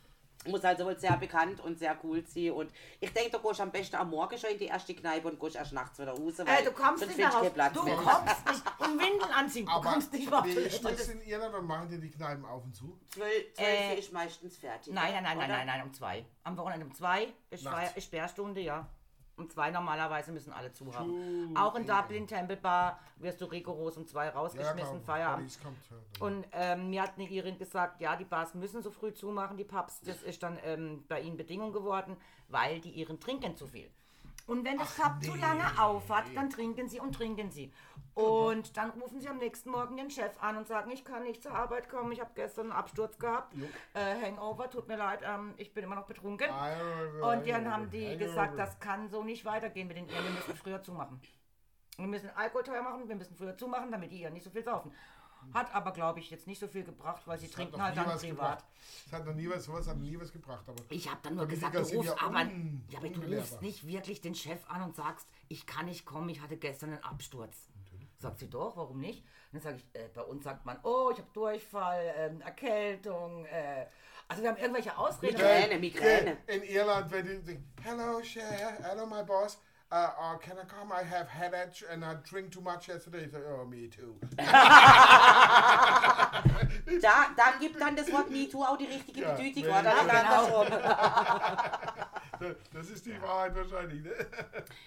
Muss 0.46 0.64
also 0.64 0.84
wohl 0.84 0.96
sehr 0.96 1.16
bekannt 1.16 1.60
und 1.60 1.78
sehr 1.78 1.96
cool 2.04 2.24
sein. 2.24 2.52
Und 2.52 2.70
ich 3.00 3.12
denke, 3.12 3.36
du 3.36 3.48
gehst 3.48 3.60
am 3.60 3.72
besten 3.72 3.96
am 3.96 4.10
Morgen 4.10 4.38
schon 4.38 4.50
in 4.50 4.58
die 4.58 4.66
erste 4.66 4.94
Kneipe 4.94 5.26
und 5.28 5.40
gehst 5.40 5.56
erst 5.56 5.72
nachts 5.72 5.98
wieder 5.98 6.12
raus. 6.12 6.38
Äh, 6.38 6.64
du 6.64 6.70
kommst 6.70 7.00
sonst 7.00 7.16
nicht 7.16 7.18
mehr 7.18 7.28
raus. 7.30 7.72
Du 7.74 7.82
mehr. 7.82 7.96
kommst 7.96 8.46
nicht. 8.48 8.62
Und 8.78 9.00
Windeln 9.00 9.32
anziehen. 9.32 9.66
Du 9.66 9.72
Aber 9.72 9.90
kommst 9.90 10.12
nicht 10.12 10.30
mehr 10.30 10.38
auf 10.38 10.46
wie 10.46 10.54
das 10.54 11.08
in 11.08 11.20
Irland? 11.22 11.52
Wann 11.52 11.66
machen 11.66 11.88
die 11.88 11.98
die 11.98 12.10
Kneipen 12.10 12.44
auf 12.44 12.62
und 12.62 12.76
zu? 12.76 12.96
Zwölf, 13.10 13.54
zwölf 13.54 13.68
Äh, 13.68 13.98
ist 13.98 14.12
meistens 14.12 14.56
fertig. 14.56 14.92
Nein, 14.92 15.14
nein, 15.14 15.22
nein, 15.24 15.38
nein, 15.38 15.48
oder? 15.48 15.56
nein, 15.58 15.66
nein, 15.66 15.82
um 15.82 15.92
zwei. 15.92 16.24
Am 16.44 16.56
Wochenende 16.56 16.86
um 16.86 16.94
zwei 16.94 17.32
ist 17.50 17.66
Sperrstunde, 18.04 18.60
ja. 18.60 18.88
Um 19.36 19.50
zwei 19.50 19.70
normalerweise 19.70 20.32
müssen 20.32 20.50
alle 20.52 20.72
zu 20.72 20.94
haben. 20.94 21.54
Auch 21.56 21.74
in 21.74 21.86
Dublin, 21.86 22.26
Temple 22.26 22.56
Bar, 22.56 22.98
wirst 23.16 23.40
du 23.40 23.44
rigoros 23.44 23.98
um 23.98 24.06
zwei 24.06 24.30
rausgeschmissen, 24.30 25.02
Feierabend. 25.02 25.46
Paris 25.46 25.60
kommt, 25.62 25.76
ja. 25.90 26.26
Und 26.26 26.46
ähm, 26.52 26.88
mir 26.88 27.02
hat 27.02 27.12
eine 27.16 27.28
Irin 27.28 27.58
gesagt, 27.58 28.00
ja, 28.00 28.16
die 28.16 28.24
Bars 28.24 28.54
müssen 28.54 28.82
so 28.82 28.90
früh 28.90 29.12
zumachen, 29.12 29.58
die 29.58 29.64
Pubs. 29.64 30.00
Das 30.00 30.22
ist 30.22 30.42
dann 30.42 30.58
ähm, 30.64 31.04
bei 31.06 31.20
ihnen 31.20 31.36
Bedingung 31.36 31.72
geworden, 31.72 32.16
weil 32.48 32.80
die 32.80 32.92
Iren 32.92 33.20
trinken 33.20 33.56
zu 33.56 33.66
viel. 33.66 33.90
Und 34.46 34.64
wenn 34.64 34.78
das 34.78 34.94
Pub 34.94 35.22
zu 35.22 35.34
lange 35.34 35.64
aufhat, 35.82 36.24
dann 36.34 36.48
trinken 36.48 36.88
sie 36.88 37.00
und 37.00 37.14
trinken 37.14 37.50
sie. 37.50 37.72
Und 38.16 38.78
dann 38.78 38.90
rufen 38.92 39.20
sie 39.20 39.28
am 39.28 39.36
nächsten 39.36 39.68
Morgen 39.70 39.94
den 39.98 40.10
Chef 40.10 40.42
an 40.42 40.56
und 40.56 40.66
sagen, 40.66 40.90
ich 40.90 41.04
kann 41.04 41.22
nicht 41.22 41.42
zur 41.42 41.52
Arbeit 41.52 41.90
kommen, 41.90 42.10
ich 42.12 42.20
habe 42.20 42.30
gestern 42.34 42.70
einen 42.70 42.72
Absturz 42.72 43.18
gehabt, 43.18 43.54
äh, 43.92 44.14
Hangover, 44.24 44.70
tut 44.70 44.88
mir 44.88 44.96
leid, 44.96 45.20
ähm, 45.22 45.52
ich 45.58 45.74
bin 45.74 45.84
immer 45.84 45.96
noch 45.96 46.06
betrunken. 46.06 46.48
Und 47.20 47.46
dann 47.46 47.70
haben 47.70 47.90
die 47.90 48.16
gesagt, 48.16 48.58
das 48.58 48.80
kann 48.80 49.10
so 49.10 49.22
nicht 49.22 49.44
weitergehen 49.44 49.86
mit 49.86 49.98
den 49.98 50.08
Iren, 50.08 50.24
wir 50.24 50.30
müssen 50.30 50.56
früher 50.56 50.82
zumachen. 50.82 51.20
Wir 51.98 52.06
müssen 52.06 52.30
Alkohol 52.30 52.62
teuer 52.62 52.82
machen, 52.82 53.06
wir 53.06 53.16
müssen 53.16 53.36
früher 53.36 53.54
zumachen, 53.58 53.92
damit 53.92 54.10
die 54.10 54.22
Iren 54.22 54.32
nicht 54.32 54.44
so 54.44 54.50
viel 54.50 54.64
saufen. 54.64 54.92
Hat 55.52 55.74
aber, 55.74 55.92
glaube 55.92 56.20
ich, 56.20 56.30
jetzt 56.30 56.46
nicht 56.46 56.58
so 56.58 56.68
viel 56.68 56.84
gebracht, 56.84 57.20
weil 57.26 57.38
sie 57.38 57.46
Das 57.48 57.54
trinken 57.54 57.82
halt 57.82 57.98
dann 57.98 58.18
privat. 58.18 58.64
Das 59.04 59.20
hat 59.20 59.26
noch 59.26 59.34
nie 59.34 59.48
was, 59.48 59.64
sowas 59.64 59.86
hat 59.86 59.98
nie 59.98 60.18
was 60.18 60.32
gebracht. 60.32 60.64
Aber 60.66 60.82
Ich 60.88 61.08
habe 61.08 61.20
dann 61.22 61.34
nur 61.36 61.46
gesagt, 61.46 61.74
du 61.74 61.80
rufst 61.80 61.92
ja 61.92 62.16
aber, 62.26 62.44
ja, 62.88 62.98
aber 62.98 63.08
du 63.10 63.36
rufst 63.36 63.60
nicht 63.60 63.86
wirklich 63.86 64.22
den 64.22 64.34
Chef 64.34 64.68
an 64.70 64.80
und 64.82 64.96
sagst, 64.96 65.28
ich 65.48 65.66
kann 65.66 65.84
nicht 65.84 66.06
kommen, 66.06 66.30
ich 66.30 66.40
hatte 66.40 66.56
gestern 66.56 66.94
einen 66.94 67.04
Absturz. 67.04 67.68
Sagt 68.18 68.38
sie 68.38 68.48
doch, 68.48 68.76
warum 68.76 69.00
nicht? 69.00 69.24
Dann 69.52 69.60
sage 69.60 69.76
ich, 69.76 70.00
äh, 70.00 70.08
bei 70.14 70.22
uns 70.22 70.44
sagt 70.44 70.64
man, 70.64 70.78
oh, 70.82 71.10
ich 71.12 71.18
habe 71.18 71.28
Durchfall, 71.32 72.14
ähm, 72.16 72.40
Erkältung, 72.40 73.44
äh, 73.46 73.86
also 74.28 74.42
wir 74.42 74.50
haben 74.50 74.58
irgendwelche 74.58 74.96
Ausreden. 74.96 75.36
Migräne, 75.36 75.78
Migräne. 75.78 76.36
In 76.46 76.62
Irland, 76.62 77.10
wenn 77.12 77.26
die 77.26 77.42
denken, 77.42 77.72
hello, 77.82 78.22
Cher, 78.22 78.78
hello, 78.82 79.06
my 79.06 79.22
boss. 79.22 79.58
Uh, 79.92 80.10
uh, 80.20 80.36
can 80.38 80.56
I 80.58 80.64
come? 80.64 80.90
I 80.90 81.04
have 81.04 81.28
headache 81.28 81.84
and 81.88 82.04
I 82.04 82.16
drink 82.28 82.50
too 82.50 82.60
much 82.60 82.88
yesterday. 82.88 83.28
So, 83.30 83.38
oh, 83.38 83.64
me 83.64 83.86
too. 83.86 84.16
Da, 87.00 87.26
da 87.36 87.52
gibt 87.60 87.80
dann 87.80 87.94
das 87.94 88.10
Wort 88.12 88.30
MeToo 88.30 88.62
auch 88.62 88.76
die 88.76 88.86
richtige 88.86 89.20
Ja, 89.20 89.32
Bedeutung, 89.34 89.64
oder? 89.64 89.82
Dann 89.82 90.08
genau. 90.08 90.64
Das 92.72 92.90
ist 92.90 93.06
die 93.06 93.20
Wahrheit 93.20 93.54
wahrscheinlich. 93.54 94.02
Ne? 94.02 94.12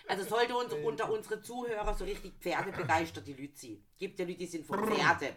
Also 0.08 0.24
sollte 0.24 0.56
uns 0.56 0.74
unter 0.74 1.12
unsere 1.12 1.41
Zuhörer 1.41 1.93
so 1.93 2.04
richtig 2.06 2.34
Pferde 2.39 2.72
begeistert 2.72 3.28
die 3.28 3.34
Leute 3.34 3.56
sein. 3.56 3.84
Gibt 3.98 4.19
ja 4.19 4.26
Leute, 4.26 4.38
die 4.38 4.45
sind 4.45 4.65
von 4.65 4.80
Pferde. 4.86 5.34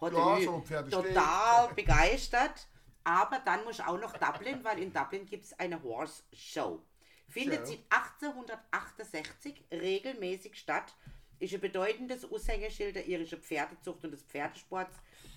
Hat 0.00 0.12
Ja, 0.12 0.40
so 0.40 0.60
Pferde 0.60 0.90
total 0.90 1.72
begeistert. 1.76 2.68
Aber 3.04 3.38
dann 3.44 3.64
muss 3.64 3.80
auch 3.80 4.00
noch 4.00 4.16
Dublin, 4.16 4.64
weil 4.64 4.78
in 4.78 4.92
Dublin 4.92 5.26
gibt 5.26 5.44
es 5.44 5.58
eine 5.58 5.82
Horse 5.82 6.22
Show. 6.32 6.82
Findet 7.28 7.66
seit 7.66 7.80
1868 7.90 9.64
regelmäßig 9.70 10.58
statt. 10.58 10.94
Ist 11.38 11.52
ein 11.52 11.60
bedeutendes 11.60 12.24
Aushängeschild 12.24 12.96
der 12.96 13.06
irischen 13.06 13.42
Pferdezucht 13.42 14.04
und 14.04 14.12
des 14.12 14.22
Pferdesports. 14.22 14.96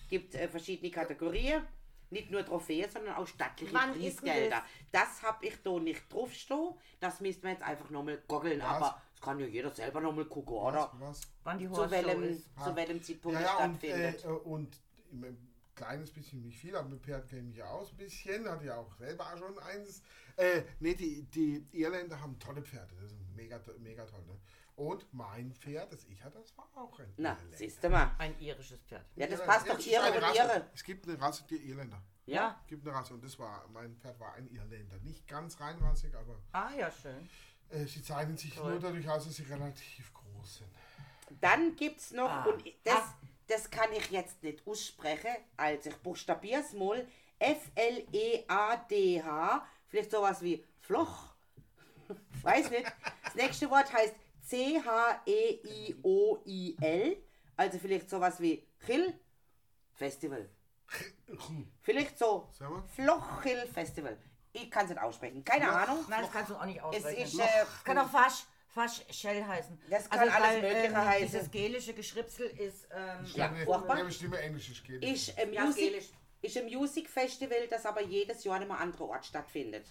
Gibt 0.09 0.35
äh, 0.35 0.47
verschiedene 0.47 0.91
Kategorien. 0.91 1.67
Nicht 2.09 2.31
nur 2.31 2.45
Trophäen, 2.45 2.89
sondern 2.89 3.15
auch 3.15 3.27
stattliche 3.27 3.73
Wann 3.73 3.91
Preisgelder. 3.93 4.63
Das 4.91 5.21
habe 5.23 5.45
ich 5.45 5.61
da 5.61 5.71
nicht 5.79 6.11
draufstehen. 6.11 6.73
Das 6.99 7.19
müssten 7.19 7.43
wir 7.43 7.51
jetzt 7.51 7.63
einfach 7.63 7.89
nochmal 7.89 8.21
goggeln. 8.27 8.59
Was? 8.61 8.67
Aber 8.67 9.01
das 9.11 9.21
kann 9.21 9.39
ja 9.39 9.45
jeder 9.45 9.71
selber 9.71 9.99
nochmal 9.99 10.25
gucken, 10.25 10.53
oder? 10.55 10.91
Was? 10.99 11.21
Wann 11.43 11.57
die 11.57 11.69
Zu 11.69 11.89
welchem, 11.91 12.23
ist. 12.23 12.49
zu 12.63 12.75
welchem 12.75 13.01
Zeitpunkt 13.01 13.39
Ja, 13.39 13.45
ja, 13.45 13.65
und, 13.65 13.75
stattfindet. 13.77 14.23
äh, 14.25 14.27
und 14.27 14.81
ein 15.11 15.53
kleines 15.75 16.11
bisschen, 16.11 16.41
nicht 16.41 16.57
viel, 16.59 16.75
aber 16.75 16.87
mit 16.89 17.01
Pferd 17.01 17.27
kenne 17.27 17.41
ich 17.41 17.47
mich 17.47 17.57
ja 17.57 17.65
aus 17.69 17.91
ein 17.91 17.97
bisschen. 17.97 18.49
Hatte 18.49 18.65
ja 18.65 18.77
auch 18.77 18.93
selber 18.95 19.25
schon 19.37 19.57
eins. 19.59 20.01
Äh, 20.37 20.61
nee, 20.79 20.93
die, 20.95 21.23
die 21.23 21.67
Irländer 21.71 22.21
haben 22.21 22.37
tolle 22.39 22.61
Pferde. 22.61 22.95
Das 23.01 23.11
ist 23.11 23.17
mega, 23.35 23.59
mega 23.79 24.05
toll. 24.05 24.23
Ne? 24.27 24.37
Und 24.77 25.05
mein 25.11 25.51
Pferd, 25.53 25.91
das 25.91 26.05
ich 26.05 26.23
hatte, 26.23 26.37
das 26.39 26.55
war 26.55 26.69
auch 26.75 26.99
ein 26.99 27.11
Na, 27.17 27.31
Irländer. 27.33 27.57
siehst 27.57 27.83
du 27.83 27.89
mal. 27.89 28.11
Ein 28.19 28.39
irisches 28.39 28.79
Pferd. 28.81 29.03
Ja, 29.15 29.25
das 29.25 29.43
passt 29.43 29.65
ja, 29.65 29.73
doch 29.73 29.83
eine 30.05 30.15
und 30.17 30.23
Rasse. 30.23 30.37
ihre. 30.37 30.69
Es 30.75 30.83
gibt 30.83 31.07
eine 31.07 31.19
Rasse, 31.19 31.43
die 31.49 31.55
Irländer. 31.57 31.99
Ja? 32.27 32.59
Es 32.61 32.67
gibt 32.67 32.87
eine 32.87 32.95
Rasse 32.95 33.15
und 33.15 33.23
das 33.23 33.39
war, 33.39 33.67
mein 33.69 33.95
Pferd 33.97 34.19
war 34.19 34.33
ein 34.35 34.47
Irländer. 34.47 34.97
Nicht 34.99 35.27
ganz 35.27 35.59
reinrassig, 35.59 36.13
aber 36.15 36.37
Ah, 36.51 36.69
ja, 36.77 36.91
schön. 36.91 37.27
äh, 37.69 37.85
sie 37.85 38.03
zeichnen 38.03 38.37
sich 38.37 38.55
nur 38.55 38.79
dadurch 38.79 39.09
aus, 39.09 39.25
dass 39.25 39.35
sie 39.37 39.43
relativ 39.43 40.13
groß 40.13 40.57
sind. 40.57 40.69
Dann 41.41 41.75
gibt 41.75 41.99
es 41.99 42.11
noch, 42.11 42.29
Ah. 42.29 42.43
und 42.45 42.63
das, 42.83 42.99
Ah. 43.01 43.15
das 43.47 43.69
kann 43.71 43.91
ich 43.93 44.11
jetzt 44.11 44.43
nicht 44.43 44.61
aussprechen, 44.67 45.35
also 45.57 45.89
ich 45.89 45.95
buchstabiere 45.97 46.61
es 46.61 46.73
mal, 46.73 47.07
F-L-E-A-D-H, 48.37 49.65
vielleicht 49.87 50.11
sowas 50.11 50.41
wie 50.41 50.63
Floch, 50.81 51.33
weiß 52.43 52.69
nicht. 52.69 52.85
Das 53.23 53.33
nächste 53.35 53.69
Wort 53.71 53.91
heißt 53.91 54.13
C-H-E-I-O-I-L, 55.77 57.17
also 57.55 57.79
vielleicht 57.79 58.09
sowas 58.09 58.39
wie 58.39 58.65
Chill 58.85 59.13
Festival. 59.93 60.49
Vielleicht 61.81 62.17
so. 62.17 62.49
Flochhill 62.95 63.65
Festival. 63.73 64.17
Ich 64.53 64.71
kann 64.71 64.85
es 64.85 64.91
nicht 64.91 65.01
aussprechen, 65.01 65.43
keine 65.43 65.69
Ahnung. 65.69 66.05
Nein, 66.09 66.21
das 66.21 66.31
kannst 66.31 66.49
du 66.51 66.55
auch 66.55 66.65
nicht 66.65 66.81
aussprechen. 66.81 67.23
ist, 67.23 67.39
äh, 67.39 67.43
das 67.59 67.83
kann 67.83 67.97
auch 67.97 68.09
Fasch, 68.09 68.45
Fasch 68.69 69.01
Shell 69.11 69.43
heißen. 69.45 69.77
Das 69.89 70.09
kann 70.09 70.29
alles 70.29 70.61
Mögliche 70.61 70.85
ähm, 70.85 70.95
heißen. 70.97 71.25
Dieses 71.27 71.51
gelische 71.51 71.93
Geschripsel 71.93 72.47
ist... 72.47 72.87
Ähm, 72.91 73.25
Ja, 73.35 73.47
Stimme- 73.49 73.65
furchtbar. 73.65 73.97
Ja, 73.97 74.03
bestimme 74.05 74.39
Englisch 74.39 74.83
geht. 74.83 75.03
ist 75.03 75.37
ein 75.37 75.51
Ja, 75.53 75.65
Music, 75.65 75.83
Gälisch. 75.91 76.09
ist 76.41 76.57
ein 76.57 76.65
Music 76.67 77.09
Festival, 77.09 77.67
das 77.69 77.85
aber 77.85 78.01
jedes 78.01 78.43
Jahr 78.45 78.55
an 78.55 78.61
einem 78.63 78.71
anderen 78.71 79.09
Ort 79.09 79.25
stattfindet. 79.25 79.85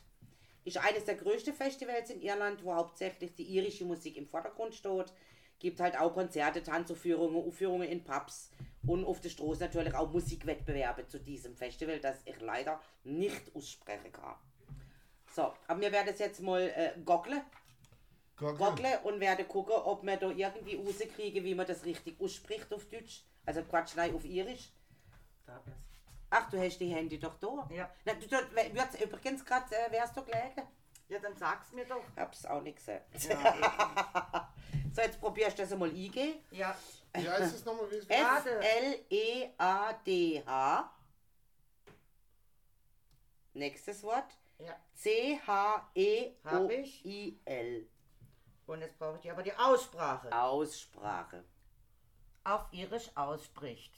Ist 0.67 0.79
eines 0.79 1.05
der 1.05 1.15
größten 1.15 1.55
Festivals 1.55 2.11
in 2.11 2.21
Irland, 2.21 2.65
wo 2.65 2.75
hauptsächlich 2.75 3.37
die 3.37 3.45
irische 3.45 3.85
Musik 3.85 4.17
im 4.17 4.27
Vordergrund 4.27 4.75
steht. 4.75 5.13
Gibt 5.61 5.79
halt 5.79 5.97
auch 5.97 6.13
Konzerte, 6.13 6.61
Tanzaufführungen, 6.61 7.37
Aufführungen 7.47 7.89
in 7.89 8.03
Pubs 8.03 8.51
und 8.85 9.05
auf 9.05 9.21
der 9.21 9.29
Straße 9.29 9.61
natürlich 9.61 9.95
auch 9.95 10.11
Musikwettbewerbe 10.11 11.07
zu 11.07 11.21
diesem 11.21 11.57
Festival, 11.57 12.01
das 12.01 12.17
ich 12.25 12.41
leider 12.41 12.81
nicht 13.05 13.55
aussprechen 13.55 14.11
kann. 14.11 14.35
So, 15.33 15.53
aber 15.69 15.81
wir 15.81 15.93
werden 15.93 16.09
es 16.13 16.19
jetzt 16.19 16.43
mal 16.43 16.63
äh, 16.63 16.93
goggeln, 17.05 17.43
Goggle. 18.37 19.01
und 19.05 19.21
werden 19.21 19.47
gucken, 19.47 19.75
ob 19.77 20.03
wir 20.03 20.17
da 20.17 20.31
irgendwie 20.31 20.75
rauskriegen, 20.75 21.45
wie 21.45 21.55
man 21.55 21.67
das 21.67 21.85
richtig 21.85 22.21
ausspricht 22.21 22.73
auf 22.75 22.87
Deutsch. 22.87 23.23
Also 23.45 23.63
Quatsch, 23.63 23.95
nein, 23.95 24.15
auf 24.15 24.25
Irisch. 24.25 24.73
Ach, 26.31 26.51
du 26.51 26.59
hast 26.61 26.79
die 26.79 26.89
Handy 26.89 27.19
doch 27.19 27.35
da. 27.39 27.69
Ja. 27.71 27.89
Na, 28.05 28.15
du, 28.15 28.27
du, 28.27 28.37
wird's 28.75 29.01
übrigens 29.01 29.45
gerade, 29.45 29.75
äh, 29.77 29.91
wärst 29.93 30.17
du 30.17 30.25
gelegen? 30.25 30.63
ja, 31.09 31.19
dann 31.21 31.37
sag's 31.37 31.71
mir 31.73 31.85
doch. 31.87 32.03
Hab's 32.17 32.45
auch 32.47 32.61
nicht 32.63 32.77
gesehen. 32.79 33.01
Ja, 33.29 34.53
So, 34.93 35.03
jetzt 35.03 35.21
probierst 35.21 35.59
du 35.59 35.63
das 35.63 35.73
einmal 35.73 35.91
eingehen. 35.91 36.41
ja. 36.51 36.75
Wie 37.15 37.29
heißt 37.29 37.55
es 37.55 37.65
nochmal? 37.65 37.91
Wie 37.91 37.97
es. 37.97 38.07
F-L-E-A-D-H. 39.59 40.93
Nächstes 43.55 44.03
Wort. 44.03 44.37
ja. 44.59 44.73
E 44.73 45.39
C-H-E-O-I-L. 46.55 47.87
Und 48.67 48.81
jetzt 48.81 48.99
brauche 48.99 49.17
ich 49.17 49.23
die- 49.23 49.31
aber 49.31 49.43
die 49.43 49.55
Aussprache. 49.55 50.31
Aussprache. 50.33 51.45
Auf 52.45 52.67
Irisch 52.73 53.11
ausspricht. 53.15 53.95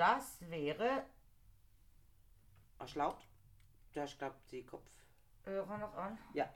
Das 0.00 0.40
wäre... 0.48 1.04
Du 2.78 4.00
hast, 4.00 4.18
glaub 4.18 4.48
die 4.48 4.64
Kopf. 4.64 4.90
Hörer 5.44 5.76
noch 5.76 5.94
an? 5.94 6.18
Ja. 6.32 6.48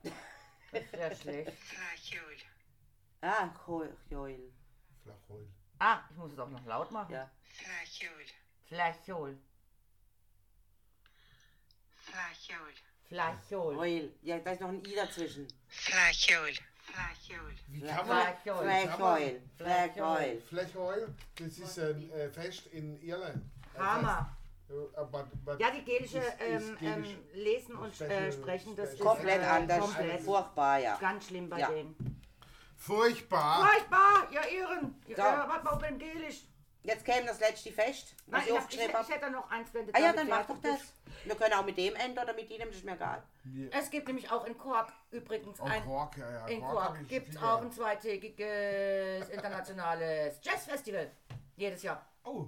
Das 0.73 0.91
wäre 0.93 1.15
schlecht. 1.15 1.53
Flachjul. 1.53 2.37
Ah, 3.21 3.51
Joel. 4.09 4.51
Flachheul. 5.03 5.47
Ah, 5.79 6.01
ich 6.09 6.17
muss 6.17 6.33
es 6.33 6.39
auch 6.39 6.49
noch 6.49 6.65
laut 6.65 6.91
machen. 6.91 7.13
Ja. 7.13 7.31
Flachjul. 7.43 8.25
Flachjol. 8.65 9.39
Flachjul. 11.99 12.75
Flachjol. 13.09 13.75
Joel. 13.75 14.19
Ja, 14.23 14.39
da 14.39 14.53
ist 14.53 14.63
noch 14.63 14.71
ein 14.71 14.83
I 14.87 14.95
dazwischen. 14.95 15.47
Flachjul. 15.69 16.55
Flachjul. 16.95 17.55
Wie 17.69 17.81
kann 17.81 18.07
man... 18.09 18.27
Joel. 19.97 20.41
Flachheul, 20.49 21.15
das 21.37 21.59
ist 21.59 21.79
ein 21.79 22.11
äh, 22.13 22.29
Fest 22.31 22.67
in 22.69 23.01
Irland. 23.03 23.43
Hammer. 23.79 24.37
Äh, 24.69 24.73
aber- 24.97 25.29
aber- 25.47 25.61
Ja, 25.61 25.69
die 25.71 25.93
ist 25.93 26.15
ähm, 26.15 26.77
ähm, 26.81 27.05
Lesen 27.35 27.77
und 27.77 27.93
Special- 27.95 28.11
äh, 28.11 28.33
Sprechen, 28.33 28.77
das 28.77 28.93
ist 28.95 29.01
Komplett 29.01 29.43
äh, 29.43 29.47
anders. 29.47 29.81
Komplett. 29.81 30.21
Furchtbar, 30.21 30.79
ja. 30.79 30.97
Ganz 31.01 31.27
schlimm 31.27 31.49
bei 31.49 31.59
Ja. 31.59 31.71
denen. 31.71 32.21
Furchtbar. 32.77 33.67
Furchtbar, 33.67 34.29
ihr 34.31 34.61
Irren. 34.61 34.95
Ja, 35.09 35.17
Ja. 35.17 35.49
warte 35.49 35.65
mal, 35.65 35.77
beim 35.77 35.99
Gelisch. 35.99 36.43
Jetzt 36.85 37.03
käme 37.05 37.27
das 37.27 37.41
letzte 37.41 37.73
Fest, 37.73 38.15
Nein, 38.27 38.43
ich, 38.45 38.51
ich 38.51 38.57
hab, 38.59 38.71
ich, 38.71 39.09
ich 39.09 39.15
hätte 39.15 39.31
noch 39.31 39.51
eins, 39.51 39.73
wenn 39.73 39.87
du 39.87 39.95
Ah 39.95 39.99
ja, 39.99 40.13
dann 40.13 40.29
mach 40.29 40.47
doch 40.47 40.61
das. 40.61 40.79
bist. 40.81 40.95
Wir 41.25 41.35
können 41.35 41.55
auch 41.55 41.65
mit 41.65 41.79
dem 41.79 41.95
enden 41.97 42.19
oder 42.19 42.35
mit 42.35 42.51
dem, 42.51 42.59
das 42.59 42.77
ist 42.77 42.85
mir 42.85 42.93
egal. 42.93 43.23
Es 43.71 43.89
gibt 43.91 44.07
nämlich 44.07 44.31
auch 44.31 44.45
in 44.45 44.57
Kork 44.59 44.93
übrigens 45.11 45.59
Oh, 45.61 45.65
ein. 45.65 45.83
Quark, 45.83 46.17
ja, 46.19 46.31
ja. 46.31 46.47
In 46.47 46.61
Kork 46.61 46.99
ich 47.01 47.09
gibt 47.09 47.29
es 47.31 47.37
auch 47.43 47.63
ein 47.63 47.73
zweitägiges 47.73 49.29
internationales 49.31 50.39
Jazzfestival. 50.43 51.11
Jedes 51.57 51.83
Jahr. 51.83 52.05
Oh, 52.25 52.47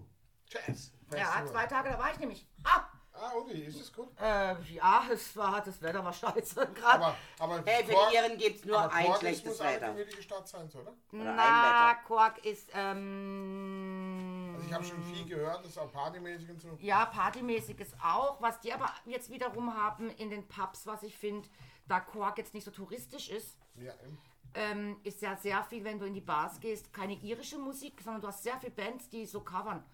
Jazz. 0.49 0.93
Ja, 1.15 1.45
zwei 1.47 1.67
Tage, 1.67 1.91
da 1.91 1.99
war 1.99 2.13
ich 2.13 2.19
nämlich. 2.19 2.47
Ah! 2.65 2.85
Ah, 3.19 3.33
Uli, 3.35 3.63
ist 3.65 3.81
das 3.81 3.93
gut? 3.93 4.09
Äh, 4.21 4.55
ja, 4.75 5.05
es 5.11 5.35
war, 5.37 5.63
das 5.63 5.81
Wetter 5.81 6.05
war 6.05 6.13
scheiße. 6.13 6.67
Gerade. 6.75 7.05
Aber, 7.05 7.17
aber 7.39 7.63
Hey, 7.65 7.85
für 7.85 7.93
Quark- 7.93 8.11
die 8.11 8.17
Iren 8.17 8.39
gibt 8.39 8.57
es 8.61 8.65
nur 8.67 8.79
aber 8.79 8.93
ein 8.93 9.05
Quark 9.07 9.15
ist- 9.17 9.21
schlechtes 9.21 9.45
muss 9.47 9.61
eine 9.61 9.77
Wetter. 9.77 9.87
gemütliche 9.93 10.23
Stadt 10.23 10.49
sein, 10.49 10.69
oder? 10.75 10.83
oder 10.83 10.95
Na, 11.35 11.89
ein 11.91 12.05
Quark 12.05 12.45
ist, 12.45 12.71
ähm. 12.75 14.53
Also 14.55 14.67
ich 14.67 14.73
habe 14.75 14.85
schon 14.85 15.03
viel 15.03 15.25
gehört, 15.27 15.61
das 15.61 15.73
ist 15.73 15.79
auch 15.79 15.93
partymäßig 15.93 16.51
und 16.51 16.61
so. 16.61 16.77
Ja, 16.81 17.07
partymäßig 17.07 17.81
ist 17.81 17.95
auch. 18.03 18.41
Was 18.41 18.61
die 18.61 18.73
aber 18.73 18.91
jetzt 19.07 19.31
wiederum 19.31 19.75
haben 19.75 20.11
in 20.11 20.31
den 20.31 20.47
Pubs, 20.47 20.87
was 20.87 21.03
ich 21.03 21.17
finde, 21.17 21.49
da 21.89 22.01
Quark 22.01 22.39
jetzt 22.39 22.55
nicht 22.55 22.65
so 22.65 22.71
touristisch 22.71 23.29
ist, 23.31 23.57
Ja, 23.77 23.93
ähm, 24.05 24.19
ähm, 24.55 24.97
ist 25.05 25.21
ja 25.23 25.37
sehr 25.37 25.63
viel, 25.65 25.85
wenn 25.85 25.99
du 25.99 26.07
in 26.07 26.15
die 26.15 26.21
Bars 26.21 26.59
gehst, 26.61 26.93
keine 26.93 27.15
irische 27.15 27.59
Musik, 27.59 28.01
sondern 28.03 28.21
du 28.23 28.29
hast 28.29 28.43
sehr 28.43 28.59
viele 28.59 28.73
Bands, 28.73 29.09
die 29.09 29.27
so 29.27 29.41
covern, 29.41 29.85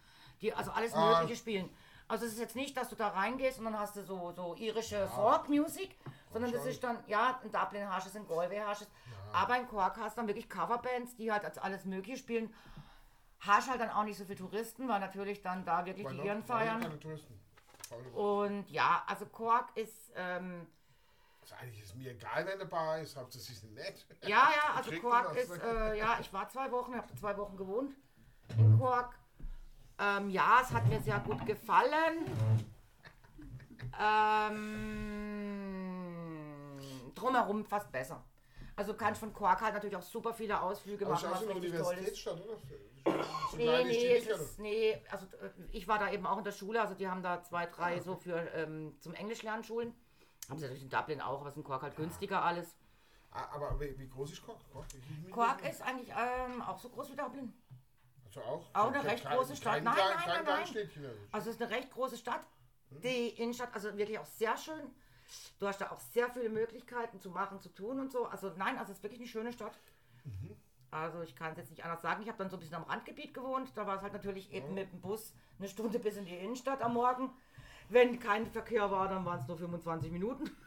die 0.40 0.52
also 0.54 0.70
alles 0.70 0.92
Ah. 0.94 1.20
Mögliche 1.20 1.37
spielen. 1.40 1.68
Also 2.12 2.27
es 2.27 2.35
ist 2.35 2.40
jetzt 2.40 2.57
nicht, 2.57 2.77
dass 2.77 2.90
du 2.90 2.94
da 2.94 3.09
reingehst 3.09 3.59
und 3.59 3.64
dann 3.64 3.79
hast 3.79 3.96
du 3.96 4.03
so, 4.03 4.33
so 4.33 4.55
irische 4.57 5.09
Folk-Music, 5.09 5.96
sondern 6.31 6.53
das 6.53 6.66
ist 6.66 6.85
dann, 6.85 7.03
ja, 7.07 7.40
in 7.42 7.51
Dublin 7.51 7.88
hast 7.88 8.07
es, 8.07 8.14
in 8.14 8.29
Galway 8.29 8.61
hast 8.66 8.83
es, 8.83 8.88
aber 9.33 9.57
in 9.57 9.66
Cork 9.66 9.96
hast 9.96 10.18
du 10.18 10.20
dann 10.20 10.29
wirklich 10.29 10.46
Coverbands, 10.51 11.16
die 11.16 11.33
halt 11.33 11.42
als 11.42 11.57
alles 11.57 11.87
Mögliche 11.87 12.18
spielen. 12.18 12.53
Hast 13.40 13.70
halt 13.70 13.81
dann 13.81 13.88
auch 13.88 14.05
nicht 14.05 14.18
so 14.18 14.27
viele 14.27 14.37
Touristen, 14.37 14.90
weil 14.90 15.01
natürlich 15.01 15.40
dann 15.40 15.64
da 15.64 15.87
wirklich 15.87 16.05
weil 16.05 16.16
die 16.16 16.27
Iren 16.27 16.42
feiern. 16.42 17.01
Und 18.12 18.68
ja, 18.68 19.03
also 19.07 19.25
Cork 19.25 19.75
ist, 19.75 20.12
ähm, 20.14 20.66
Also 21.40 21.55
eigentlich 21.55 21.83
ist 21.83 21.96
mir 21.96 22.11
egal, 22.11 22.44
wenn 22.44 22.59
der 22.59 22.66
Bar 22.66 22.98
ist, 22.98 23.16
hauptsächlich 23.16 23.57
ist 23.57 23.64
nett. 23.70 24.07
ja, 24.25 24.51
ja, 24.55 24.75
also 24.77 24.90
was? 25.03 25.35
ist, 25.35 25.62
äh, 25.62 25.98
ja, 25.98 26.18
ich 26.20 26.31
war 26.31 26.46
zwei 26.51 26.70
Wochen, 26.72 26.94
habe 26.94 27.07
zwei 27.14 27.35
Wochen 27.38 27.57
gewohnt 27.57 27.96
in 28.59 28.79
Cork. 28.79 29.14
Ähm, 30.02 30.30
ja, 30.30 30.58
es 30.62 30.72
hat 30.72 30.86
mir 30.88 31.00
sehr 31.00 31.20
gut 31.20 31.46
gefallen. 31.46 32.26
Ähm, 35.32 37.12
drumherum 37.14 37.64
fast 37.64 37.90
besser. 37.92 38.24
Also 38.74 38.94
kann 38.94 39.12
ich 39.12 39.18
von 39.18 39.32
Cork 39.32 39.60
halt 39.60 39.74
natürlich 39.74 39.94
auch 39.96 40.02
super 40.02 40.32
viele 40.32 40.60
Ausflüge 40.60 41.04
machen, 41.06 41.30
was 41.30 41.40
richtig 41.48 41.72
toll 41.84 41.94
ist. 41.98 42.26
Oder? 42.28 42.58
Nee, 43.58 43.84
nee, 43.84 44.16
es 44.16 44.26
ist, 44.26 44.58
nee, 44.60 45.02
also 45.10 45.26
äh, 45.26 45.50
ich 45.72 45.86
war 45.86 45.98
da 45.98 46.10
eben 46.10 46.24
auch 46.26 46.38
in 46.38 46.44
der 46.44 46.52
Schule, 46.52 46.80
also 46.80 46.94
die 46.94 47.06
haben 47.08 47.22
da 47.22 47.42
zwei, 47.42 47.66
drei 47.66 48.00
so 48.00 48.16
für 48.16 48.36
ähm, 48.54 48.94
zum 49.00 49.12
Englischlernen 49.14 49.62
Schulen. 49.62 49.92
Haben 50.48 50.58
sie 50.58 50.64
natürlich 50.64 50.84
in 50.84 50.88
Dublin 50.88 51.20
auch, 51.20 51.38
aber 51.40 51.48
es 51.48 51.52
ist 51.54 51.58
in 51.58 51.64
Cork 51.64 51.82
halt 51.82 51.94
günstiger 51.96 52.42
alles. 52.42 52.74
Ah, 53.30 53.46
Aber 53.54 53.78
wie, 53.78 53.96
wie 53.98 54.08
groß 54.08 54.32
ist 54.32 54.42
Cork? 54.46 54.58
Cork, 54.72 54.86
Ich- 54.94 55.26
ich- 55.26 55.32
Cork 55.32 55.68
ist 55.68 55.82
eigentlich 55.82 56.08
ähm, 56.10 56.62
auch 56.62 56.78
so 56.78 56.88
groß 56.88 57.10
wie 57.12 57.16
Dublin. 57.16 57.52
Also 58.35 58.40
auch, 58.49 58.64
Auch 58.75 58.92
eine 58.92 59.05
recht 59.05 59.25
kein- 59.25 59.37
große 59.37 59.57
Stadt. 59.57 59.75
Kein, 59.75 59.85
Nein, 59.85 59.95
nein, 59.97 60.16
kein 60.18 60.29
nein, 60.29 60.45
nein. 60.45 60.59
Also. 60.61 60.81
Also 61.33 61.51
es 61.51 61.57
ist 61.57 61.62
eine 61.62 61.71
recht 61.71 61.90
große 61.90 62.16
Stadt. 62.16 62.45
Die 63.03 63.29
Innenstadt, 63.31 63.71
also 63.75 63.97
wirklich 63.97 64.18
auch 64.18 64.27
sehr 64.27 64.57
schön. 64.57 64.95
Du 65.59 65.66
hast 65.66 65.81
da 65.81 65.90
auch 65.90 66.01
sehr 66.01 66.29
viele 66.31 66.49
Möglichkeiten 66.51 67.21
zu 67.21 67.31
machen, 67.31 67.61
zu 67.61 67.71
tun 67.71 68.01
und 68.01 68.12
so. 68.12 68.27
Also 68.27 68.53
nein, 68.57 68.77
also 68.79 68.92
es 68.92 68.99
ist 68.99 69.03
wirklich 69.03 69.21
eine 69.21 69.29
schöne 69.29 69.53
Stadt. 69.53 69.79
Also 70.90 71.23
ich 71.23 71.35
kann 71.35 71.53
es 71.53 71.59
jetzt 71.59 71.71
nicht 71.71 71.85
anders 71.85 72.03
sagen. 72.03 72.21
Ich 72.23 72.29
habe 72.29 72.37
dann 72.38 72.51
so 72.51 72.57
ein 72.57 72.61
bisschen 72.61 72.77
am 72.77 72.83
Randgebiet 72.85 73.33
gewohnt. 73.33 73.71
Da 73.75 73.87
war 73.87 73.97
es 73.97 74.03
halt 74.03 74.12
natürlich 74.12 74.53
eben 74.53 74.75
mit 74.75 74.92
dem 74.92 75.01
Bus 75.01 75.33
eine 75.59 75.68
Stunde 75.68 75.99
bis 75.99 76.16
in 76.16 76.27
die 76.27 76.37
Innenstadt 76.37 76.83
am 76.83 76.92
Morgen. 76.95 77.31
Wenn 77.88 78.18
kein 78.18 78.47
Verkehr 78.47 78.90
war, 78.90 79.09
dann 79.09 79.25
waren 79.25 79.40
es 79.40 79.47
nur 79.49 79.57
25 79.59 80.11
Minuten. 80.11 80.51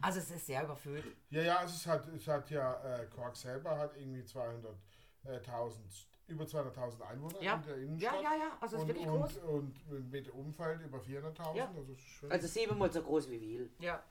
Also 0.00 0.18
es 0.18 0.30
ist 0.32 0.46
sehr 0.46 0.64
überfüllt. 0.64 1.04
Ja, 1.30 1.42
ja, 1.42 1.62
es, 1.64 1.74
ist 1.76 1.86
halt, 1.86 2.08
es 2.08 2.26
hat 2.26 2.50
ja, 2.50 2.74
äh, 2.82 3.06
Cork 3.06 3.36
selber 3.36 3.76
hat 3.78 3.96
irgendwie 3.96 4.22
200.000, 4.22 5.76
über 6.26 6.44
200.000 6.44 7.02
Einwohner 7.02 7.42
Ja. 7.42 7.54
in 7.56 7.62
der 7.62 7.76
Innenstadt. 7.76 8.14
Ja, 8.14 8.22
ja, 8.32 8.36
ja. 8.36 8.56
Also 8.60 8.76
es 8.76 8.82
ist 8.82 8.88
und, 8.88 8.88
wirklich 8.88 9.06
und, 9.06 9.20
groß. 9.20 9.36
Und 9.38 10.10
mit 10.10 10.28
Umfeld 10.30 10.80
über 10.82 10.98
400.000, 10.98 11.56
Ja. 11.56 11.70
also 11.76 11.94
schön. 11.94 12.30
Also 12.32 12.46
siebenmal 12.46 12.92
so 12.92 13.02
groß 13.02 13.28
wie 13.30 13.40
Wiel. 13.40 13.70
Ja. 13.78 14.02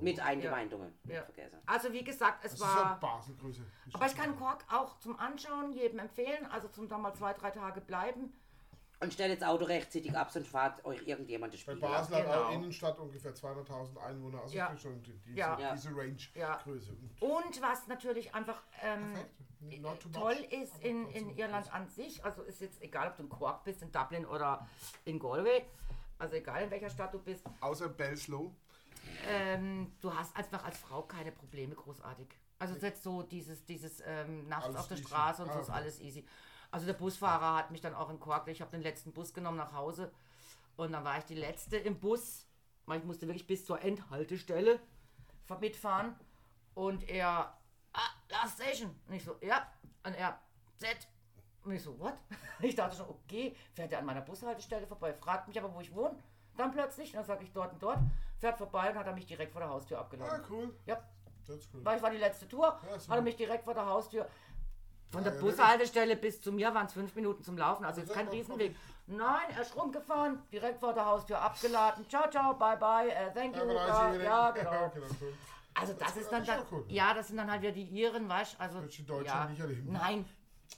Mit 0.00 0.18
Eingemeindungen. 0.18 0.94
Ja. 1.04 1.24
Vergessen. 1.24 1.58
Also 1.66 1.92
wie 1.92 2.02
gesagt, 2.02 2.42
es 2.42 2.52
das 2.52 2.60
ist 2.60 2.66
halt 2.74 2.84
war. 2.86 3.00
Baselgröße. 3.00 3.62
Aber 3.92 4.06
ich 4.06 4.16
kann 4.16 4.34
Kork 4.36 4.64
auch 4.72 4.98
zum 4.98 5.18
Anschauen 5.18 5.72
jedem 5.72 5.98
empfehlen. 5.98 6.46
Also 6.46 6.68
zum 6.68 6.88
da 6.88 6.96
mal 6.96 7.12
zwei, 7.12 7.34
drei 7.34 7.50
Tage 7.50 7.82
bleiben. 7.82 8.32
Und 9.04 9.12
stellt 9.12 9.40
das 9.40 9.46
Auto 9.46 9.64
rechtzeitig 9.66 10.16
ab, 10.16 10.30
sonst 10.30 10.48
fahrt 10.48 10.82
euch 10.86 11.06
irgendjemand 11.06 11.52
das 11.52 11.60
Bei 11.62 11.72
Spiel. 11.72 11.86
Basel 11.88 12.16
hat 12.16 12.24
genau. 12.24 12.50
Innenstadt 12.52 12.98
ungefähr 12.98 13.34
200.000 13.34 13.98
Einwohner, 13.98 14.40
also 14.40 14.54
Ja. 14.56 14.68
ist 14.68 14.80
schon 14.80 15.02
die- 15.02 15.12
diese, 15.26 15.36
Ja. 15.38 15.56
Diese 15.74 15.90
Ja. 15.90 15.96
Range-Größe. 16.54 16.92
Und 17.20 17.30
Und 17.44 17.62
was 17.62 17.86
natürlich 17.86 18.34
einfach 18.34 18.62
ähm, 18.82 19.12
not 19.82 20.00
too 20.00 20.08
much, 20.08 20.18
toll 20.18 20.46
ist 20.50 20.78
in, 20.82 21.06
in 21.10 21.36
Irland 21.36 21.72
an 21.72 21.86
sich, 21.88 22.24
also 22.24 22.42
ist 22.42 22.60
jetzt 22.62 22.80
egal, 22.82 23.08
ob 23.08 23.16
du 23.16 23.22
in 23.24 23.28
Cork 23.28 23.62
bist, 23.64 23.82
in 23.82 23.92
Dublin 23.92 24.24
oder 24.24 24.66
in 25.04 25.18
Galway, 25.18 25.64
also 26.18 26.34
egal 26.36 26.62
in 26.64 26.70
welcher 26.70 26.88
Stadt 26.90 27.12
du 27.12 27.18
bist, 27.18 27.44
Außer 27.60 27.90
Belslow. 27.90 28.54
ähm, 29.28 29.92
du 30.00 30.14
hast 30.14 30.34
einfach 30.36 30.64
als 30.64 30.78
Frau 30.78 31.02
keine 31.02 31.30
Probleme 31.30 31.74
großartig. 31.74 32.28
Also 32.58 32.74
ist 32.76 32.82
jetzt 32.82 33.02
so 33.02 33.22
dieses, 33.22 33.64
dieses 33.66 34.02
ähm, 34.06 34.48
nachts 34.48 34.64
Alles 34.66 34.76
auf 34.80 34.88
der 34.88 34.96
easy. 34.96 35.06
Straße 35.06 35.42
und 35.42 35.50
Ah, 35.50 35.52
so 35.54 35.60
ist 35.60 35.68
okay. 35.68 35.76
alles 35.78 36.00
easy. 36.00 36.24
Also 36.74 36.86
der 36.86 36.94
Busfahrer 36.94 37.54
hat 37.56 37.70
mich 37.70 37.80
dann 37.82 37.94
auch 37.94 38.10
in 38.10 38.18
Cork, 38.18 38.48
ich 38.48 38.60
habe 38.60 38.72
den 38.72 38.82
letzten 38.82 39.12
Bus 39.12 39.32
genommen 39.32 39.56
nach 39.58 39.72
Hause 39.74 40.10
und 40.76 40.90
dann 40.90 41.04
war 41.04 41.16
ich 41.18 41.24
die 41.24 41.36
letzte 41.36 41.76
im 41.76 42.00
Bus, 42.00 42.48
ich 42.92 43.04
musste 43.04 43.28
wirklich 43.28 43.46
bis 43.46 43.64
zur 43.64 43.80
Endhaltestelle 43.80 44.80
fa- 45.44 45.56
mitfahren 45.60 46.16
und 46.74 47.08
er, 47.08 47.56
ah, 47.92 48.00
Last 48.28 48.60
Station. 48.60 48.90
Und 49.06 49.14
ich 49.14 49.22
so, 49.22 49.36
ja. 49.40 49.64
Und 50.04 50.14
er, 50.14 50.36
Z. 50.76 51.06
Und 51.62 51.70
ich 51.74 51.82
so, 51.84 51.96
what? 52.00 52.14
Ich 52.58 52.74
dachte 52.74 52.96
schon, 52.96 53.08
okay, 53.08 53.54
fährt 53.72 53.92
er 53.92 54.00
an 54.00 54.06
meiner 54.06 54.22
Bushaltestelle 54.22 54.88
vorbei, 54.88 55.14
fragt 55.14 55.46
mich 55.46 55.56
aber, 55.56 55.72
wo 55.72 55.80
ich 55.80 55.94
wohne. 55.94 56.16
Dann 56.56 56.72
plötzlich, 56.72 57.12
dann 57.12 57.24
sage 57.24 57.44
ich 57.44 57.52
dort 57.52 57.72
und 57.72 57.80
dort, 57.84 58.00
fährt 58.40 58.58
vorbei 58.58 58.90
und 58.90 58.98
hat 58.98 59.06
er 59.06 59.12
mich 59.14 59.26
direkt 59.26 59.52
vor 59.52 59.60
der 59.60 59.70
Haustür 59.70 59.98
Ah, 59.98 60.00
abgeladen. 60.00 60.44
cool. 60.50 60.74
Ja, 60.86 61.00
cool. 61.48 61.84
weil 61.84 61.98
ich 61.98 62.02
war 62.02 62.10
die 62.10 62.16
letzte 62.16 62.48
Tour, 62.48 62.80
Ja, 62.84 62.96
hat 62.96 63.08
er 63.16 63.22
mich 63.22 63.36
direkt 63.36 63.62
vor 63.64 63.74
der 63.74 63.86
Haustür. 63.86 64.28
Von 65.14 65.24
der 65.24 65.34
ja, 65.34 65.40
Bushaltestelle 65.40 66.16
bis 66.16 66.40
zu 66.40 66.50
mir 66.52 66.74
waren 66.74 66.86
es 66.86 66.92
fünf 66.92 67.14
Minuten 67.14 67.42
zum 67.44 67.56
Laufen, 67.56 67.84
also 67.84 68.00
jetzt 68.00 68.12
kein. 68.12 68.28
Riesenweg. 68.28 68.74
Nein, 69.06 69.50
er 69.54 69.62
ist 69.62 69.76
rumgefahren, 69.76 70.42
direkt 70.50 70.80
vor 70.80 70.92
der 70.92 71.04
Haustür 71.06 71.38
abgeladen. 71.40 72.08
Ciao, 72.08 72.28
ciao, 72.30 72.54
bye, 72.54 72.76
bye, 72.76 73.08
äh, 73.10 73.32
thank 73.32 73.56
you. 73.56 73.64
Ja, 73.64 74.14
Ja, 74.14 74.50
genau. 74.50 74.92
Also 75.74 75.92
das, 75.92 76.08
Das 76.14 76.16
ist 76.16 76.32
dann, 76.32 76.44
dann 76.44 76.64
cool. 76.70 76.84
ja, 76.88 77.14
das 77.14 77.28
sind 77.28 77.36
dann 77.36 77.50
halt 77.50 77.62
wieder 77.62 77.72
die 77.72 77.84
Iren, 77.84 78.28
weißt 78.28 78.60
also 78.60 78.80
die 78.80 79.04
Deutschen 79.06 79.26
ja, 79.26 79.46
nicht 79.46 79.60
erleben? 79.60 79.92
Nein, 79.92 80.24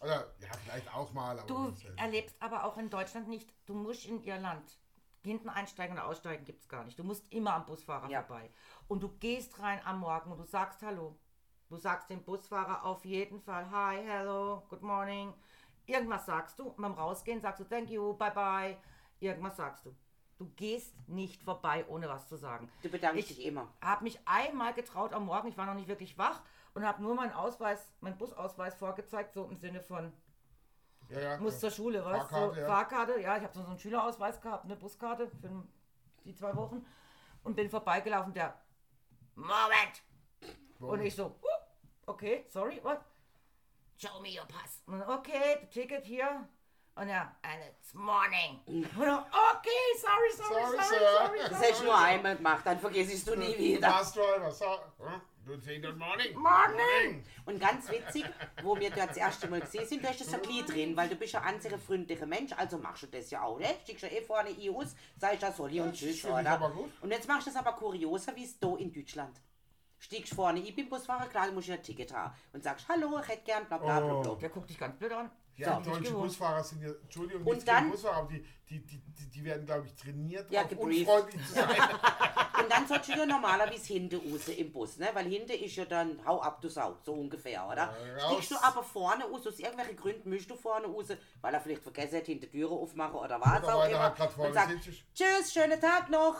Oder, 0.00 0.26
ja, 0.40 0.48
vielleicht 0.64 0.92
auch 0.94 1.12
mal, 1.12 1.38
aber 1.38 1.46
du 1.46 1.72
erlebst 1.96 2.36
aber 2.40 2.64
auch 2.64 2.76
in 2.78 2.88
Deutschland 2.90 3.28
nicht. 3.28 3.52
Du 3.66 3.74
musst 3.74 4.06
in 4.06 4.22
Irland 4.22 4.78
hinten 5.22 5.48
einsteigen 5.48 5.96
und 5.96 6.02
aussteigen 6.02 6.44
gibt 6.44 6.62
es 6.62 6.68
gar 6.68 6.84
nicht. 6.84 6.98
Du 6.98 7.04
musst 7.04 7.30
immer 7.32 7.54
am 7.54 7.66
Busfahrer 7.66 8.08
Ja. 8.08 8.22
vorbei 8.22 8.50
und 8.88 9.02
du 9.02 9.08
gehst 9.18 9.60
rein 9.60 9.80
am 9.84 10.00
Morgen 10.00 10.32
und 10.32 10.38
du 10.38 10.44
sagst 10.44 10.82
Hallo. 10.82 11.18
Du 11.68 11.76
sagst 11.76 12.08
dem 12.10 12.22
Busfahrer 12.22 12.84
auf 12.84 13.04
jeden 13.04 13.40
Fall 13.40 13.68
Hi, 13.70 13.96
hello, 14.04 14.62
good 14.68 14.82
morning. 14.82 15.34
Irgendwas 15.86 16.26
sagst 16.26 16.58
du. 16.58 16.68
Und 16.68 16.76
beim 16.82 16.92
Rausgehen 16.92 17.40
sagst 17.40 17.60
du 17.60 17.64
Thank 17.64 17.90
you, 17.90 18.14
bye 18.14 18.30
bye. 18.30 18.76
Irgendwas 19.18 19.56
sagst 19.56 19.84
du. 19.86 19.94
Du 20.38 20.46
gehst 20.54 20.94
nicht 21.08 21.42
vorbei, 21.42 21.84
ohne 21.88 22.08
was 22.08 22.28
zu 22.28 22.36
sagen. 22.36 22.70
Du 22.82 22.88
bedankst 22.90 23.18
Ich- 23.30 23.36
dich 23.36 23.46
immer. 23.46 23.72
habe 23.80 24.04
mich 24.04 24.18
einmal 24.26 24.74
getraut 24.74 25.12
am 25.12 25.24
Morgen, 25.24 25.48
ich 25.48 25.56
war 25.56 25.64
noch 25.66 25.74
nicht 25.74 25.88
wirklich 25.88 26.18
wach 26.18 26.42
und 26.74 26.84
habe 26.86 27.02
nur 27.02 27.14
meinen 27.14 27.32
Ausweis, 27.32 27.90
meinen 28.00 28.18
Busausweis 28.18 28.74
vorgezeigt, 28.76 29.32
so 29.32 29.44
im 29.46 29.56
Sinne 29.56 29.80
von, 29.80 30.12
ja, 31.08 31.20
ja, 31.20 31.36
muss 31.38 31.54
ja. 31.54 31.60
zur 31.60 31.70
Schule, 31.70 32.04
weißt 32.04 32.24
du, 32.30 32.34
Fahrkarte, 32.34 32.54
so, 32.54 32.60
ja. 32.60 32.66
Fahrkarte, 32.66 33.20
ja, 33.20 33.36
ich 33.38 33.42
habe 33.44 33.54
so 33.54 33.64
einen 33.64 33.78
Schülerausweis 33.78 34.40
gehabt, 34.42 34.64
eine 34.66 34.76
Buskarte 34.76 35.28
für 35.28 35.64
die 36.24 36.34
zwei 36.34 36.54
Wochen 36.54 36.84
und 37.42 37.56
bin 37.56 37.70
vorbeigelaufen, 37.70 38.34
der, 38.34 38.60
Moment! 39.36 40.02
Und 40.80 41.00
ich 41.00 41.14
so, 41.16 41.24
"Huh, 41.42 41.55
okay, 42.06 42.44
sorry, 42.52 42.80
what? 42.82 43.02
Show 43.98 44.20
me 44.20 44.30
your 44.30 44.46
pass. 44.46 44.80
Okay, 45.08 45.56
the 45.62 45.66
ticket 45.80 46.04
hier. 46.04 46.46
Und 46.98 47.08
er, 47.10 47.36
and 47.42 47.60
it's 47.68 47.92
morning. 47.92 48.58
Und 48.66 48.86
dann, 48.98 49.18
okay, 49.18 49.68
sorry, 50.00 50.32
sorry, 50.34 50.62
Sorry, 50.62 50.76
sorry, 50.78 50.84
sir. 50.88 50.98
sorry, 51.18 51.38
Das 51.40 51.48
sorry. 51.50 51.62
hättest 51.64 51.80
du 51.80 51.84
nur 51.84 51.98
einmal 51.98 52.36
gemacht, 52.36 52.62
dann 52.64 52.78
vergisst 52.80 53.28
du 53.28 53.36
nie 53.36 53.56
wieder. 53.58 53.90
Bus 53.98 54.12
Driver, 54.14 54.50
so, 54.50 54.64
huh? 54.98 55.20
Good 55.46 55.96
morning. 55.96 56.34
Morning. 56.36 57.22
Und 57.44 57.60
ganz 57.60 57.88
witzig, 57.90 58.24
wo 58.64 58.74
wir 58.80 58.90
dort 58.90 59.10
das 59.10 59.16
erste 59.18 59.46
Mal 59.46 59.60
gesehen 59.60 59.86
sind, 59.86 60.02
du 60.02 60.08
hast 60.08 60.20
das 60.20 60.32
ja 60.32 60.38
gleich 60.38 60.64
drin, 60.64 60.96
weil 60.96 61.08
du 61.08 61.14
bist 61.14 61.34
ja 61.34 61.42
ein 61.42 61.60
freundlicher 61.60 62.26
Mensch, 62.26 62.52
also 62.56 62.78
machst 62.78 63.04
du 63.04 63.06
das 63.08 63.30
ja 63.30 63.42
auch, 63.42 63.58
ne? 63.60 63.68
Stiegst 63.84 64.02
ja 64.02 64.08
eh 64.08 64.22
vorne 64.22 64.48
ein 64.50 64.74
aus, 64.74 64.96
sagst 65.16 65.42
ja 65.42 65.52
Soli 65.52 65.80
und 65.80 65.92
Tschüss, 65.92 66.24
oder? 66.24 66.50
aber 66.50 66.70
gut. 66.70 66.90
Und 67.00 67.12
jetzt 67.12 67.28
machst 67.28 67.46
du 67.46 67.50
das 67.52 67.60
aber 67.60 67.74
kurioser, 67.76 68.34
wie 68.34 68.44
es 68.44 68.58
da 68.58 68.74
in 68.76 68.92
Deutschland. 68.92 69.40
Stiegst 69.98 70.34
vorne, 70.34 70.60
ich 70.60 70.74
bin 70.74 70.88
Busfahrer, 70.88 71.26
klar, 71.26 71.46
du 71.46 71.52
musst 71.52 71.68
ja 71.68 71.74
ein 71.74 71.82
Ticket 71.82 72.12
haben. 72.12 72.34
Und 72.52 72.62
sagst, 72.62 72.86
hallo, 72.88 73.18
ich 73.22 73.28
hätte 73.28 73.44
gern, 73.44 73.66
bla 73.66 73.78
bla 73.78 74.00
bla 74.00 74.20
bla. 74.20 74.30
Oh. 74.32 74.34
Der 74.36 74.48
guckt 74.50 74.68
dich 74.68 74.78
ganz 74.78 74.96
blöd 74.98 75.12
an. 75.12 75.30
Ja, 75.56 75.80
So. 75.82 75.90
deutsche 75.90 76.02
gewohnt. 76.10 76.24
Busfahrer 76.24 76.62
sind 76.62 76.82
ja, 76.82 76.90
Entschuldigung, 77.02 77.46
Und 77.46 77.54
gegen 77.54 77.64
dann- 77.66 77.90
Busfahrer, 77.90 78.16
aber 78.18 78.28
die, 78.28 78.44
die, 78.68 78.80
die, 78.84 78.98
die, 78.98 79.30
die 79.30 79.44
werden, 79.44 79.64
glaube 79.64 79.86
ich, 79.86 79.94
trainiert, 79.94 80.50
Ja, 80.50 80.62
unfreundlich 80.64 81.46
zu 81.46 81.52
sein. 81.54 81.68
Und 82.62 82.70
dann 82.72 82.86
sollst 82.86 83.08
du 83.08 83.12
ja 83.12 83.26
normalerweise 83.26 83.92
hinten 83.92 84.16
raus 84.32 84.48
im 84.48 84.72
Bus, 84.72 84.98
ne? 84.98 85.08
Weil 85.14 85.26
hinten 85.26 85.52
ist 85.52 85.76
ja 85.76 85.84
dann, 85.84 86.18
hau 86.26 86.40
ab, 86.40 86.60
du 86.60 86.68
Sau, 86.68 86.96
so 87.04 87.12
ungefähr, 87.14 87.66
oder? 87.66 87.94
Ja, 88.18 88.30
Stiegst 88.30 88.50
du 88.50 88.56
aber 88.62 88.82
vorne 88.82 89.24
raus, 89.24 89.46
aus 89.46 89.58
irgendwelchen 89.58 89.96
Gründen 89.96 90.28
mischst 90.30 90.50
du 90.50 90.56
vorne 90.56 90.86
raus, 90.86 91.06
weil 91.40 91.54
er 91.54 91.60
vielleicht 91.60 91.82
vergessen 91.82 92.16
hat, 92.18 92.26
hinter 92.26 92.46
die 92.46 92.58
Türe 92.58 92.72
aufmachen 92.74 93.14
oder 93.18 93.40
was 93.40 93.62
Oder 93.62 93.74
auch 93.76 93.82
er 93.84 93.90
immer. 93.90 94.18
halt 94.18 94.38
und 94.38 94.52
sagt, 94.54 94.72
tschüss, 95.14 95.52
schönen 95.52 95.80
Tag 95.80 96.10
noch. 96.10 96.34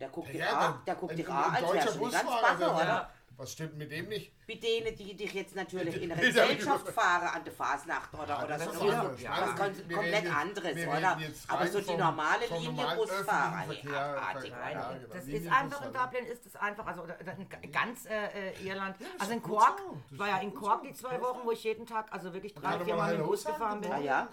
Der 0.00 0.08
guckt 0.08 0.28
dich 0.28 0.36
Ja, 0.40 0.58
an, 0.58 0.82
der 0.86 0.94
guckt 0.96 1.16
dich 1.18 1.28
an, 1.28 1.54
als 1.54 1.72
wärst 1.72 1.96
du 1.96 2.04
nicht 2.06 2.12
ganz 2.12 2.24
bache, 2.30 2.58
der- 2.58 2.74
oder? 2.74 3.10
Was 3.36 3.52
stimmt 3.52 3.76
mit 3.76 3.90
dem 3.90 4.08
nicht? 4.08 4.32
Wie 4.46 4.56
denen, 4.60 4.94
die 4.94 5.14
dich 5.16 5.32
jetzt 5.32 5.56
natürlich 5.56 6.00
in 6.00 6.10
die- 6.10 6.20
Gesellschaft 6.20 6.88
fahren 6.90 7.28
an 7.34 7.42
der 7.44 7.52
Fasnacht 7.52 8.14
oder, 8.14 8.38
oder 8.44 8.46
das 8.46 8.64
so. 8.64 8.70
ist 8.70 8.80
was 8.80 9.04
was 9.06 9.22
Nein, 9.22 9.54
kon- 9.56 9.88
wir 9.88 9.96
komplett 9.96 10.22
reden 10.24 10.34
anderes, 10.34 10.76
wir 10.76 10.88
oder? 10.88 11.18
Aber 11.48 11.66
so 11.66 11.78
die 11.78 11.84
vom- 11.84 11.98
normale 11.98 12.44
vom 12.46 12.62
Linie 12.62 12.86
öffentlichen 12.86 13.58
hey, 13.58 13.66
Verkehr, 13.66 14.00
abartig, 14.22 14.52
oder? 14.52 14.70
ja, 14.70 14.92
Das 14.92 14.98
genau. 15.00 15.18
ist 15.18 15.26
Linienbus 15.26 15.50
einfach 15.52 15.86
in. 15.86 15.92
Dublin 15.92 16.26
ist 16.26 16.46
es 16.46 16.56
einfach, 16.56 16.86
also 16.86 17.02
oder, 17.02 17.16
oder 17.20 17.36
in 17.62 17.72
ganz 17.72 18.06
äh, 18.06 18.50
äh, 18.50 18.66
Irland. 18.68 19.00
ist 19.00 19.08
Also 19.20 19.32
in 19.32 19.42
Cork, 19.42 19.78
so. 19.78 19.90
Das 19.94 20.12
ich 20.12 20.18
war 20.18 20.28
ja 20.28 20.36
ist 20.36 20.42
in 20.44 20.54
Cork 20.54 20.80
so. 20.82 20.86
die 20.86 20.94
zwei 20.94 21.14
Das 21.14 21.22
Wochen, 21.22 21.38
ist- 21.40 21.44
wo 21.46 21.50
ich 21.52 21.64
jeden 21.64 21.86
Tag, 21.86 22.12
also 22.12 22.32
wirklich 22.32 22.54
drei, 22.54 22.84
vier 22.84 22.94
Mal 22.94 23.10
mit 23.12 23.20
dem 23.20 23.26
Bus 23.26 23.44
gefahren 23.44 23.80
bin. 23.80 23.90
Ja, 23.90 23.98
ja. 23.98 24.28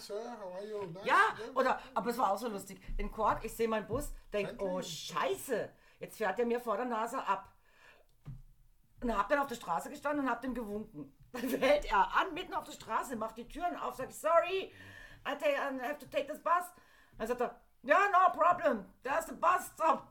Ja, 1.06 1.20
oder, 1.56 1.80
aber 1.96 2.10
es 2.12 2.18
war 2.18 2.32
auch 2.32 2.38
so 2.38 2.48
lustig. 2.50 2.80
In 2.98 3.12
Cork, 3.12 3.44
ich 3.44 3.54
sehe 3.56 3.68
meinen 3.68 3.88
Bus, 3.88 4.12
denke, 4.32 4.56
oh 4.64 4.82
Scheiße, 4.82 5.70
jetzt 6.00 6.18
fährt 6.18 6.38
er 6.38 6.46
mir 6.46 6.60
vor 6.60 6.78
der 6.78 6.86
Nase 6.86 7.18
ab. 7.26 7.48
Und 9.02 9.18
hab 9.18 9.30
dann 9.30 9.40
auf 9.40 9.48
der 9.48 9.56
Straße 9.56 9.90
gestanden 9.90 10.26
und 10.26 10.32
hab 10.32 10.42
dem 10.42 10.54
gewunken. 10.54 11.12
Dann 11.32 11.50
fällt 11.50 11.86
er 11.86 12.16
an, 12.16 12.34
mitten 12.34 12.54
auf 12.54 12.66
der 12.66 12.74
Straße, 12.74 13.16
macht 13.16 13.38
die 13.38 13.48
Türen 13.48 13.76
auf, 13.78 13.96
sagt, 13.96 14.14
sorry, 14.14 14.72
I, 15.28 15.38
take, 15.38 15.56
I 15.56 15.82
have 15.82 15.98
to 16.00 16.06
take 16.06 16.28
this 16.28 16.42
bus. 16.42 16.66
Dann 17.18 17.28
sagt 17.28 17.42
er, 17.42 17.60
ja, 17.84 17.98
no 18.12 18.32
problem, 18.32 18.86
there's 19.04 19.26
the 19.26 19.34
bus 19.34 19.72
stop. 19.74 20.08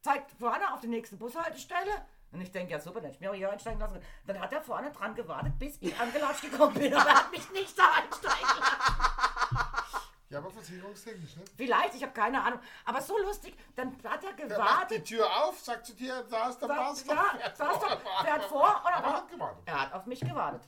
Zeigt 0.00 0.32
vorne 0.32 0.72
auf 0.72 0.80
die 0.80 0.88
nächste 0.88 1.16
Bushaltestelle. 1.16 2.06
Und 2.32 2.40
ich 2.40 2.50
denke, 2.50 2.72
ja 2.72 2.80
super, 2.80 3.00
dann 3.00 3.04
hätte 3.04 3.16
ich 3.16 3.20
mir 3.20 3.30
auch 3.30 3.34
hier 3.34 3.50
einsteigen 3.50 3.80
lassen. 3.80 4.00
Dann 4.26 4.40
hat 4.40 4.52
er 4.52 4.62
vorne 4.62 4.90
dran 4.90 5.14
gewartet, 5.14 5.58
bis 5.58 5.76
ich 5.80 5.98
angelatscht 5.98 6.42
gekommen 6.42 6.74
bin, 6.74 6.94
aber 6.94 7.08
er 7.08 7.16
hat 7.16 7.30
mich 7.30 7.50
nicht 7.52 7.78
da 7.78 7.84
einsteigen 7.84 8.60
lassen. 8.60 9.11
Ja, 10.32 10.38
aber 10.38 10.50
versicherungstechnisch, 10.50 11.36
ne? 11.36 11.42
Vielleicht, 11.58 11.94
ich 11.94 12.02
habe 12.02 12.12
keine 12.12 12.42
Ahnung. 12.42 12.58
Aber 12.86 13.02
so 13.02 13.18
lustig, 13.18 13.54
dann 13.76 13.94
hat 14.02 14.24
er 14.24 14.32
Der 14.32 14.58
macht 14.58 14.90
die 14.90 14.94
gewartet. 14.96 15.04
Tür 15.04 15.26
auf, 15.44 15.60
sagt 15.60 15.84
zu 15.84 15.94
dir, 15.94 16.24
da 16.30 16.48
ist 16.48 16.58
der. 16.58 16.68
Ja, 16.70 16.94
saß 17.54 17.78
da, 17.80 18.24
fährt 18.24 18.44
vor 18.44 18.62
und 18.86 18.92
Aber 18.92 18.96
aber 18.96 19.16
hat 19.18 19.28
gewartet. 19.30 19.62
er 19.66 19.80
hat 19.82 19.92
auf 19.92 20.06
mich 20.06 20.20
gewartet. 20.20 20.62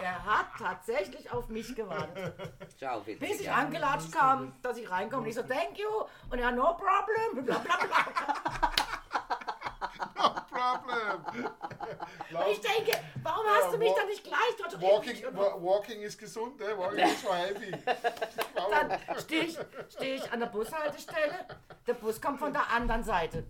Er 0.00 0.24
hat 0.24 0.46
tatsächlich 0.58 1.30
auf 1.30 1.48
mich 1.48 1.76
gewartet. 1.76 2.34
Ciao, 2.78 3.06
witzig. 3.06 3.28
Bis 3.28 3.40
ich 3.40 3.46
ja. 3.46 3.56
angelatscht 3.56 4.10
kam, 4.10 4.54
dass 4.62 4.78
ich 4.78 4.90
reinkomme. 4.90 5.24
Und 5.24 5.28
ich 5.28 5.34
so, 5.34 5.42
thank 5.42 5.78
you. 5.78 5.88
Und 6.30 6.38
er, 6.38 6.50
no 6.52 6.74
problem. 6.74 7.44
Bla, 7.44 7.58
bla, 7.58 7.76
bla. 7.76 8.72
Problem. 10.60 11.50
Ich 12.50 12.60
denke, 12.60 12.92
warum 13.22 13.46
hast 13.46 13.72
du 13.72 13.78
mich 13.78 13.92
dann 13.94 14.06
nicht 14.06 14.24
gleich 14.24 14.56
dort 14.58 14.80
Walking, 14.80 15.24
wa 15.36 15.54
walking 15.60 16.02
ist 16.02 16.18
gesund, 16.18 16.58
ne? 16.60 16.76
Walking 16.76 17.06
ist 17.06 17.22
for 17.22 17.34
healthy. 17.34 17.72
Dann 18.54 18.98
stehe 19.18 19.44
ich, 19.44 19.58
steh 19.88 20.14
ich 20.16 20.32
an 20.32 20.40
der 20.40 20.46
Bushaltestelle. 20.46 21.46
Der 21.86 21.94
Bus 21.94 22.20
kommt 22.20 22.38
von 22.38 22.52
der 22.52 22.70
anderen 22.70 23.02
Seite. 23.02 23.46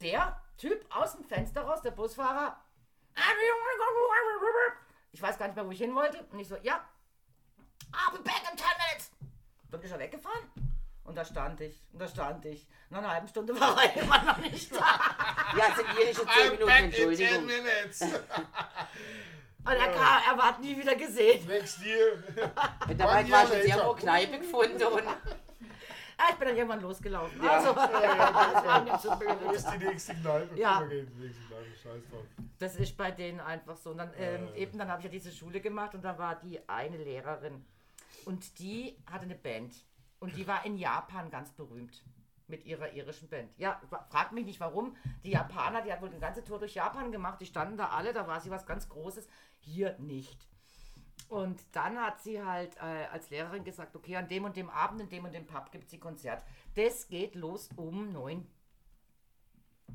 Der 0.00 0.40
Typ 0.56 0.84
aus 0.94 1.12
dem 1.16 1.24
Fenster 1.24 1.62
raus, 1.62 1.80
der 1.82 1.92
Busfahrer. 1.92 2.62
Ich 5.12 5.22
weiß 5.22 5.38
gar 5.38 5.46
nicht 5.46 5.56
mehr, 5.56 5.66
wo 5.66 5.70
ich 5.70 5.78
hin 5.78 5.94
wollte. 5.94 6.24
Und 6.30 6.38
ich 6.38 6.48
so, 6.48 6.56
ja. 6.62 6.84
I'll 7.92 8.12
be 8.12 8.22
back 8.22 8.42
in 8.50 8.56
10 8.56 8.66
minutes. 8.86 9.10
Dann 9.70 9.82
ist 9.82 9.90
er 9.90 9.98
weggefahren. 9.98 10.69
Und 11.10 11.16
da 11.16 11.24
stand 11.24 11.60
ich. 11.60 11.82
Und 11.92 11.98
da 12.00 12.06
stand 12.06 12.44
ich. 12.44 12.68
Nach 12.88 12.98
einer 12.98 13.10
halben 13.10 13.26
Stunde 13.26 13.52
war 13.60 13.82
er 13.82 14.00
immer 14.00 14.22
noch 14.22 14.38
nicht 14.38 14.72
da. 14.72 14.78
Ja, 15.58 15.64
es 15.70 15.76
sind 15.76 15.88
irische 15.98 16.20
10 16.20 16.26
I'm 16.28 16.50
Minuten, 16.52 16.66
back 16.66 16.84
in 16.84 16.92
10 16.92 17.08
Entschuldigung. 17.10 17.46
minutes. 17.46 18.00
Und 19.64 19.72
er, 19.72 19.88
kam, 19.92 20.22
er 20.30 20.38
war 20.38 20.58
nie 20.60 20.76
wieder 20.78 20.94
gesehen. 20.94 21.44
Next 21.48 21.84
year. 21.84 22.22
Und 22.88 22.98
dabei 23.00 23.28
war 23.28 23.46
schon 23.48 23.56
irgendwo 23.56 23.78
later. 23.88 23.94
Kneipe 24.00 24.38
gefunden 24.38 24.82
und 24.84 25.04
Ja, 25.04 26.24
ich 26.30 26.36
bin 26.36 26.48
dann 26.48 26.56
irgendwann 26.56 26.80
losgelaufen. 26.80 27.40
Also, 27.46 27.74
das 27.74 28.64
war 28.64 28.82
mir 28.84 28.98
zu 28.98 29.10
Wo 29.10 29.16
blöd. 29.16 29.52
ist 29.52 29.66
die 29.72 29.78
nächste 29.84 30.14
Kneipe? 30.14 30.56
Ja. 30.58 30.82
Das 32.60 32.76
ist 32.76 32.96
bei 32.96 33.10
denen 33.10 33.40
einfach 33.40 33.76
so. 33.76 33.90
Und 33.90 33.98
dann, 33.98 34.12
ähm, 34.16 34.48
eben 34.54 34.78
dann 34.78 34.88
habe 34.88 35.00
ich 35.00 35.04
ja 35.06 35.10
diese 35.10 35.32
Schule 35.32 35.60
gemacht 35.60 35.94
und 35.94 36.02
da 36.02 36.16
war 36.16 36.36
die 36.36 36.60
eine 36.68 36.96
Lehrerin. 36.96 37.64
Und 38.24 38.58
die 38.60 38.96
hatte 39.10 39.24
eine 39.24 39.34
Band. 39.34 39.74
Und 40.20 40.36
die 40.36 40.46
war 40.46 40.64
in 40.64 40.76
Japan 40.76 41.30
ganz 41.30 41.50
berühmt. 41.52 42.04
Mit 42.46 42.64
ihrer 42.64 42.92
irischen 42.92 43.28
Band. 43.28 43.56
Ja, 43.58 43.80
fragt 44.10 44.32
mich 44.32 44.44
nicht 44.44 44.58
warum. 44.58 44.96
Die 45.22 45.30
Japaner, 45.30 45.82
die 45.82 45.92
hat 45.92 46.02
wohl 46.02 46.08
eine 46.08 46.18
ganze 46.18 46.42
Tour 46.42 46.58
durch 46.58 46.74
Japan 46.74 47.12
gemacht. 47.12 47.40
Die 47.40 47.46
standen 47.46 47.76
da 47.76 47.90
alle, 47.90 48.12
da 48.12 48.26
war 48.26 48.40
sie 48.40 48.50
was 48.50 48.66
ganz 48.66 48.88
Großes. 48.88 49.28
Hier 49.60 49.96
nicht. 49.98 50.48
Und 51.28 51.62
dann 51.72 51.96
hat 51.96 52.20
sie 52.20 52.42
halt 52.42 52.76
äh, 52.78 53.06
als 53.12 53.30
Lehrerin 53.30 53.62
gesagt, 53.62 53.94
okay, 53.94 54.16
an 54.16 54.26
dem 54.26 54.44
und 54.44 54.56
dem 54.56 54.68
Abend, 54.68 55.00
in 55.00 55.08
dem 55.08 55.24
und 55.24 55.32
dem 55.32 55.46
Pub 55.46 55.70
gibt 55.70 55.88
sie 55.88 56.00
Konzert. 56.00 56.44
Das 56.74 57.06
geht 57.06 57.36
los 57.36 57.68
um 57.76 58.12
neun. 58.12 58.48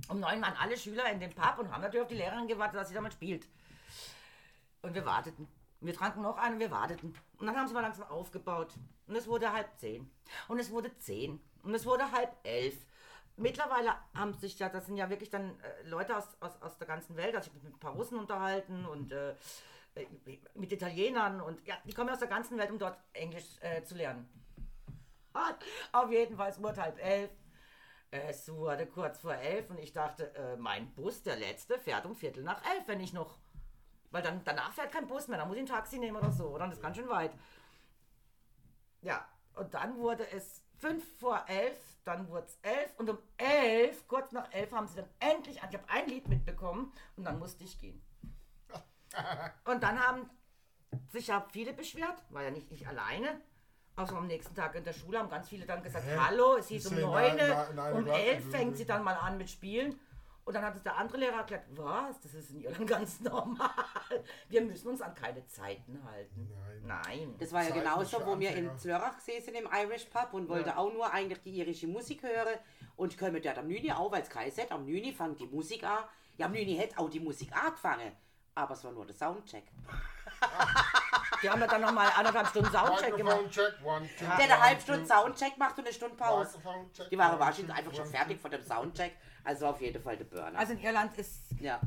Um 0.08 0.22
neun 0.22 0.42
waren 0.42 0.56
alle 0.58 0.78
Schüler 0.78 1.12
in 1.12 1.20
dem 1.20 1.34
Pub 1.34 1.60
und 1.60 1.74
haben 1.74 1.82
natürlich 1.82 2.04
auf 2.04 2.08
die 2.08 2.16
Lehrerin 2.16 2.48
gewartet, 2.48 2.80
dass 2.80 2.88
sie 2.88 2.96
damit 2.96 3.14
spielt. 3.14 3.50
Und 4.82 4.94
wir 4.94 5.06
warteten. 5.06 5.48
Wir 5.82 5.94
tranken 5.94 6.22
noch 6.22 6.38
einen 6.38 6.54
und 6.54 6.60
wir 6.62 6.72
warteten. 6.72 7.14
Und 7.38 7.48
dann 7.48 7.58
haben 7.58 7.68
sie 7.68 7.74
mal 7.74 7.82
langsam 7.82 8.08
aufgebaut. 8.08 8.74
Und 9.08 9.16
es 9.16 9.28
wurde 9.28 9.52
halb 9.52 9.78
zehn. 9.78 10.10
Und 10.48 10.60
es 10.60 10.72
wurde 10.72 10.96
zehn. 10.98 11.40
Und 11.64 11.74
es 11.76 11.86
wurde 11.86 12.12
halb 12.12 12.36
elf. 12.44 12.76
Mittlerweile 13.38 13.96
haben 14.14 14.34
sich 14.34 14.58
ja, 14.60 14.70
das 14.70 14.86
sind 14.86 14.98
ja 14.98 15.10
wirklich 15.10 15.30
dann 15.30 15.60
äh, 15.60 15.88
Leute 15.88 16.16
aus, 16.16 16.26
aus, 16.40 16.62
aus 16.62 16.78
der 16.78 16.88
ganzen 16.88 17.18
Welt. 17.18 17.36
Also 17.36 17.50
ich 17.50 17.54
habe 17.54 17.66
mit 17.66 17.76
ein 17.76 17.80
paar 17.80 17.94
Russen 17.94 18.18
unterhalten 18.18 18.86
und 18.86 19.12
äh, 19.12 19.36
äh, 19.96 20.08
mit 20.54 20.72
Italienern 20.72 21.42
und 21.42 21.66
ja, 21.68 21.76
die 21.86 21.94
kommen 21.94 22.10
aus 22.10 22.20
der 22.20 22.28
ganzen 22.28 22.58
Welt, 22.58 22.72
um 22.72 22.80
dort 22.80 22.98
Englisch 23.14 23.58
äh, 23.62 23.84
zu 23.84 23.96
lernen. 23.96 24.30
Auf 25.92 26.12
jeden 26.12 26.38
Fall, 26.38 26.50
es 26.50 26.62
wurde 26.62 26.82
halb 26.82 27.04
elf. 27.04 27.32
Es 28.12 28.50
wurde 28.50 28.86
kurz 28.86 29.20
vor 29.20 29.34
elf 29.34 29.70
und 29.70 29.80
ich 29.80 29.92
dachte, 29.92 30.34
äh, 30.36 30.56
mein 30.56 30.94
Bus, 30.94 31.24
der 31.24 31.36
letzte, 31.36 31.78
fährt 31.78 32.06
um 32.06 32.16
Viertel 32.16 32.44
nach 32.44 32.64
elf, 32.74 32.88
wenn 32.88 33.02
ich 33.02 33.12
noch. 33.12 33.38
Weil 34.12 34.22
dann, 34.22 34.42
danach 34.46 34.72
fährt 34.72 34.94
kein 34.94 35.08
Bus 35.08 35.28
mehr, 35.28 35.38
dann 35.38 35.50
muss 35.50 35.58
ich 35.58 35.64
ein 35.64 35.68
Taxi 35.68 36.00
nehmen 36.00 36.16
oder 36.16 36.32
so. 36.32 36.48
Oder? 36.48 36.68
Das 36.68 36.76
ist 36.78 36.82
ganz 36.82 36.96
schön 36.96 37.10
weit. 37.10 37.32
Ja, 39.06 39.24
und 39.54 39.72
dann 39.76 39.98
wurde 40.00 40.28
es 40.32 40.64
fünf 40.80 41.06
vor 41.20 41.46
elf, 41.48 41.78
dann 42.06 42.28
wurde 42.28 42.48
es 42.48 42.58
elf 42.64 42.92
und 42.98 43.08
um 43.08 43.20
elf, 43.38 44.08
kurz 44.08 44.32
nach 44.32 44.52
elf, 44.52 44.72
haben 44.72 44.88
sie 44.88 44.96
dann 44.96 45.10
endlich, 45.20 45.58
ich 45.58 45.62
habe 45.62 45.88
ein 45.88 46.08
Lied 46.08 46.28
mitbekommen 46.28 46.92
und 47.16 47.24
dann 47.24 47.38
musste 47.38 47.64
ich 47.64 47.80
gehen. 47.80 48.02
Und 49.64 49.82
dann 49.82 49.98
haben 49.98 50.30
sich 51.08 51.28
ja 51.28 51.46
viele 51.50 51.72
beschwert, 51.72 52.22
war 52.32 52.44
ja 52.44 52.52
nicht 52.52 52.70
ich 52.70 52.86
alleine. 52.86 53.40
Außer 53.96 54.18
am 54.18 54.28
nächsten 54.28 54.54
Tag 54.56 54.76
in 54.76 54.84
der 54.84 54.92
Schule 54.92 55.20
haben 55.20 55.30
ganz 55.30 55.48
viele 55.48 55.66
dann 55.66 55.82
gesagt, 55.82 56.06
Hä? 56.06 56.18
hallo, 56.20 56.58
es 56.58 56.68
hieß 56.68 56.86
Ist 56.86 56.92
um 56.92 57.00
neun, 57.00 57.40
um 57.94 58.08
elf 58.08 58.52
fängt 58.52 58.76
sie 58.76 58.86
dann 58.86 59.04
mal 59.04 59.16
an 59.16 59.38
mit 59.38 59.50
Spielen. 59.50 59.98
Und 60.46 60.54
dann 60.54 60.64
hat 60.64 60.76
es 60.76 60.84
der 60.84 60.96
andere 60.96 61.18
Lehrer 61.18 61.38
erklärt, 61.38 61.66
was, 61.72 62.20
das 62.22 62.36
ist 62.36 62.52
in 62.52 62.62
Irland 62.62 62.88
ganz 62.88 63.20
normal. 63.20 63.72
Wir 64.48 64.62
müssen 64.62 64.90
uns 64.90 65.02
an 65.02 65.16
keine 65.16 65.44
Zeiten 65.48 66.00
halten. 66.06 66.48
Nein. 66.84 67.02
Nein. 67.04 67.36
Das 67.40 67.52
war 67.52 67.64
ja 67.64 67.70
Zeiten 67.70 67.80
genauso, 67.80 68.26
wo 68.26 68.40
wir 68.40 68.56
in 68.56 68.78
Zlörrach 68.78 69.18
gesessen 69.18 69.56
im 69.56 69.68
Irish 69.74 70.06
Pub 70.06 70.34
und 70.34 70.48
wollte 70.48 70.78
auch 70.78 70.94
nur 70.94 71.12
eigentlich 71.12 71.42
die 71.42 71.58
irische 71.58 71.88
Musik 71.88 72.22
hören 72.22 72.60
und 72.96 73.18
kommen 73.18 73.42
dort 73.42 73.58
am 73.58 73.68
9 73.68 73.92
auf, 73.92 74.14
als 74.14 74.30
Kaiser 74.30 74.64
am 74.70 74.86
9 74.86 75.14
fängt 75.14 75.40
die 75.40 75.48
Musik 75.48 75.84
an. 75.84 76.04
Ja, 76.38 76.46
am 76.46 76.52
9 76.52 76.64
hätte 76.78 77.00
auch 77.00 77.10
die 77.10 77.20
Musik 77.20 77.52
angefangen, 77.52 78.12
aber 78.54 78.74
es 78.76 78.84
war 78.84 78.92
nur 78.92 79.06
der 79.08 79.16
Soundcheck. 79.16 79.64
Die 81.42 81.50
haben 81.50 81.62
ja 81.62 81.68
dann 81.68 81.82
nochmal 81.82 82.10
anderthalb 82.16 82.48
Stunden 82.48 82.72
Soundcheck 82.72 83.16
gemacht. 83.18 83.40
Check, 83.52 83.74
one, 83.84 84.10
two, 84.18 84.26
Der 84.26 84.46
eine 84.46 84.60
halbe. 84.60 84.82
Stunde 84.82 85.06
Soundcheck 85.06 85.58
macht 85.58 85.78
und 85.78 85.86
eine 85.86 85.94
Stunde 85.94 86.16
Pause. 86.16 86.60
Die 87.12 87.18
waren 87.18 87.40
wahrscheinlich 87.40 87.76
einfach 87.76 87.94
schon 87.94 88.06
fertig 88.08 88.40
von 88.40 88.52
dem 88.52 88.64
Soundcheck, 88.64 89.16
also 89.46 89.68
auf 89.68 89.80
jeden 89.82 90.02
Fall 90.02 90.18
der 90.18 90.26
Burner. 90.26 90.58
Also 90.60 90.74
in 90.74 90.80
Irland 90.80 91.18
ist, 91.18 91.52
ja, 91.60 91.80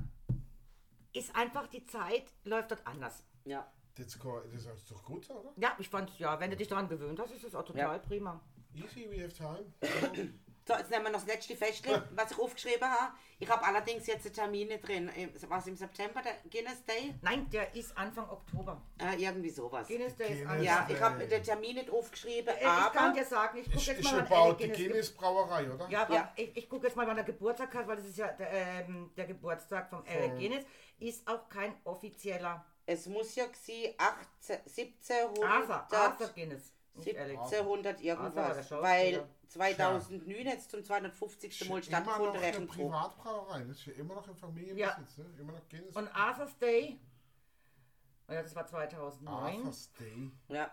ist 1.12 1.34
einfach 1.36 1.66
die 1.68 1.84
Zeit, 1.84 2.24
läuft 2.44 2.70
dort 2.70 2.86
anders. 2.86 3.22
ja. 3.44 3.70
Das 3.94 4.06
ist 4.06 4.20
go- 4.20 4.40
das 4.52 4.64
ist 4.64 4.90
doch 4.92 5.02
gut 5.02 5.28
oder? 5.28 5.52
Ja, 5.56 5.74
ich 5.80 5.88
fand, 5.88 6.16
ja, 6.20 6.38
wenn 6.38 6.50
du 6.52 6.56
dich 6.56 6.68
daran 6.68 6.88
gewöhnt 6.88 7.18
hast, 7.18 7.32
ist 7.32 7.42
es 7.42 7.52
auch 7.56 7.64
total 7.64 7.80
Ja. 7.96 7.98
prima. 7.98 8.40
Easy, 8.72 9.10
we 9.10 9.24
have 9.24 9.32
time. 9.34 9.72
So, 10.68 10.74
jetzt 10.74 10.90
nehmen 10.90 11.04
wir 11.06 11.12
noch 11.12 11.20
das 11.24 11.28
letzte 11.28 11.56
Festle, 11.56 12.06
was 12.14 12.30
ich 12.32 12.38
aufgeschrieben 12.38 12.90
habe. 12.90 13.14
Ich 13.38 13.48
habe 13.48 13.64
allerdings 13.64 14.06
jetzt 14.06 14.26
einen 14.26 14.34
Termin 14.34 14.68
nicht 14.68 14.86
drin. 14.86 15.08
Im- 15.16 15.32
Was 15.48 15.66
im 15.66 15.76
September, 15.76 16.20
der 16.20 16.34
Guinness 16.50 16.84
Day? 16.84 17.14
Nein, 17.22 17.48
der 17.48 17.74
ist 17.74 17.96
Anfang 17.96 18.28
Oktober. 18.28 18.82
Äh, 19.00 19.16
irgendwie 19.16 19.48
sowas. 19.48 19.88
Guinness 19.88 20.14
Day 20.16 20.26
ist 20.26 20.38
Guinness 20.46 20.50
Anfang. 20.50 20.64
Ja, 20.64 20.86
ich 20.90 21.00
habe 21.00 21.26
den 21.26 21.42
Termin 21.42 21.76
nicht 21.76 21.88
aufgeschrieben, 21.88 22.48
Äh, 22.54 22.58
Ich 22.60 22.66
kann 22.92 22.96
aber 22.98 23.12
dir 23.18 23.24
sagen, 23.24 23.56
ich 23.56 23.64
gucke 23.64 23.78
Ist, 23.78 23.86
jetzt 23.86 23.98
ist 24.00 24.12
mal, 24.12 24.26
wann 24.28 24.38
about 24.50 24.62
die 24.62 24.68
Guinness 24.68 25.10
Brauerei, 25.14 25.70
oder? 25.72 25.88
Ja, 25.88 26.06
Ja. 26.12 26.32
ich, 26.36 26.54
ich 26.54 26.68
gucke 26.68 26.86
jetzt 26.86 26.96
mal, 26.96 27.06
wann 27.06 27.16
er 27.16 27.24
Geburtstag 27.24 27.74
hat, 27.74 27.86
weil 27.88 27.96
das 27.96 28.04
ist 28.04 28.18
ja 28.18 28.28
der, 28.32 28.52
ähm, 28.52 29.10
der 29.16 29.24
Geburtstag 29.24 29.88
vom 29.88 30.04
Eric 30.04 30.32
Von- 30.32 30.38
Guinness. 30.38 30.64
Ist 30.98 31.26
auch 31.26 31.48
kein 31.48 31.74
offizieller 31.84 32.62
es 32.84 33.06
muss 33.06 33.34
ja 33.36 33.44
18, 33.44 34.60
1700, 34.66 35.70
Arthur, 35.70 35.98
Arthur 35.98 36.28
Guinness. 36.28 36.72
Nicht 36.98 37.16
Eric. 37.16 37.38
1700 37.38 37.96
Arthur 37.96 38.18
war 38.18 38.30
der 38.30 38.44
irgendwas. 38.44 38.68
Schauspieler. 38.68 38.82
Weil 38.82 39.28
2009 39.48 40.46
jetzt 40.46 40.70
zum 40.70 40.84
250. 40.84 41.68
Mal 41.68 41.78
Ist 41.80 41.88
immer 41.88 42.18
noch 42.18 42.34
stattgefunden, 42.34 42.68
hoch. 42.70 42.74
Privatbrauerei. 42.76 43.58
Das 43.60 43.78
ist 43.78 43.86
ja 43.86 43.92
immer 43.94 44.14
noch 44.14 44.28
im 44.28 44.36
Familienbesitz. 44.36 45.18
Ne? 45.18 45.26
Immer 45.38 45.52
noch 45.52 45.68
Guinness. 45.68 45.96
Und 45.96 46.08
Arthur's 46.08 46.56
Day, 46.58 47.00
oh 48.28 48.32
ja, 48.32 48.42
das 48.42 48.54
war 48.54 48.66
2009. 48.66 49.56
Arthur's 49.56 49.92
Day. 49.94 50.30
Ja, 50.48 50.70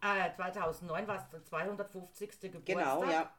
Äh, 0.00 0.32
2009 0.36 1.08
war 1.08 1.16
es 1.16 1.28
der 1.30 1.42
250. 1.44 2.40
Geburtstag. 2.42 2.64
genau, 2.66 3.04
ja, 3.04 3.32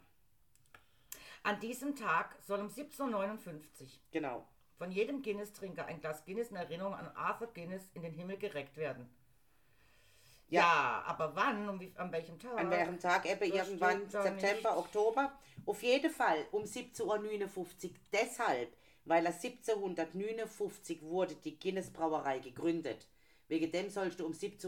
An 1.43 1.59
diesem 1.61 1.95
Tag 1.95 2.35
soll 2.41 2.59
um 2.59 2.67
17.59 2.67 3.13
Uhr 3.13 3.61
genau. 4.11 4.45
von 4.77 4.91
jedem 4.91 5.21
Guinness-Trinker 5.21 5.85
ein 5.85 6.01
Glas 6.01 6.25
Guinness 6.25 6.49
in 6.49 6.57
Erinnerung 6.57 6.93
an 6.95 7.07
Arthur 7.15 7.47
Guinness 7.53 7.89
in 7.93 8.01
den 8.01 8.11
Himmel 8.13 8.37
gereckt 8.37 8.75
werden. 8.75 9.09
Ja, 10.49 10.61
Ja. 10.61 11.03
aber 11.07 11.35
wann, 11.35 11.67
um 11.69 11.79
wie, 11.79 11.91
an 11.95 12.11
welchem 12.11 12.39
Tag? 12.39 12.57
An 12.57 12.69
welchem 12.69 12.99
Tag 12.99 13.25
eben 13.29 13.43
irgendwann 13.51 14.09
September, 14.09 14.69
nicht. 14.71 14.77
Oktober. 14.77 15.31
Auf 15.65 15.83
jeden 15.83 16.09
Fall 16.11 16.45
um 16.51 16.63
17.59 16.63 17.05
Uhr. 17.57 17.65
Deshalb, 18.13 18.73
weil 19.05 19.25
er 19.25 19.33
1759 19.33 21.01
wurde 21.01 21.35
die 21.35 21.59
Guinness 21.59 21.89
Brauerei 21.91 22.39
gegründet. 22.39 23.07
Wegen 23.49 23.71
dem 23.71 23.89
sollst 23.89 24.19
du 24.19 24.25
um 24.25 24.33
17.59 24.33 24.67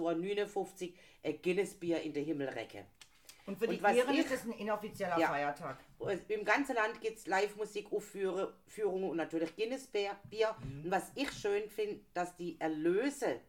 Uhr 0.90 0.94
ein 1.24 1.42
Guinness-Bier 1.42 2.02
in 2.02 2.14
den 2.14 2.26
Himmel 2.26 2.50
recken. 2.50 2.86
Und 3.46 3.58
für 3.58 3.68
die 3.68 3.80
Und 3.82 3.96
Iren 3.96 4.14
ich- 4.14 4.20
ist 4.26 4.32
es 4.32 4.44
ein 4.46 4.52
inoffizieller 4.54 5.18
Ja. 5.20 5.28
Feiertag. 5.30 5.78
Und 5.98 6.30
Im 6.30 6.46
ganzen 6.46 6.76
Land 6.76 7.02
gibt 7.02 7.18
es 7.18 7.28
Live-Musik-Aufführungen 7.28 9.10
und 9.10 9.18
natürlich 9.18 9.56
Guinness-Bier. 9.56 10.12
Bier. 10.30 10.56
Und 10.62 10.92
was 10.92 11.12
ich 11.16 11.32
schön 11.32 11.70
finde, 11.70 12.02
dass 12.14 12.36
die 12.38 12.60
Erlöse 12.60 13.40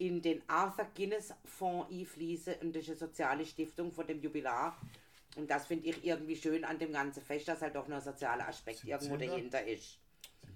in 0.00 0.22
den 0.22 0.42
Arthur 0.48 0.86
Guinness 0.94 1.32
Fonds 1.44 1.90
einfließen 1.92 2.54
und 2.62 2.74
das 2.74 2.84
ist 2.84 2.88
eine 2.90 2.96
soziale 2.98 3.44
Stiftung 3.44 3.92
von 3.92 4.06
dem 4.06 4.20
Jubilar. 4.20 4.76
Und 5.36 5.48
das 5.50 5.66
finde 5.66 5.88
ich 5.88 6.04
irgendwie 6.04 6.34
schön 6.34 6.64
an 6.64 6.78
dem 6.78 6.92
ganzen 6.92 7.22
Fest, 7.22 7.46
dass 7.48 7.60
halt 7.60 7.76
auch 7.76 7.86
noch 7.86 7.96
ein 7.98 8.02
sozialer 8.02 8.48
Aspekt 8.48 8.82
irgendwo 8.84 9.16
17. 9.16 9.28
dahinter 9.30 9.64
ist. 9.66 9.98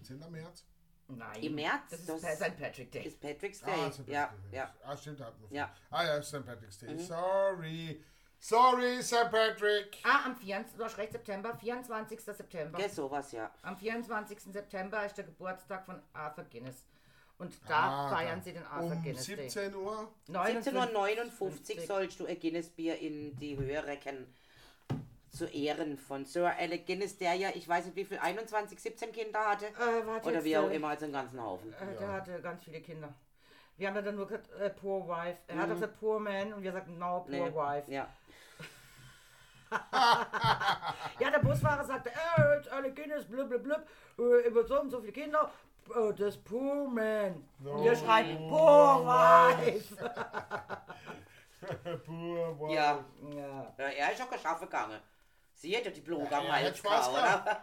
17. 0.02 0.30
März. 0.32 0.64
Nein. 1.08 1.42
Im 1.42 1.54
März? 1.54 1.82
Das 1.90 2.00
ist 2.00 2.08
Das- 2.08 2.22
St. 2.38 2.56
Patrick 2.58 2.90
Day. 2.90 3.06
Ist 3.06 3.20
Patrick's 3.20 3.60
Day. 3.60 3.70
Ah, 3.76 3.92
St. 3.92 4.08
ja, 4.08 4.26
Patrick's 4.26 4.50
Day. 4.50 4.56
ja. 4.56 4.74
Ah, 4.82 4.96
stimmt, 4.96 5.20
da 5.20 5.24
hatten 5.26 5.42
wir. 5.50 5.56
Ja. 5.56 5.66
Mhm. 5.66 5.72
Ah 5.90 6.04
ja, 6.06 6.22
St. 6.22 6.44
Patrick's 6.46 6.78
Day. 6.78 6.98
Sorry. 6.98 8.02
Sorry, 8.40 9.02
St. 9.02 9.30
Patrick. 9.30 9.98
Ah, 10.02 10.24
am 10.26 10.36
24. 10.36 10.76
Du 10.78 10.84
hast 10.84 10.96
recht, 10.98 11.12
September, 11.12 11.54
24. 11.56 12.20
September. 12.20 12.80
Ja, 12.80 12.88
sowas, 12.88 13.30
ja. 13.32 13.50
Am 13.62 13.76
24. 13.76 14.38
September 14.52 15.04
ist 15.04 15.16
der 15.16 15.24
Geburtstag 15.24 15.84
von 15.86 16.02
Arthur 16.14 16.44
Guinness. 16.44 16.84
Und 17.38 17.52
da 17.68 18.06
Ah, 18.06 18.08
feiern 18.16 18.38
da. 18.38 18.44
sie 18.44 18.52
den 18.52 18.64
Arthur 18.64 18.92
Um 18.92 19.02
Guinness 19.02 19.26
Day. 19.26 19.48
17 19.48 19.74
Uhr. 19.74 20.08
1759 20.28 21.86
sollst 21.86 22.20
du 22.20 22.26
ein 22.26 22.38
Guinness-Bier 22.38 22.98
in 22.98 23.36
die 23.38 23.56
Höhe 23.56 23.84
recken. 23.84 24.32
Zu 25.30 25.46
Ehren 25.46 25.98
von 25.98 26.24
Sir 26.24 26.54
Alec 26.56 26.86
Guinness, 26.86 27.18
der 27.18 27.34
ja, 27.34 27.48
ich 27.54 27.66
weiß 27.68 27.86
nicht 27.86 27.96
wie 27.96 28.04
viel, 28.04 28.18
21, 28.18 28.78
17 28.78 29.10
Kinder 29.10 29.40
hatte. 29.40 29.66
Äh, 29.66 30.06
warte 30.06 30.26
Oder 30.28 30.36
jetzt, 30.36 30.44
wie 30.44 30.56
auch 30.56 30.70
äh, 30.70 30.76
immer, 30.76 30.88
also 30.90 31.06
einen 31.06 31.12
ganzen 31.12 31.42
Haufen. 31.42 31.72
Äh, 31.74 31.98
Der 31.98 32.12
hatte 32.12 32.40
ganz 32.40 32.62
viele 32.62 32.80
Kinder. 32.80 33.12
Wir 33.76 33.88
haben 33.88 33.96
ja 33.96 34.02
dann 34.02 34.14
nur 34.14 34.28
gesagt, 34.28 34.48
äh, 34.60 34.70
poor 34.70 35.08
wife. 35.08 35.38
Er 35.48 35.56
hat 35.58 35.68
auch 35.70 35.74
gesagt, 35.74 35.98
poor 35.98 36.20
man 36.20 36.52
und 36.52 36.62
wir 36.62 36.70
sagten, 36.70 36.96
no, 36.98 37.26
poor 37.26 37.36
Mhm. 37.36 37.44
Nee. 37.46 37.52
wife. 37.52 37.90
Ja. 37.90 38.08
Ja, 41.18 41.30
der 41.30 41.38
Busfahrer 41.40 41.84
sagte, 41.84 42.10
äh, 42.10 42.56
jetzt 42.56 42.68
alle 42.68 42.92
Guinness, 42.92 43.24
blub, 43.24 43.48
blub, 43.48 43.62
blub, 43.64 43.82
äh, 44.18 44.46
über 44.48 44.64
so 44.64 44.80
und 44.80 44.90
so 44.90 45.00
viele 45.00 45.12
Kinder, 45.12 45.50
äh, 45.90 46.12
das 46.14 46.36
poor 46.38 46.88
man. 46.88 47.46
Und 47.64 47.84
wir 47.84 47.96
schreien, 47.96 48.48
poor 48.48 49.04
wife. 49.06 49.96
Pur, 52.04 52.58
wow. 52.58 52.70
ja. 52.74 53.02
Ja. 53.34 53.72
Ja, 53.78 53.84
er 53.88 54.12
ist 54.12 54.20
auch 54.22 54.30
geschaffen 54.30 54.66
gegangen. 54.66 55.00
Sie 55.54 55.74
hätte 55.74 55.90
die 55.90 56.00
Blume 56.02 56.28
Ja, 56.30 56.38
am 56.38 56.52
Hals 56.52 56.82
hat 56.82 56.82
gehauen, 56.82 57.14
oder? 57.14 57.58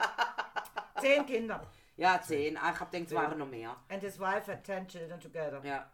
Zehn 1.02 1.26
Kinder. 1.26 1.62
Ja, 1.98 2.20
zehn. 2.22 2.58
Ah, 2.58 2.72
Ich 2.74 2.80
hab 2.80 2.90
gedacht, 2.92 3.10
es 3.10 3.16
waren 3.16 3.38
noch 3.38 3.48
mehr. 3.48 3.76
And 3.90 4.02
his 4.02 4.20
wife 4.20 4.52
had 4.52 4.64
ten 4.64 4.88
children 4.88 5.20
together. 5.20 5.62
Ja. 5.64 5.86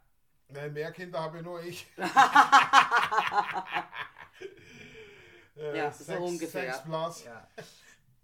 Nein, 0.50 0.72
mehr 0.72 0.92
Kinder 0.94 1.20
habe 1.20 1.42
nur 1.44 1.62
ich. 1.62 1.86
Ja, 5.56 5.88
ist 5.88 6.00
so 6.00 6.04
sechs- 6.04 6.22
ungefähr. 6.22 6.74
Sechs 6.74 6.84
plus. 6.84 7.26
Ja. 7.26 7.48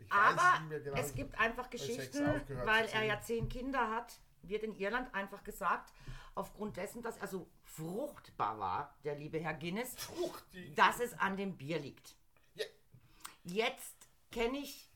Ich 0.06 0.12
Aber 0.14 0.80
genau. 0.80 0.98
es 0.98 1.14
gibt 1.16 1.40
einfach 1.40 1.70
Geschichten, 1.70 2.42
weil 2.66 2.86
er 2.88 3.04
ja 3.04 3.22
zehn 3.22 3.50
Kinder 3.50 3.90
hat, 3.90 4.20
wird 4.42 4.64
in 4.64 4.76
Irland 4.76 5.14
einfach 5.14 5.44
gesagt, 5.44 5.94
aufgrund 6.36 6.78
dessen, 6.78 7.02
dass 7.02 7.18
er 7.18 7.28
so 7.28 7.50
fruchtbar 7.64 8.60
war, 8.60 8.98
der 9.04 9.16
liebe 9.16 9.40
Herr 9.40 9.54
Guinness, 9.54 9.96
Frucht, 9.96 10.44
die- 10.54 10.74
dass 10.76 11.00
es 11.00 11.18
an 11.20 11.38
dem 11.38 11.56
Bier 11.58 11.80
liegt. 11.80 12.16
Ja. 12.56 12.66
Jetzt 13.44 14.08
kenne 14.32 14.58
ich 14.60 14.90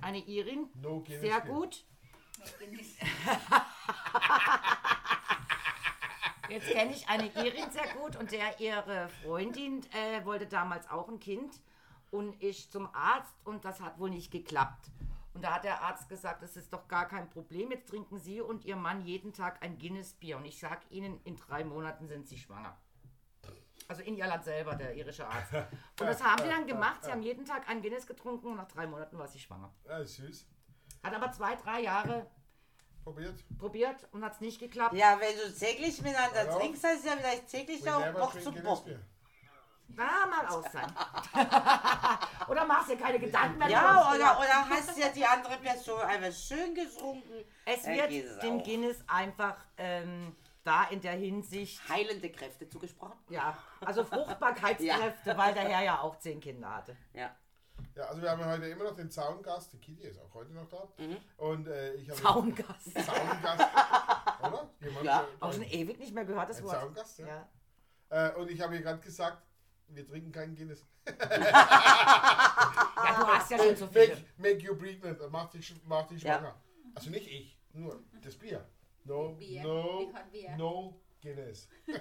eine 0.00 0.18
Irin 0.18 0.68
No 0.74 1.04
sehr 1.08 1.40
gut. 1.42 1.84
Jetzt 6.48 6.68
kenne 6.70 6.92
ich 6.92 7.08
eine 7.08 7.26
Irin 7.34 7.70
sehr 7.70 7.86
gut 7.94 8.16
und 8.16 8.32
der 8.32 8.58
ihre 8.60 9.08
Freundin 9.22 9.80
äh, 9.92 10.24
wollte 10.24 10.46
damals 10.46 10.88
auch 10.90 11.08
ein 11.08 11.20
Kind 11.20 11.54
und 12.12 12.40
ich 12.42 12.70
zum 12.70 12.88
Arzt 12.94 13.34
und 13.44 13.64
das 13.64 13.80
hat 13.80 13.98
wohl 13.98 14.10
nicht 14.10 14.30
geklappt. 14.30 14.90
Und 15.34 15.42
da 15.42 15.54
hat 15.54 15.64
der 15.64 15.82
Arzt 15.82 16.08
gesagt, 16.10 16.42
das 16.42 16.56
ist 16.56 16.72
doch 16.72 16.86
gar 16.88 17.08
kein 17.08 17.30
Problem. 17.30 17.70
Jetzt 17.70 17.88
trinken 17.88 18.18
Sie 18.18 18.40
und 18.40 18.66
Ihr 18.66 18.76
Mann 18.76 19.00
jeden 19.00 19.32
Tag 19.32 19.62
ein 19.64 19.78
Guinness-Bier. 19.78 20.36
Und 20.36 20.44
ich 20.44 20.60
sage 20.60 20.82
Ihnen, 20.90 21.20
in 21.24 21.36
drei 21.36 21.64
Monaten 21.64 22.06
sind 22.06 22.28
Sie 22.28 22.36
schwanger. 22.36 22.76
Also 23.88 24.02
in 24.02 24.16
Irland 24.16 24.44
selber, 24.44 24.74
der 24.74 24.94
irische 24.94 25.26
Arzt. 25.26 25.54
Und 25.54 26.06
das 26.06 26.22
haben 26.22 26.42
sie 26.42 26.48
dann 26.48 26.66
gemacht. 26.66 27.02
Sie 27.02 27.10
haben 27.10 27.22
jeden 27.22 27.44
Tag 27.44 27.68
ein 27.68 27.82
Guinness 27.82 28.06
getrunken 28.06 28.48
und 28.48 28.56
nach 28.56 28.68
drei 28.68 28.86
Monaten 28.86 29.18
war 29.18 29.26
sie 29.26 29.38
schwanger. 29.38 29.72
Ah, 29.88 30.04
süß. 30.04 30.46
Hat 31.02 31.14
aber 31.14 31.32
zwei, 31.32 31.56
drei 31.56 31.80
Jahre 31.80 32.26
Probiert. 33.02 33.44
probiert 33.58 34.06
und 34.12 34.24
hat 34.24 34.34
es 34.34 34.40
nicht 34.40 34.60
geklappt. 34.60 34.94
Ja, 34.94 35.18
wenn 35.18 35.36
du 35.36 35.58
täglich 35.58 36.00
miteinander 36.00 36.46
Hallo? 36.46 36.58
trinkst, 36.58 36.84
heißt 36.84 37.00
es 37.00 37.04
ja 37.06 37.16
vielleicht 37.16 37.48
täglich 37.48 37.84
We 37.84 37.96
auch 37.96 38.12
Bock 38.12 38.40
zu 38.40 38.52
Bock. 38.52 38.84
Bier. 38.84 39.00
Na, 39.96 40.26
mal 40.26 40.46
aus 40.48 40.64
sein. 40.72 40.92
oder 42.48 42.64
machst 42.64 42.90
dir 42.90 42.96
keine 42.96 43.18
Gedanken 43.18 43.58
mehr. 43.58 43.68
Ja, 43.68 44.10
oder, 44.14 44.38
oder 44.38 44.68
hast 44.68 44.96
ja 44.98 45.08
die 45.10 45.24
andere 45.24 45.56
Person 45.58 46.00
einfach 46.02 46.32
schön 46.32 46.74
getrunken. 46.74 47.44
Es 47.64 47.82
Dann 47.82 47.94
wird 47.94 48.10
es 48.12 48.38
dem 48.40 48.58
auch. 48.60 48.64
Guinness 48.64 49.04
einfach 49.06 49.56
ähm, 49.76 50.34
da 50.64 50.84
in 50.84 51.00
der 51.00 51.12
Hinsicht, 51.12 51.80
Heilende 51.88 52.30
Kräfte 52.30 52.68
zugesprochen. 52.68 53.18
ja, 53.28 53.56
also 53.84 54.04
Fruchtbarkeitskräfte, 54.04 55.36
weil 55.36 55.54
der 55.54 55.64
Herr 55.64 55.82
ja 55.82 56.00
auch 56.00 56.18
zehn 56.18 56.40
Kinder 56.40 56.74
hatte. 56.74 56.96
Ja. 57.14 57.34
Ja, 57.96 58.04
also 58.04 58.22
wir 58.22 58.30
haben 58.30 58.44
heute 58.44 58.66
immer 58.68 58.84
noch 58.84 58.94
den 58.94 59.10
Zaungast. 59.10 59.72
Die 59.72 59.78
Kitty 59.80 60.02
ist 60.06 60.18
auch 60.20 60.32
heute 60.34 60.52
noch 60.52 60.68
da. 60.68 60.86
Mhm. 60.98 61.16
Und 61.36 61.66
äh, 61.66 61.94
ich 61.94 62.08
habe... 62.08 62.22
Zaungast. 62.22 62.92
Zaungast. 62.94 63.68
Oder? 64.40 64.70
Jemand, 64.80 65.04
Ja. 65.04 65.22
äh, 65.22 65.24
Auch 65.40 65.52
schon 65.52 65.64
ewig 65.64 65.98
nicht 65.98 66.14
mehr 66.14 66.24
gehört, 66.24 66.48
das 66.48 66.58
Ein 66.58 66.64
Wort. 66.64 66.74
Zaungast, 66.80 67.18
ja. 67.18 67.26
Ja. 68.10 68.28
Äh, 68.28 68.34
und 68.36 68.50
ich 68.50 68.60
habe 68.60 68.76
ihr 68.76 68.82
gerade 68.82 69.00
gesagt, 69.00 69.42
wir 69.88 70.06
trinken 70.06 70.32
keinen 70.32 70.54
Guinness. 70.54 70.84
ja, 71.06 71.14
du 73.16 73.26
hast 73.26 73.50
ja 73.50 73.58
schon 73.58 73.76
so 73.76 73.86
viele. 73.88 74.08
Make, 74.08 74.24
make 74.36 74.58
you 74.58 74.74
pregnant, 74.76 75.18
mach 75.30 75.50
dich, 75.50 75.74
mach 75.84 76.06
dich 76.06 76.22
Ja. 76.22 76.38
schwanger. 76.38 76.54
Also 76.94 77.10
nicht 77.10 77.26
ich, 77.26 77.58
nur 77.72 78.02
das 78.22 78.36
Bier. 78.36 78.66
No, 79.04 79.30
Bier. 79.34 79.62
no, 79.62 80.12
Bier. 80.30 80.56
no 80.56 81.00
Guinness. 81.20 81.68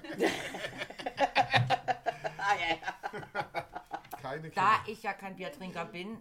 Ah, 2.43 2.55
ja, 2.55 2.75
ja. 2.75 4.17
Keine 4.21 4.49
Da 4.49 4.83
ich 4.87 5.03
ja 5.03 5.13
kein 5.13 5.35
Biertrinker 5.35 5.85
bin, 5.85 6.17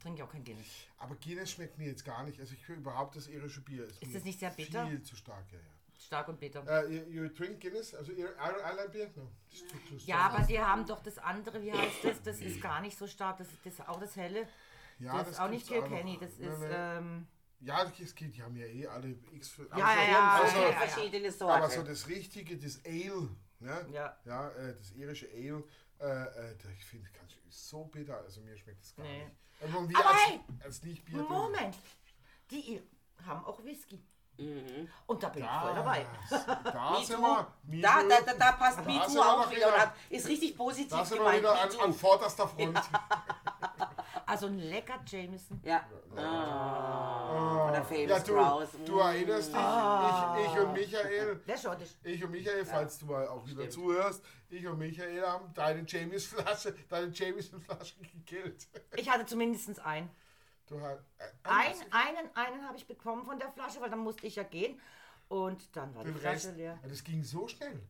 trinke 0.00 0.18
ich 0.18 0.22
auch 0.22 0.30
kein 0.32 0.44
Guinness. 0.44 0.66
Aber 0.98 1.14
Guinness 1.16 1.52
schmeckt 1.52 1.78
mir 1.78 1.86
jetzt 1.88 2.04
gar 2.04 2.24
nicht. 2.24 2.38
Also 2.40 2.54
ich 2.54 2.66
höre 2.68 2.76
überhaupt 2.76 3.16
das 3.16 3.28
irische 3.28 3.60
Bier. 3.60 3.84
Ist, 3.84 4.02
Ist 4.02 4.14
das 4.14 4.24
nicht 4.24 4.40
sehr 4.40 4.50
bitter? 4.50 4.86
Viel 4.86 5.02
zu 5.02 5.16
stark, 5.16 5.50
ja, 5.52 5.58
ja. 5.58 5.64
Stark 5.98 6.28
und 6.28 6.38
bitter. 6.38 6.62
Uh, 6.62 6.88
you, 6.90 7.02
you 7.22 7.28
drink 7.28 7.60
Guinness? 7.60 7.94
Also 7.94 8.12
Ir- 8.12 8.34
Ir- 8.36 8.60
Ireland 8.60 8.92
Bier? 8.92 9.10
No. 9.16 9.30
Ja, 10.04 10.28
aber 10.30 10.44
die 10.44 10.60
haben 10.60 10.84
doch 10.86 11.02
das 11.02 11.16
andere, 11.18 11.62
wie 11.62 11.72
heißt 11.72 12.04
das? 12.04 12.22
Das 12.22 12.40
ist 12.40 12.60
gar 12.60 12.80
nicht 12.80 12.96
so 12.98 13.06
stark. 13.06 13.38
Das, 13.38 13.48
das 13.64 13.72
ist 13.74 13.88
auch 13.88 13.98
das 13.98 14.14
helle. 14.16 14.46
ja, 14.98 15.16
das 15.18 15.30
ist 15.30 15.40
auch 15.40 15.48
nicht. 15.48 15.66
Kilkenny. 15.66 16.18
Das 16.20 16.38
Nein, 16.38 16.50
ist, 16.52 16.60
nein. 16.60 16.98
ähm, 16.98 17.26
Ja, 17.60 17.84
es 18.00 18.14
geht, 18.14 18.36
die 18.36 18.42
haben 18.42 18.56
ja 18.56 18.66
eh 18.66 18.86
alle 18.86 19.16
X. 19.32 19.56
Ja, 19.56 19.78
ja, 19.78 20.02
ja, 20.10 20.30
Also, 20.42 20.56
ja, 20.58 20.68
ja. 20.70 20.72
verschiedene 20.86 21.28
Aber 21.28 21.68
so 21.68 21.74
Sorten. 21.76 21.88
das 21.90 22.06
Richtige, 22.08 22.58
das 22.58 22.84
Ale, 22.84 23.28
ne? 23.60 23.86
Ja. 23.90 24.18
ja 24.26 24.50
äh, 24.50 24.76
das 24.76 24.90
irische 24.92 25.28
Ale, 25.28 25.64
Äh, 25.98 26.50
äh, 26.50 26.54
ich 26.76 26.84
finde, 26.84 27.08
ganz 27.12 27.32
so 27.48 27.84
bitter. 27.86 28.18
Also 28.18 28.42
mir 28.42 28.54
schmeckt 28.58 28.84
es 28.84 28.94
gar 28.94 29.06
Nee. 29.06 29.24
nicht. 29.24 29.36
Irgendwie 29.62 29.96
Aber 29.96 30.10
als, 30.10 30.18
hey! 30.26 30.40
als. 30.62 30.82
Moment. 31.30 31.78
Die 32.50 32.82
haben 33.24 33.44
auch 33.46 33.64
Whisky. 33.64 34.04
Und 35.06 35.22
da 35.22 35.28
bin 35.30 35.42
ich 35.44 35.48
voll 35.50 35.70
Da, 35.70 35.74
dabei. 35.82 36.06
da 36.64 37.00
sind 37.02 37.20
wir. 37.20 37.46
Da, 37.80 38.02
da, 38.02 38.20
da, 38.20 38.34
da 38.34 38.52
passt 38.52 38.78
Da 38.78 38.82
Me 38.82 38.92
sind 38.92 39.06
Too 39.06 39.14
wir 39.14 39.20
auch 39.32 39.42
doch 39.44 39.50
wieder 39.50 39.66
und 39.68 39.72
wieder- 39.74 39.82
hat, 39.82 39.92
ist 40.10 40.28
richtig 40.28 40.56
positiv 40.56 40.90
Da 40.90 41.04
sind 41.04 41.18
wir 41.18 41.24
gemeint. 41.24 41.38
wieder 41.40 41.54
Me 41.54 41.60
an, 41.60 41.80
an 41.80 41.92
vorderster 41.92 42.46
Front. 42.48 42.80
Also 44.28 44.46
ein 44.48 44.58
lecker 44.58 44.98
Jameson. 45.06 45.60
Ja. 45.62 45.82
Ah, 46.16 47.68
oder 47.68 47.84
Famous 47.84 48.08
Ja, 48.10 48.18
du, 48.18 48.84
du 48.84 48.98
erinnerst 48.98 49.50
dich, 49.50 49.56
Ah. 49.56 50.36
ich, 50.40 50.52
ich 50.52 50.58
und 50.60 50.72
Michael, 50.72 51.36
Der 51.46 51.56
schottisch. 51.56 51.90
ich 52.02 52.24
und 52.24 52.32
Michael, 52.32 52.64
falls 52.64 52.98
du 52.98 53.06
mal 53.06 53.28
auch 53.28 53.44
wieder 53.46 53.60
Stimmt. 53.62 53.72
zuhörst, 53.72 54.24
ich 54.48 54.66
und 54.66 54.78
Michael 54.78 55.22
haben 55.24 55.54
deine 55.54 55.84
James-Flasche, 55.86 56.74
deine 56.88 57.08
Jameson-Flasche 57.12 57.94
gekillt. 58.00 58.66
Ich 58.96 59.08
hatte 59.08 59.26
zumindest 59.26 59.78
einen. 59.86 60.10
Du 60.66 60.80
hast, 60.80 60.98
äh, 61.18 61.24
Ein, 61.44 61.74
einen, 61.92 62.36
einen 62.36 62.66
habe 62.66 62.76
ich 62.76 62.86
bekommen 62.86 63.24
von 63.24 63.38
der 63.38 63.50
Flasche, 63.52 63.80
weil 63.80 63.90
dann 63.90 64.00
musste 64.00 64.26
ich 64.26 64.36
ja 64.36 64.42
gehen. 64.42 64.80
Und 65.28 65.74
dann 65.76 65.94
war 65.94 66.04
die 66.04 66.10
den 66.12 66.20
Flasche 66.20 66.48
Rest, 66.48 66.56
leer. 66.56 66.78
das 66.88 67.02
ging 67.04 67.22
so 67.22 67.46
schnell. 67.48 67.80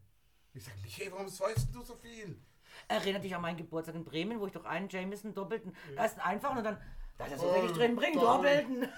Ich 0.54 0.64
sag, 0.64 0.74
Michael, 0.82 1.12
warum 1.12 1.28
säufst 1.28 1.68
du 1.74 1.82
so 1.82 1.94
viel? 1.96 2.38
Erinnert 2.88 3.24
dich 3.24 3.34
an 3.34 3.42
meinen 3.42 3.56
Geburtstag 3.56 3.94
in 3.94 4.04
Bremen, 4.04 4.38
wo 4.40 4.46
ich 4.46 4.52
doch 4.52 4.64
einen 4.64 4.88
Jameson 4.88 5.34
doppelten, 5.34 5.74
erst 5.96 6.18
einen 6.18 6.36
einfachen 6.36 6.58
und 6.58 6.64
dann, 6.64 6.80
da 7.18 7.26
ist 7.26 7.40
so 7.40 7.50
Oh, 7.50 7.54
wenig 7.54 7.72
drin, 7.72 7.96
bring 7.96 8.14
toll. 8.14 8.22
doppelten. 8.24 8.88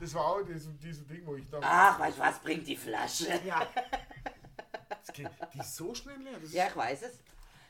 Das 0.00 0.12
war 0.14 0.26
auch 0.26 0.42
dieses, 0.42 0.76
dieses 0.78 1.06
Ding, 1.06 1.24
wo 1.26 1.36
ich 1.36 1.48
dachte, 1.48 1.66
Ach, 1.66 1.98
weißt 1.98 2.18
du 2.18 2.22
was, 2.22 2.38
bringt 2.40 2.66
die 2.66 2.76
Flasche. 2.76 3.40
Ja, 3.46 3.66
das 4.88 5.12
geht, 5.14 5.30
die 5.54 5.58
ist 5.60 5.76
so 5.76 5.94
schnell 5.94 6.18
leer. 6.18 6.34
Das 6.34 6.42
ist, 6.44 6.52
Ja, 6.54 6.66
ich 6.68 6.76
weiß 6.76 7.02
es. 7.02 7.20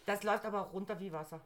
das 0.07 0.23
läuft 0.23 0.45
aber 0.45 0.63
auch 0.67 0.73
runter 0.73 0.99
wie 0.99 1.13
Wasser. 1.13 1.41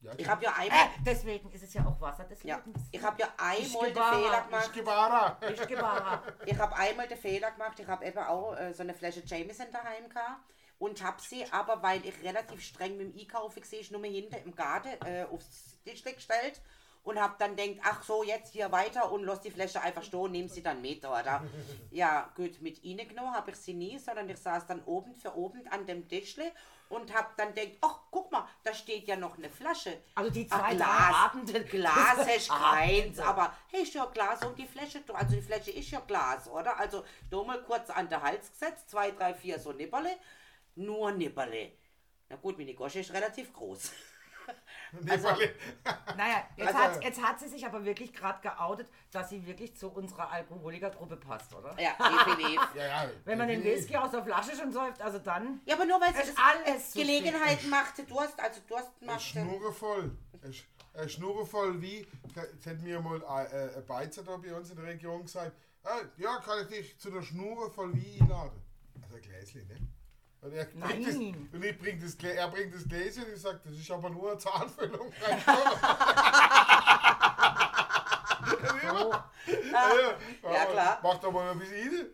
Ja, 0.00 0.12
Ich 0.16 0.28
habe 0.28 0.44
ja 0.44 0.52
Äh, 0.52 0.62
einmal, 0.62 0.88
deswegen 1.04 1.50
ist 1.52 1.62
es 1.62 1.74
ja 1.74 1.84
auch 1.86 2.00
Wasser. 2.00 2.24
Deswegen 2.28 2.48
ja, 2.48 2.56
ist 2.56 2.86
ich 2.92 3.02
habe 3.02 3.20
ja 3.20 3.28
einmal 3.36 3.92
den. 3.92 4.02
Fehler 4.02 4.38
ich 4.44 4.46
gemacht. 4.46 4.72
Gebara. 4.72 5.38
gewahrer. 5.66 6.22
Ich 6.46 6.58
habe 6.58 6.76
einmal 6.76 7.08
den 7.08 7.18
Fehler 7.18 7.50
gemacht. 7.50 7.78
Ich 7.80 7.86
habe 7.86 8.04
eben 8.04 8.18
auch 8.18 8.56
äh, 8.56 8.72
so 8.72 8.82
eine 8.82 8.94
Flasche 8.94 9.22
Jameson 9.24 9.66
daheim 9.72 10.08
gehabt. 10.08 10.42
Und 10.78 11.02
habe 11.02 11.20
sie 11.20 11.44
aber, 11.50 11.82
weil 11.82 12.06
ich 12.06 12.22
relativ 12.22 12.62
streng 12.62 12.96
mit 12.96 13.12
dem 13.12 13.20
Einkaufen 13.20 13.64
sehe, 13.64 13.84
nur 13.90 14.04
hinten 14.04 14.36
im 14.36 14.54
Garten 14.54 14.90
äh, 15.04 15.24
aufs 15.24 15.76
Tisch 15.82 16.04
gestellt. 16.04 16.60
Und 17.08 17.18
habe 17.18 17.36
dann 17.38 17.56
denkt, 17.56 17.80
ach 17.84 18.02
so, 18.02 18.22
jetzt 18.22 18.52
hier 18.52 18.70
weiter 18.70 19.10
und 19.10 19.24
lass 19.24 19.40
die 19.40 19.50
Flasche 19.50 19.80
einfach 19.80 20.02
stehen, 20.02 20.30
nimm 20.30 20.46
sie 20.46 20.62
dann 20.62 20.82
mit, 20.82 21.06
oder? 21.06 21.42
Ja, 21.90 22.30
gut, 22.36 22.60
mit 22.60 22.84
ihnen 22.84 23.08
genommen 23.08 23.32
habe 23.32 23.50
ich 23.50 23.56
sie 23.56 23.72
nie, 23.72 23.98
sondern 23.98 24.28
ich 24.28 24.36
saß 24.36 24.66
dann 24.66 24.84
oben 24.84 25.14
für 25.14 25.34
oben 25.34 25.66
an 25.68 25.86
dem 25.86 26.06
Tischle 26.06 26.52
und 26.90 27.14
habe 27.14 27.28
dann 27.38 27.54
denkt, 27.54 27.78
ach, 27.80 28.00
guck 28.10 28.30
mal, 28.30 28.46
da 28.62 28.74
steht 28.74 29.08
ja 29.08 29.16
noch 29.16 29.38
eine 29.38 29.48
Flasche. 29.48 30.02
Also 30.16 30.30
die 30.30 30.46
Ach, 30.50 30.58
zwei 30.58 30.74
Glas, 30.74 30.88
drei 30.88 31.14
Abende. 31.14 31.64
Glas 31.64 32.26
ist 32.36 32.50
keins, 32.50 33.18
aber 33.20 33.54
hey, 33.68 33.84
ist 33.84 33.94
ja 33.94 34.04
Glas 34.04 34.44
und 34.44 34.58
die 34.58 34.66
Flasche, 34.66 35.02
also 35.14 35.34
die 35.34 35.40
Flasche 35.40 35.70
ist 35.70 35.90
ja 35.90 36.00
Glas, 36.00 36.46
oder? 36.46 36.78
Also 36.78 37.04
da 37.30 37.42
mal 37.42 37.62
kurz 37.62 37.88
an 37.88 38.06
den 38.10 38.20
Hals 38.20 38.50
gesetzt, 38.52 38.90
zwei, 38.90 39.12
drei, 39.12 39.32
vier 39.32 39.58
so 39.58 39.72
Nipperle, 39.72 40.10
nur 40.74 41.10
Nipperle. 41.12 41.72
Na 42.28 42.36
gut, 42.36 42.58
meine 42.58 42.74
Gosche 42.74 43.00
ist 43.00 43.14
relativ 43.14 43.50
groß. 43.54 43.92
Also, 45.08 45.28
Naja, 46.16 46.42
jetzt, 46.56 46.68
Also- 46.68 46.78
hat, 46.78 47.04
jetzt 47.04 47.22
hat 47.22 47.40
sie 47.40 47.48
sich 47.48 47.64
aber 47.66 47.84
wirklich 47.84 48.12
gerade 48.12 48.40
geoutet, 48.40 48.88
dass 49.10 49.30
sie 49.30 49.46
wirklich 49.46 49.76
zu 49.76 49.88
unserer 49.88 50.30
Alkoholikergruppe 50.30 51.16
passt, 51.16 51.54
oder? 51.54 51.76
Ja, 51.80 51.92
definitiv. 51.98 52.60
ja, 52.74 52.86
ja, 53.04 53.10
Wenn 53.24 53.38
man 53.38 53.48
den. 53.48 53.62
Whisky 53.64 53.96
aus 53.96 54.10
der 54.10 54.24
Flasche 54.24 54.56
schon 54.56 54.72
säuft, 54.72 55.00
also 55.02 55.18
dann. 55.18 55.60
Ja, 55.66 55.74
aber 55.74 55.84
nur 55.84 56.00
weil 56.00 56.10
ist 56.12 56.34
alles 56.38 56.92
Gelegenheit 56.92 57.64
machte, 57.68 58.04
Durst, 58.04 58.38
also 58.40 58.60
Durst 58.66 58.90
machte. 59.02 59.20
schnurre 59.20 59.72
voll. 59.72 60.16
Sch- 60.46 60.64
Er 60.94 61.08
schnurre 61.08 61.44
voll 61.46 61.80
wie, 61.82 62.06
es 62.58 62.66
hat 62.66 62.80
mir 62.80 63.00
mal 63.00 63.20
äh, 63.22 63.76
ein 63.78 63.86
Beizer 63.86 64.22
da 64.22 64.36
bei 64.36 64.52
uns 64.54 64.70
in 64.70 64.76
der 64.76 64.86
Region 64.86 65.22
gesagt, 65.22 65.52
ah, 65.84 65.98
ja, 66.16 66.38
kann 66.38 66.62
ich 66.62 66.68
dich 66.68 66.98
zu 66.98 67.10
der 67.10 67.22
Schnurre 67.22 67.70
voll 67.70 67.92
wie 67.94 68.20
einladen. 68.20 68.62
Also 69.02 69.16
ein 69.16 69.22
Gläschen, 69.22 69.66
ne? 69.68 69.76
Und 70.40 70.52
er 70.52 70.64
bringt, 70.66 71.06
das, 71.08 71.14
und 71.16 71.64
ich 71.64 71.78
bring 71.78 72.00
das, 72.00 72.14
er 72.14 72.48
bringt 72.48 72.74
das 72.74 72.84
Gläschen 72.88 73.24
und 73.24 73.32
ich 73.32 73.40
sage, 73.40 73.60
das 73.64 73.74
ist 73.74 73.90
aber 73.90 74.08
nur 74.08 74.30
eine 74.30 74.38
Zahnfüllung. 74.38 75.12
Ja, 80.42 80.64
klar. 80.66 81.00
Mach 81.02 81.18
doch 81.18 81.32
mal 81.32 81.50
ein 81.50 81.58
bisschen 81.58 81.96
rein. 81.96 82.06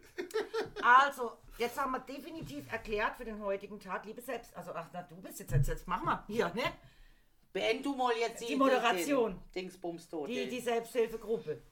Also, 0.83 1.39
jetzt 1.59 1.79
haben 1.79 1.93
wir 1.93 2.01
definitiv 2.01 2.71
erklärt 2.71 3.17
für 3.17 3.25
den 3.25 3.43
heutigen 3.43 3.79
Tag, 3.81 4.05
liebe 4.05 4.21
Selbst. 4.21 4.55
Also, 4.57 4.73
ach, 4.75 4.87
na, 4.93 5.03
du 5.03 5.17
bist 5.17 5.39
jetzt, 5.41 5.53
jetzt, 5.53 5.69
jetzt 5.69 5.87
machen 5.89 6.05
wir 6.07 6.25
hier, 6.27 6.53
ne? 6.55 6.65
Beend 7.53 7.87
du 7.87 7.95
mal 7.95 8.13
jetzt 8.19 8.47
Die 8.47 8.57
Moderation. 8.57 9.33
den 9.55 9.63
Dingsbums 9.63 10.09
tot. 10.09 10.29
Die, 10.29 10.49
die 10.49 10.61
Selbsthilfegruppe. 10.61 11.63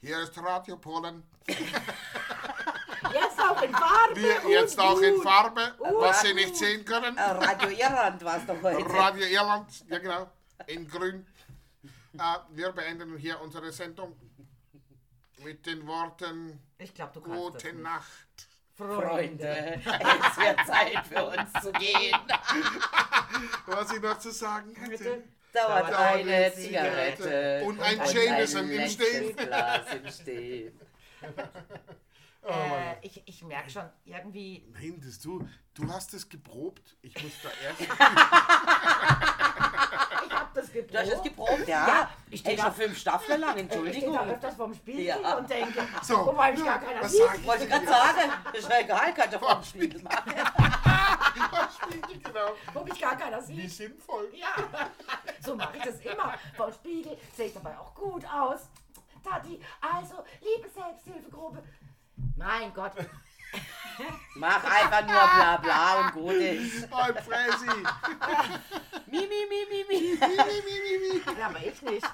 Hier 0.00 0.18
ist 0.22 0.36
Radio 0.42 0.76
Polen. 0.78 1.22
Jetzt 3.60 3.68
auch 3.68 3.68
in 3.68 3.72
Farbe. 3.72 4.20
Wir 4.20 4.44
und 4.44 4.50
jetzt 4.50 4.78
auch 4.78 5.00
in 5.00 5.14
gut. 5.14 5.22
Farbe, 5.22 5.74
was 5.78 6.22
Sie 6.22 6.34
nicht 6.34 6.56
sehen 6.56 6.84
können. 6.84 7.16
Äh, 7.16 7.20
Radio 7.22 7.68
Irland 7.68 8.24
war 8.24 8.36
es 8.36 8.46
doch 8.46 8.62
heute. 8.62 8.88
Radio 8.90 9.26
Irland, 9.26 9.84
ja 9.88 9.98
genau, 9.98 10.30
in 10.66 10.88
grün. 10.88 11.26
Äh, 12.14 12.20
wir 12.50 12.72
beenden 12.72 13.16
hier 13.16 13.40
unsere 13.40 13.72
Sendung 13.72 14.16
mit 15.44 15.64
den 15.66 15.86
Worten 15.86 16.60
Ich 16.78 16.94
glaube, 16.94 17.12
du 17.14 17.20
kannst 17.20 17.54
das 17.54 17.62
Gute. 17.62 17.76
Nacht. 17.76 18.48
Freunde, 18.76 19.78
es 19.84 20.36
wird 20.38 20.66
Zeit 20.66 21.06
für 21.06 21.26
uns 21.26 21.52
zu 21.62 21.70
gehen. 21.72 22.18
Was 23.66 23.92
ich 23.92 24.00
noch 24.00 24.18
zu 24.18 24.32
sagen 24.32 24.74
hätte. 24.74 25.22
Dauert 25.52 25.90
Dauert 25.90 25.94
eine 25.94 26.34
eine 26.34 26.54
Zigarette 26.54 27.62
Und 27.66 27.78
ein 27.80 28.00
Jameson 28.06 28.70
im 28.70 28.88
Stehen. 28.88 29.36
Glas 29.36 29.94
im 29.94 30.10
Stehen. 30.10 30.80
Äh, 32.42 32.96
ich 33.06 33.22
ich 33.26 33.42
merke 33.44 33.68
schon, 33.70 33.88
irgendwie. 34.04 34.66
Nein, 34.72 35.00
das 35.04 35.18
du, 35.20 35.46
du 35.74 35.92
hast 35.92 36.14
es 36.14 36.28
geprobt. 36.28 36.96
Ich 37.02 37.14
muss 37.22 37.32
da 37.42 37.50
erst. 37.64 37.80
Ich 37.82 37.88
hab 40.32 40.54
das 40.54 40.72
geprobt. 40.72 40.94
Du 40.94 40.98
hast 40.98 41.12
es 41.12 41.22
geprobt, 41.22 41.68
ja? 41.68 41.86
Ja, 41.86 42.10
ich 42.30 42.40
stehe 42.40 42.58
schon 42.58 42.72
fünf 42.72 42.98
Staffeln 42.98 43.40
lang, 43.40 43.56
Ich 43.58 43.66
stehe 43.66 43.80
Entschuldigung. 43.80 44.14
da 44.14 44.24
öfters 44.26 44.54
vorm 44.56 44.74
Spiegel 44.74 45.04
Ja. 45.04 45.36
und 45.36 45.50
denke, 45.50 45.86
So, 46.02 46.26
wobei 46.26 46.52
mich 46.52 46.64
gar 46.64 46.80
keiner 46.80 47.02
was 47.02 47.12
sieht. 47.12 47.20
sag 47.26 47.38
ich 47.38 47.46
Wollte 47.46 47.64
ich 47.64 47.70
gerade 47.70 47.86
sagen, 47.86 48.32
ist 48.54 48.68
ja 48.70 48.80
egal, 48.80 49.14
kann 49.14 49.30
doch 49.30 49.40
vom 49.54 49.62
Spiegel 49.62 50.02
machen. 50.02 50.32
Spiegel, 51.82 52.18
genau. 52.20 52.52
Wo 52.72 52.84
mich 52.84 53.00
gar 53.00 53.16
keiner 53.16 53.46
Wie 53.48 53.60
sieht. 53.68 53.72
sinnvoll. 53.72 54.30
Ja, 54.34 54.54
so 55.44 55.54
mache 55.56 55.76
ich 55.76 55.82
das 55.84 56.00
immer. 56.00 56.34
Vom 56.56 56.72
Spiegel 56.72 57.16
sehe 57.36 57.46
ich 57.46 57.54
dabei 57.54 57.78
auch 57.78 57.94
gut 57.94 58.24
aus. 58.26 58.60
Tati, 59.22 59.60
also, 59.82 60.24
liebe 60.40 60.68
Selbsthilfegruppe. 60.70 61.62
Mein 62.36 62.72
Gott, 62.74 62.92
Mach 64.34 64.64
einfach 64.64 65.02
nur 65.02 65.12
bla 65.12 65.56
bla 65.56 66.00
und 66.00 66.12
gut 66.12 66.32
ist. 66.32 66.84
Ein 66.92 67.14
Fräsi. 67.14 67.66
Mi, 69.06 69.18
mi, 69.18 69.40
mi, 69.50 69.66
mi, 69.68 69.84
mi. 69.88 70.00
Mi, 70.00 70.18
mi, 70.18 70.58
mi, 70.66 70.76
mi, 70.84 71.14
mi. 71.14 71.38
ja, 71.38 71.46
aber 71.48 71.58
ich 71.58 71.82
nicht. 71.82 72.06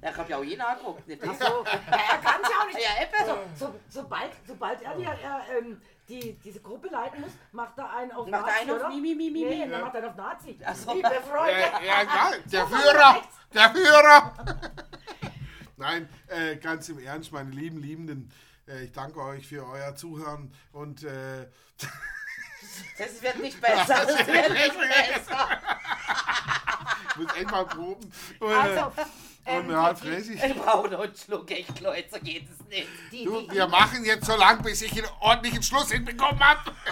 Da 0.00 0.14
hab 0.14 0.28
ich 0.28 0.34
auch 0.34 0.44
jeden 0.44 0.60
angeguckt. 0.60 1.08
Nicht? 1.08 1.22
So, 1.22 1.28
ja, 1.28 1.80
er 1.90 2.18
kann 2.18 2.40
es 2.42 2.50
ja 2.50 2.56
auch 2.60 2.66
nicht. 2.66 2.78
Ja, 2.78 3.02
eben. 3.02 3.46
So, 3.56 3.66
so, 3.66 3.74
sobald, 3.88 4.32
sobald 4.46 4.82
er, 4.82 4.94
die, 4.96 5.04
er 5.04 5.40
ähm, 5.58 5.80
die, 6.08 6.34
diese 6.44 6.60
Gruppe 6.60 6.88
leiten 6.88 7.22
muss, 7.22 7.32
macht 7.52 7.78
er 7.78 7.90
einen 7.90 8.12
auf 8.12 8.28
Macht 8.28 8.42
er 8.42 8.46
Nazi, 8.46 8.60
einen 8.60 8.70
auf 8.70 8.76
oder? 8.76 8.88
Mi, 8.90 9.00
mi, 9.00 9.14
mi, 9.14 9.30
mi, 9.30 9.44
Nee, 9.44 9.66
dann 9.68 9.80
macht 9.80 9.94
er 9.94 10.02
einen 10.02 10.10
auf 10.10 10.16
Nazi. 10.16 10.58
Ach 10.64 10.74
so. 10.74 10.92
Liebe 10.92 11.08
Freunde. 11.08 11.60
Ja, 11.60 11.80
ja, 11.80 12.02
ja, 12.02 12.30
der 12.44 12.66
Führer. 12.66 13.22
Der 13.54 13.70
Führer. 13.74 14.32
Nein, 15.76 16.08
äh, 16.28 16.56
ganz 16.56 16.88
im 16.90 16.98
Ernst, 16.98 17.32
meine 17.32 17.50
lieben 17.50 17.78
Liebenden. 17.78 18.30
Äh, 18.68 18.84
ich 18.84 18.92
danke 18.92 19.20
euch 19.20 19.46
für 19.46 19.66
euer 19.66 19.94
Zuhören 19.94 20.52
und 20.72 21.02
äh, 21.04 21.46
Das 22.98 23.22
wird 23.22 23.38
nicht 23.40 23.60
besser. 23.60 24.06
Das 24.06 24.26
wird 24.26 24.50
nicht 24.50 24.78
besser. 24.78 25.48
ich 27.10 27.16
muss 27.16 27.34
echt 27.36 27.50
mal 27.50 27.66
proben. 27.66 28.12
Und, 28.40 28.50
äh, 28.50 28.54
Also, 28.54 28.86
und 28.86 28.94
ähm, 29.46 29.70
ja, 29.70 29.94
Fräsi. 29.94 30.34
Ich 30.34 30.54
brauche 30.56 30.88
noch 30.88 31.00
einen 31.00 31.14
Schluck, 31.14 31.50
echt, 31.50 31.78
Leute, 31.80 32.08
so 32.10 32.18
geht 32.20 32.48
es 32.50 32.66
nicht. 32.68 32.88
die, 33.12 33.24
Du, 33.24 33.46
wir 33.50 33.66
machen 33.68 34.02
jetzt 34.04 34.24
so 34.24 34.34
lang, 34.36 34.62
bis 34.62 34.80
ich 34.80 34.92
einen 34.92 35.10
ordentlichen 35.20 35.62
Schluss 35.62 35.90
hinbekommen 35.92 36.40
habe. 36.40 36.72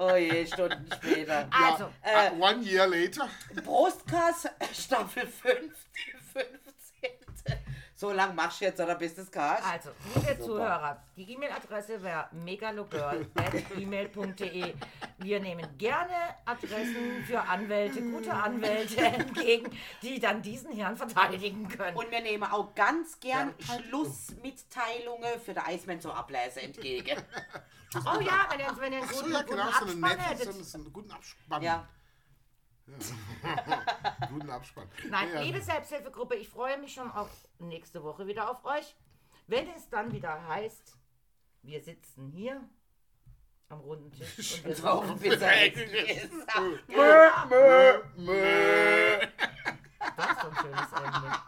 Oh 0.00 0.14
je, 0.14 0.46
Stunden 0.46 0.88
später. 0.94 1.48
also, 1.50 1.90
Äh, 2.02 2.30
One 2.38 2.62
year 2.62 2.86
later. 2.86 3.28
Brustkass, 3.64 4.46
Staffel 4.72 5.26
5, 5.26 5.74
die 5.96 6.12
15. 6.32 7.58
So 8.00 8.12
lang 8.12 8.32
machst 8.36 8.60
du 8.60 8.66
jetzt, 8.66 8.80
oder 8.80 8.94
bist 8.94 9.18
du 9.18 9.22
es 9.22 9.30
Cash? 9.32 9.64
Also, 9.64 9.90
liebe 10.14 10.40
Zuhörer, 10.40 11.02
die 11.16 11.32
E-Mail-Adresse 11.32 12.00
wäre 12.00 12.28
megalogirl.email.de. 12.30 14.74
Wir 15.18 15.40
nehmen 15.40 15.66
gerne 15.76 16.14
Adressen 16.44 17.24
für 17.26 17.40
Anwälte, 17.40 18.00
gute 18.02 18.32
Anwälte 18.32 18.98
entgegen, 19.04 19.76
die 20.00 20.20
dann 20.20 20.42
diesen 20.42 20.70
Herrn 20.70 20.96
verteidigen 20.96 21.66
können. 21.66 21.96
Und 21.96 22.08
wir 22.12 22.20
nehmen 22.20 22.44
auch 22.44 22.72
ganz 22.76 23.18
gern 23.18 23.52
Schlussmitteilungen 23.58 25.40
für 25.44 25.54
die 25.54 25.60
Eismann 25.60 26.00
zur 26.00 26.14
Ablese 26.14 26.62
entgegen. 26.62 27.20
oh 27.96 28.20
ja, 28.20 28.46
wenn 28.48 28.60
ihr, 28.60 28.76
wenn 28.78 28.92
ihr 28.92 28.98
einen 28.98 29.08
Ach 29.08 29.12
so, 29.12 29.22
guten, 29.22 29.32
ja, 29.32 29.42
guten 29.42 29.56
genau, 29.56 29.72
so 29.72 29.86
einen 29.86 30.04
Abspann 30.04 30.20
hättet. 30.20 30.44
so 30.44 30.50
einen, 30.50 30.62
so 30.62 30.78
einen 30.78 30.92
guten 30.92 31.10
Abspann. 31.10 31.62
Ja. 31.64 31.88
guten 34.30 34.50
Abspann. 34.50 34.88
Nein, 35.08 35.28
Ja, 35.34 35.40
liebe 35.40 35.60
Selbsthilfegruppe, 35.60 36.36
ich 36.36 36.48
freue 36.48 36.78
mich 36.78 36.94
schon 36.94 37.10
auf 37.10 37.30
nächste 37.58 38.02
Woche 38.02 38.26
wieder 38.26 38.50
auf 38.50 38.64
euch. 38.64 38.94
Wenn 39.46 39.68
es 39.70 39.88
dann 39.88 40.12
wieder 40.12 40.46
heißt, 40.48 40.96
wir 41.62 41.82
sitzen 41.82 42.28
hier 42.28 42.60
am 43.68 43.80
runden 43.80 44.10
Tisch 44.12 44.64
und 44.64 44.64
wir 44.78 44.84
Rauchen 44.84 45.18
Pizza. 45.18 45.48
Mö, 46.88 47.30
mö, 47.48 48.02
mö. 48.16 49.18
Das 50.16 50.30
ist 50.30 50.44
ein 50.44 50.56
schönes 50.56 50.92
Ende. 50.92 51.38